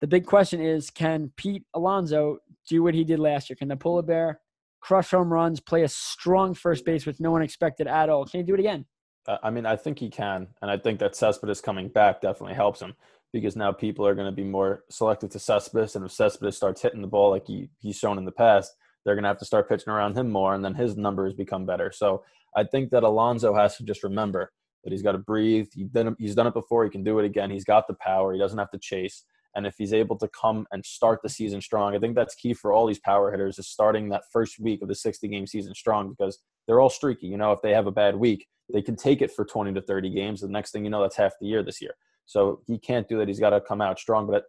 The 0.00 0.06
big 0.06 0.24
question 0.24 0.62
is, 0.62 0.88
can 0.88 1.30
Pete 1.36 1.64
Alonso 1.74 2.38
do 2.66 2.82
what 2.82 2.94
he 2.94 3.04
did 3.04 3.18
last 3.18 3.50
year? 3.50 3.56
Can 3.56 3.68
the 3.68 3.76
Polar 3.76 4.02
Bear 4.02 4.40
crush 4.80 5.10
home 5.10 5.30
runs, 5.30 5.60
play 5.60 5.82
a 5.82 5.88
strong 5.88 6.54
first 6.54 6.86
base, 6.86 7.04
which 7.04 7.20
no 7.20 7.30
one 7.30 7.42
expected 7.42 7.86
at 7.86 8.08
all? 8.08 8.24
Can 8.24 8.40
he 8.40 8.46
do 8.46 8.54
it 8.54 8.60
again? 8.60 8.86
Uh, 9.28 9.36
I 9.42 9.50
mean, 9.50 9.66
I 9.66 9.76
think 9.76 9.98
he 9.98 10.08
can, 10.08 10.48
and 10.62 10.70
I 10.70 10.78
think 10.78 11.00
that 11.00 11.14
Cespedes 11.14 11.60
coming 11.60 11.88
back 11.88 12.22
definitely 12.22 12.54
helps 12.54 12.80
him 12.80 12.94
because 13.32 13.56
now 13.56 13.72
people 13.72 14.06
are 14.06 14.14
going 14.14 14.26
to 14.26 14.34
be 14.34 14.44
more 14.44 14.84
selective 14.90 15.30
to 15.30 15.38
Cespedes, 15.38 15.96
and 15.96 16.04
if 16.04 16.12
Cespedes 16.12 16.56
starts 16.56 16.82
hitting 16.82 17.02
the 17.02 17.06
ball 17.06 17.30
like 17.30 17.46
he, 17.46 17.68
he's 17.78 17.96
shown 17.96 18.18
in 18.18 18.24
the 18.24 18.32
past, 18.32 18.74
they're 19.04 19.14
going 19.14 19.22
to 19.22 19.28
have 19.28 19.38
to 19.38 19.44
start 19.44 19.68
pitching 19.68 19.92
around 19.92 20.16
him 20.16 20.30
more, 20.30 20.54
and 20.54 20.64
then 20.64 20.74
his 20.74 20.96
numbers 20.96 21.32
become 21.32 21.66
better. 21.66 21.92
So 21.92 22.24
I 22.56 22.64
think 22.64 22.90
that 22.90 23.02
Alonso 23.02 23.54
has 23.54 23.76
to 23.76 23.84
just 23.84 24.02
remember 24.02 24.52
that 24.84 24.92
he's 24.92 25.02
got 25.02 25.12
to 25.12 25.18
breathe. 25.18 25.68
He 25.74 25.84
did, 25.84 26.08
he's 26.18 26.34
done 26.34 26.46
it 26.46 26.54
before. 26.54 26.84
He 26.84 26.90
can 26.90 27.04
do 27.04 27.18
it 27.18 27.24
again. 27.24 27.50
He's 27.50 27.64
got 27.64 27.86
the 27.86 27.94
power. 27.94 28.32
He 28.32 28.38
doesn't 28.38 28.58
have 28.58 28.70
to 28.70 28.78
chase. 28.78 29.24
And 29.54 29.66
if 29.66 29.74
he's 29.76 29.92
able 29.92 30.16
to 30.18 30.28
come 30.28 30.66
and 30.70 30.84
start 30.84 31.20
the 31.22 31.28
season 31.28 31.60
strong, 31.60 31.94
I 31.94 31.98
think 31.98 32.14
that's 32.14 32.34
key 32.34 32.54
for 32.54 32.72
all 32.72 32.86
these 32.86 33.00
power 33.00 33.30
hitters 33.30 33.58
is 33.58 33.68
starting 33.68 34.08
that 34.10 34.22
first 34.32 34.60
week 34.60 34.80
of 34.82 34.88
the 34.88 34.94
60 34.94 35.26
game 35.28 35.46
season 35.46 35.74
strong 35.74 36.10
because 36.10 36.38
they're 36.66 36.80
all 36.80 36.90
streaky. 36.90 37.26
You 37.26 37.36
know, 37.36 37.52
if 37.52 37.60
they 37.62 37.72
have 37.72 37.86
a 37.86 37.92
bad 37.92 38.14
week, 38.14 38.46
they 38.72 38.82
can 38.82 38.94
take 38.94 39.22
it 39.22 39.32
for 39.32 39.44
20 39.44 39.72
to 39.74 39.82
30 39.82 40.10
games. 40.10 40.40
The 40.40 40.48
next 40.48 40.70
thing 40.70 40.84
you 40.84 40.90
know, 40.90 41.02
that's 41.02 41.16
half 41.16 41.32
the 41.40 41.48
year 41.48 41.62
this 41.62 41.82
year. 41.82 41.94
So 42.30 42.60
he 42.68 42.78
can't 42.78 43.08
do 43.08 43.18
that. 43.18 43.26
He's 43.26 43.40
got 43.40 43.50
to 43.50 43.60
come 43.60 43.80
out 43.80 43.98
strong. 43.98 44.28
But 44.28 44.44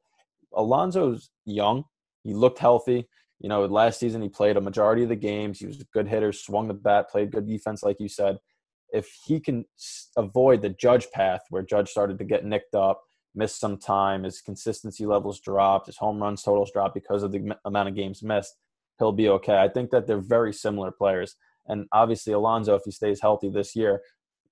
Alonso's 0.53 1.31
young. 1.45 1.83
He 2.21 2.31
looked 2.31 2.59
healthy. 2.59 3.09
You 3.39 3.49
know, 3.49 3.65
last 3.65 3.99
season 3.99 4.21
he 4.21 4.29
played 4.29 4.55
a 4.55 4.61
majority 4.61 5.01
of 5.01 5.09
the 5.09 5.15
games. 5.15 5.57
He 5.57 5.65
was 5.65 5.81
a 5.81 5.85
good 5.91 6.07
hitter, 6.07 6.31
swung 6.31 6.67
the 6.67 6.75
bat, 6.75 7.09
played 7.09 7.31
good 7.31 7.47
defense, 7.47 7.81
like 7.81 7.99
you 7.99 8.07
said. 8.07 8.37
If 8.93 9.09
he 9.25 9.39
can 9.39 9.65
avoid 10.15 10.61
the 10.61 10.69
Judge 10.69 11.09
path 11.09 11.41
where 11.49 11.63
Judge 11.63 11.89
started 11.89 12.19
to 12.19 12.23
get 12.23 12.45
nicked 12.45 12.75
up, 12.75 13.01
missed 13.33 13.59
some 13.59 13.77
time, 13.77 14.25
his 14.25 14.41
consistency 14.41 15.07
levels 15.07 15.39
dropped, 15.39 15.87
his 15.87 15.97
home 15.97 16.21
runs 16.21 16.43
totals 16.43 16.71
dropped 16.71 16.93
because 16.93 17.23
of 17.23 17.31
the 17.31 17.57
amount 17.65 17.89
of 17.89 17.95
games 17.95 18.21
missed, 18.21 18.53
he'll 18.99 19.11
be 19.11 19.29
okay. 19.29 19.57
I 19.57 19.69
think 19.69 19.89
that 19.89 20.05
they're 20.05 20.21
very 20.21 20.53
similar 20.53 20.91
players. 20.91 21.35
And 21.65 21.87
obviously, 21.93 22.33
Alonso, 22.33 22.75
if 22.75 22.83
he 22.85 22.91
stays 22.91 23.21
healthy 23.21 23.49
this 23.49 23.75
year, 23.75 24.01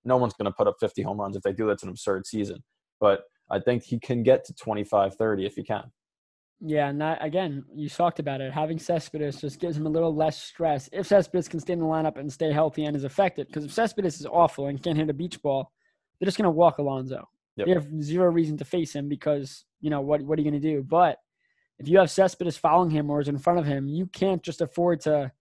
no 0.03 0.17
one's 0.17 0.33
going 0.33 0.45
to 0.45 0.51
put 0.51 0.67
up 0.67 0.77
50 0.79 1.03
home 1.03 1.21
runs. 1.21 1.35
If 1.35 1.43
they 1.43 1.53
do, 1.53 1.67
that's 1.67 1.83
an 1.83 1.89
absurd 1.89 2.25
season 2.25 2.63
but 2.99 3.23
I 3.49 3.59
think 3.59 3.83
he 3.83 3.99
can 3.99 4.23
get 4.23 4.45
to 4.45 4.53
25, 4.53 5.15
30 5.15 5.45
if 5.45 5.55
he 5.55 5.63
can. 5.63 5.91
Yeah, 6.61 6.89
and 6.89 6.99
that, 6.99 7.23
again, 7.23 7.63
you 7.73 7.87
talked 7.87 8.19
about 8.19 8.41
it. 8.41 8.51
Having 8.51 8.79
Cespedes 8.79 9.39
just 9.39 9.59
gives 9.59 9.77
him 9.77 9.85
a 9.85 9.89
little 9.89 10.13
less 10.13 10.41
stress. 10.41 10.89
If 10.91 11.07
Cespedes 11.07 11.47
can 11.47 11.61
stay 11.61 11.73
in 11.73 11.79
the 11.79 11.85
lineup 11.85 12.17
and 12.17 12.31
stay 12.31 12.51
healthy 12.51 12.83
and 12.83 12.95
is 12.97 13.05
effective, 13.05 13.47
because 13.47 13.63
if 13.63 13.71
Cespedes 13.71 14.19
is 14.19 14.25
awful 14.25 14.67
and 14.67 14.83
can't 14.83 14.97
hit 14.97 15.09
a 15.09 15.13
beach 15.13 15.41
ball, 15.41 15.71
they're 16.19 16.25
just 16.25 16.37
going 16.37 16.43
to 16.43 16.51
walk 16.51 16.77
Alonso. 16.77 17.29
Yep. 17.55 17.67
They 17.67 17.73
have 17.73 18.03
zero 18.03 18.29
reason 18.29 18.57
to 18.57 18.65
face 18.65 18.93
him 18.93 19.07
because, 19.07 19.63
you 19.79 19.89
know, 19.89 20.01
what, 20.01 20.21
what 20.21 20.37
are 20.37 20.41
you 20.41 20.49
going 20.49 20.61
to 20.61 20.67
do? 20.75 20.83
But 20.83 21.17
if 21.77 21.87
you 21.87 21.97
have 21.99 22.11
Cespedes 22.11 22.57
following 22.57 22.89
him 22.89 23.09
or 23.09 23.21
is 23.21 23.29
in 23.29 23.37
front 23.37 23.59
of 23.59 23.65
him, 23.65 23.87
you 23.87 24.07
can't 24.07 24.43
just 24.43 24.59
afford 24.59 24.99
to 25.01 25.31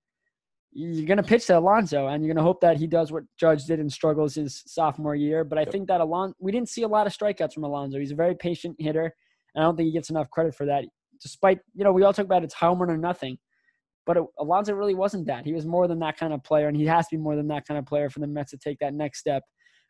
you're 0.78 1.06
going 1.06 1.16
to 1.16 1.24
pitch 1.24 1.46
to 1.46 1.58
Alonso 1.58 2.06
and 2.06 2.22
you're 2.22 2.32
going 2.32 2.42
to 2.42 2.46
hope 2.46 2.60
that 2.60 2.76
he 2.76 2.86
does 2.86 3.10
what 3.10 3.24
Judge 3.36 3.64
did 3.64 3.80
and 3.80 3.92
struggles 3.92 4.36
his 4.36 4.62
sophomore 4.66 5.16
year. 5.16 5.42
But 5.42 5.58
I 5.58 5.62
yep. 5.62 5.72
think 5.72 5.88
that 5.88 6.00
Alonso, 6.00 6.36
we 6.38 6.52
didn't 6.52 6.68
see 6.68 6.82
a 6.82 6.88
lot 6.88 7.06
of 7.06 7.12
strikeouts 7.12 7.52
from 7.52 7.64
Alonso. 7.64 7.98
He's 7.98 8.12
a 8.12 8.16
very 8.16 8.36
patient 8.36 8.76
hitter. 8.78 9.12
And 9.54 9.64
I 9.64 9.66
don't 9.66 9.76
think 9.76 9.86
he 9.86 9.92
gets 9.92 10.10
enough 10.10 10.30
credit 10.30 10.54
for 10.54 10.66
that. 10.66 10.84
Despite, 11.20 11.58
you 11.74 11.82
know, 11.82 11.90
we 11.90 12.04
all 12.04 12.12
talk 12.12 12.26
about 12.26 12.44
it's 12.44 12.54
home 12.54 12.78
run 12.78 12.90
or 12.90 12.96
nothing. 12.96 13.38
But 14.06 14.18
it, 14.18 14.22
Alonso 14.38 14.72
really 14.72 14.94
wasn't 14.94 15.26
that. 15.26 15.44
He 15.44 15.52
was 15.52 15.66
more 15.66 15.88
than 15.88 15.98
that 15.98 16.16
kind 16.16 16.32
of 16.32 16.44
player, 16.44 16.68
and 16.68 16.76
he 16.76 16.86
has 16.86 17.08
to 17.08 17.16
be 17.16 17.22
more 17.22 17.34
than 17.34 17.48
that 17.48 17.66
kind 17.66 17.76
of 17.76 17.84
player 17.84 18.08
for 18.08 18.20
the 18.20 18.28
Mets 18.28 18.52
to 18.52 18.56
take 18.56 18.78
that 18.78 18.94
next 18.94 19.18
step 19.18 19.42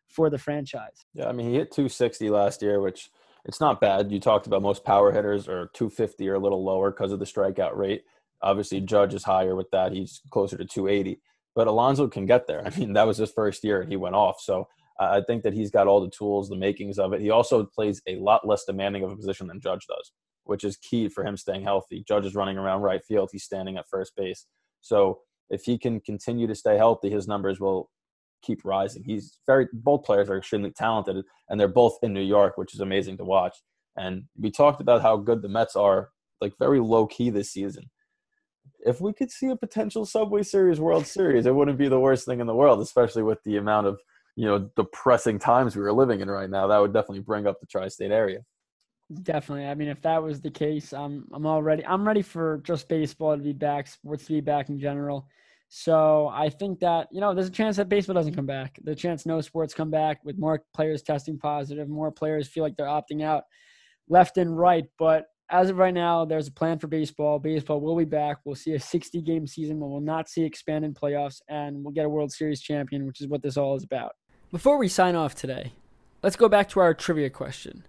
for 0.09 0.30
the 0.30 0.39
franchise. 0.39 1.05
Yeah, 1.12 1.28
I 1.28 1.32
mean, 1.32 1.51
he 1.51 1.57
hit 1.57 1.70
260 1.70 2.30
last 2.30 2.62
year, 2.62 2.80
which 2.80 3.11
it's 3.45 3.61
not 3.61 3.80
bad. 3.80 4.11
You 4.11 4.18
talked 4.18 4.47
about 4.47 4.62
most 4.62 4.84
power 4.84 5.12
hitters 5.12 5.49
are 5.49 5.70
250 5.74 6.28
or 6.28 6.34
a 6.34 6.39
little 6.39 6.64
lower 6.64 6.91
because 6.91 7.12
of 7.12 7.18
the 7.18 7.26
strikeout 7.26 7.76
rate. 7.76 8.05
Obviously, 8.43 8.80
Judge 8.80 9.14
is 9.14 9.24
higher 9.24 9.57
with 9.57 9.70
that. 9.72 9.93
He's 9.93 10.20
closer 10.30 10.57
to 10.57 10.64
280. 10.64 11.20
But 11.55 11.66
Alonso 11.66 12.09
can 12.09 12.26
get 12.26 12.47
there. 12.47 12.64
I 12.66 12.70
mean, 12.78 12.93
that 12.93 13.07
was 13.07 13.18
his 13.18 13.32
first 13.32 13.64
year 13.64 13.80
and 13.80 13.91
he 13.91 13.97
went 13.97 14.14
off. 14.14 14.41
So 14.41 14.68
uh, 15.01 15.09
I 15.11 15.22
think 15.26 15.43
that 15.43 15.55
he's 15.55 15.70
got 15.70 15.86
all 15.86 16.01
the 16.01 16.11
tools, 16.11 16.49
the 16.49 16.57
makings 16.57 16.99
of 16.99 17.12
it. 17.12 17.20
He 17.20 17.30
also 17.30 17.64
plays 17.64 18.01
a 18.07 18.16
lot 18.16 18.47
less 18.47 18.64
demanding 18.64 19.03
of 19.05 19.11
a 19.11 19.16
position 19.16 19.47
than 19.47 19.61
Judge 19.61 19.86
does, 19.89 20.12
which 20.45 20.64
is 20.64 20.76
key 20.76 21.09
for 21.09 21.24
him 21.24 21.36
staying 21.36 21.62
healthy. 21.62 22.05
Judge 22.07 22.26
is 22.26 22.34
running 22.34 22.59
around 22.59 22.82
right 22.82 23.05
field. 23.05 23.30
He's 23.32 23.45
standing 23.45 23.76
at 23.76 23.89
first 23.89 24.14
base. 24.16 24.47
So 24.80 25.20
if 25.51 25.64
he 25.64 25.78
can 25.78 26.01
continue 26.01 26.47
to 26.47 26.55
stay 26.55 26.76
healthy, 26.76 27.11
his 27.11 27.26
numbers 27.26 27.59
will 27.59 27.91
keep 28.43 28.64
rising. 28.64 29.03
He's 29.05 29.39
very 29.47 29.66
both 29.72 30.05
players 30.05 30.30
are 30.30 30.39
extremely 30.39 30.70
talented 30.70 31.24
and 31.49 31.59
they're 31.59 31.66
both 31.66 31.99
in 32.03 32.12
New 32.12 32.22
York, 32.22 32.57
which 32.57 32.72
is 32.72 32.80
amazing 32.80 33.16
to 33.16 33.24
watch. 33.24 33.57
And 33.97 34.24
we 34.39 34.53
talked 34.53 34.80
about 34.80 35.03
how 35.03 35.16
good 35.16 35.43
the 35.43 35.49
Mets 35.49 35.74
are, 35.74 36.11
like 36.41 36.53
very 36.61 36.78
low 36.78 37.09
key 37.09 37.30
this 37.30 37.51
season 37.51 37.91
if 38.87 39.01
we 39.01 39.12
could 39.12 39.31
see 39.31 39.49
a 39.49 39.57
potential 39.57 40.05
Subway 40.05 40.43
Series 40.43 40.81
World 40.81 41.07
Series, 41.07 41.47
it 41.47 41.55
wouldn't 41.55 41.79
be 41.79 41.89
the 41.89 42.01
worst 42.01 42.26
thing 42.26 42.41
in 42.41 42.47
the 42.47 42.55
world, 42.55 42.81
especially 42.81 43.22
with 43.22 43.43
the 43.45 43.57
amount 43.57 43.87
of 43.87 44.01
you 44.37 44.47
know 44.47 44.70
depressing 44.76 45.39
times 45.39 45.74
we 45.74 45.83
are 45.83 45.93
living 45.93 46.20
in 46.20 46.31
right 46.31 46.51
now. 46.51 46.66
That 46.66 46.79
would 46.79 46.93
definitely 46.93 47.20
bring 47.20 47.47
up 47.47 47.61
the 47.61 47.66
tri-state 47.66 48.11
area. 48.11 48.41
Definitely. 49.22 49.66
I 49.66 49.74
mean, 49.74 49.89
if 49.89 50.03
that 50.03 50.22
was 50.22 50.41
the 50.41 50.51
case, 50.51 50.93
I'm 50.93 51.26
I'm 51.33 51.47
already 51.47 51.85
I'm 51.87 52.07
ready 52.07 52.22
for 52.22 52.59
just 52.64 52.89
baseball 52.89 53.37
to 53.37 53.43
be 53.43 53.53
back, 53.53 53.87
sports 53.87 54.26
to 54.26 54.35
be 54.35 54.41
back 54.41 54.68
in 54.68 54.79
general. 54.79 55.26
So 55.68 56.29
I 56.29 56.49
think 56.49 56.81
that 56.81 57.09
you 57.11 57.20
know 57.20 57.35
there's 57.35 57.49
a 57.49 57.51
chance 57.51 57.76
that 57.76 57.89
baseball 57.89 58.14
doesn't 58.14 58.35
come 58.35 58.47
back. 58.47 58.79
The 58.85 58.95
chance 58.95 59.26
no 59.26 59.41
sports 59.41 59.74
come 59.74 59.91
back 59.91 60.24
with 60.24 60.39
more 60.39 60.62
players 60.74 61.03
testing 61.03 61.39
positive, 61.39 61.89
more 61.89 62.12
players 62.12 62.49
feel 62.49 62.62
like 62.62 62.76
they're 62.76 62.87
opting 62.87 63.22
out 63.22 63.45
left 64.09 64.37
and 64.37 64.57
right. 64.57 64.85
But 64.99 65.26
as 65.51 65.70
of 65.70 65.78
right 65.78 65.94
now, 65.94 66.24
there's 66.24 66.49
a 66.49 66.53
plan 66.53 66.78
for 66.78 66.86
baseball. 66.86 67.38
Baseball 67.38 67.80
will 67.80 67.96
be 67.96 68.05
back. 68.05 68.38
We'll 68.44 68.55
see 68.55 68.74
a 68.74 68.80
60 68.80 69.22
game 69.22 69.46
season, 69.46 69.80
but 69.80 69.86
we'll 69.86 70.01
not 70.01 70.28
see 70.28 70.44
expanded 70.44 70.94
playoffs, 70.94 71.40
and 71.49 71.82
we'll 71.82 71.94
get 71.94 72.05
a 72.05 72.09
World 72.09 72.32
Series 72.32 72.61
champion, 72.61 73.07
which 73.07 73.20
is 73.20 73.28
what 73.28 73.42
this 73.42 73.57
all 73.57 73.74
is 73.74 73.84
about. 73.84 74.12
Before 74.51 74.78
we 74.78 74.88
sign 74.88 75.14
off 75.14 75.34
today, 75.34 75.72
let's 76.22 76.36
go 76.36 76.49
back 76.49 76.68
to 76.70 76.80
our 76.80 76.94
trivia 76.94 77.30
question. 77.30 77.84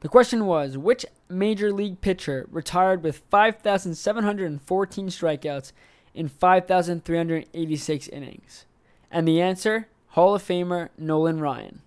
The 0.00 0.08
question 0.08 0.46
was 0.46 0.76
Which 0.76 1.06
major 1.28 1.72
league 1.72 2.00
pitcher 2.00 2.46
retired 2.50 3.02
with 3.02 3.22
5,714 3.30 5.08
strikeouts 5.08 5.72
in 6.14 6.28
5,386 6.28 8.08
innings? 8.08 8.66
And 9.10 9.26
the 9.26 9.40
answer 9.40 9.88
Hall 10.08 10.34
of 10.34 10.42
Famer 10.42 10.90
Nolan 10.98 11.40
Ryan. 11.40 11.82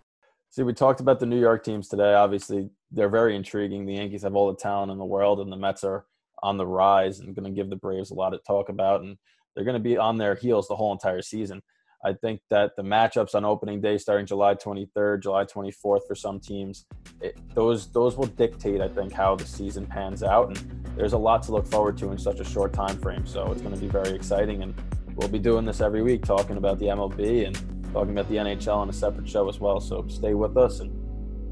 See, 0.50 0.64
we 0.64 0.74
talked 0.74 1.00
about 1.00 1.20
the 1.20 1.26
New 1.26 1.40
York 1.40 1.64
teams 1.64 1.88
today. 1.88 2.14
Obviously, 2.14 2.70
they're 2.92 3.10
very 3.10 3.36
intriguing. 3.36 3.86
The 3.86 3.96
Yankees 3.96 4.24
have 4.24 4.36
all 4.36 4.52
the 4.52 4.60
talent 4.60 4.92
in 4.92 4.98
the 4.98 5.06
world, 5.06 5.40
and 5.40 5.52
the 5.52 5.58
Mets 5.58 5.84
are 5.84 6.06
on 6.44 6.58
the 6.58 6.68
rise 6.68 7.20
and 7.20 7.36
going 7.36 7.46
to 7.46 7.56
give 7.56 7.70
the 7.70 7.76
Braves 7.76 8.12
a 8.12 8.14
lot 8.14 8.30
to 8.30 8.40
talk 8.40 8.70
about. 8.70 9.02
And 9.02 9.18
they're 9.56 9.66
going 9.66 9.74
to 9.74 9.80
be 9.80 9.98
on 9.98 10.18
their 10.18 10.36
heels 10.36 10.68
the 10.68 10.76
whole 10.76 10.92
entire 10.92 11.22
season. 11.22 11.62
I 12.06 12.14
think 12.14 12.42
that 12.52 12.76
the 12.78 12.84
matchups 12.84 13.34
on 13.34 13.44
opening 13.44 13.82
day, 13.82 13.98
starting 13.98 14.28
July 14.28 14.54
23rd, 14.54 15.24
July 15.24 15.46
24th 15.46 16.08
for 16.08 16.16
some 16.16 16.40
teams, 16.40 16.86
it, 17.22 17.38
those 17.56 17.92
those 17.92 18.16
will 18.16 18.28
dictate, 18.28 18.82
I 18.82 18.88
think, 18.88 19.12
how 19.12 19.36
the 19.36 19.46
season 19.46 19.88
pans 19.88 20.22
out. 20.22 20.50
And 20.50 20.86
there's 20.96 21.14
a 21.14 21.18
lot 21.18 21.42
to 21.44 21.52
look 21.52 21.66
forward 21.66 21.98
to 21.98 22.12
in 22.12 22.18
such 22.20 22.40
a 22.40 22.46
short 22.46 22.72
time 22.72 23.00
frame. 23.00 23.26
So 23.26 23.52
it's 23.52 23.62
going 23.62 23.74
to 23.74 23.82
be 23.82 23.88
very 23.88 24.12
exciting. 24.12 24.62
And 24.62 24.76
we'll 25.16 25.28
be 25.28 25.40
doing 25.40 25.66
this 25.66 25.82
every 25.82 26.04
week, 26.04 26.24
talking 26.24 26.58
about 26.58 26.78
the 26.78 26.86
MLB 26.86 27.48
and 27.48 27.56
talking 27.92 28.12
about 28.12 28.30
the 28.30 28.36
NHL 28.36 28.78
on 28.78 28.90
a 28.90 28.94
separate 28.94 29.28
show 29.28 29.50
as 29.50 29.60
well. 29.60 29.80
So 29.80 30.06
stay 30.08 30.36
with 30.36 30.56
us, 30.56 30.82
and 30.82 30.92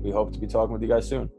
we 0.02 0.12
hope 0.12 0.34
to 0.34 0.40
be 0.40 0.48
talking 0.48 0.74
with 0.74 0.82
you 0.82 0.88
guys 0.88 1.08
soon. 1.08 1.30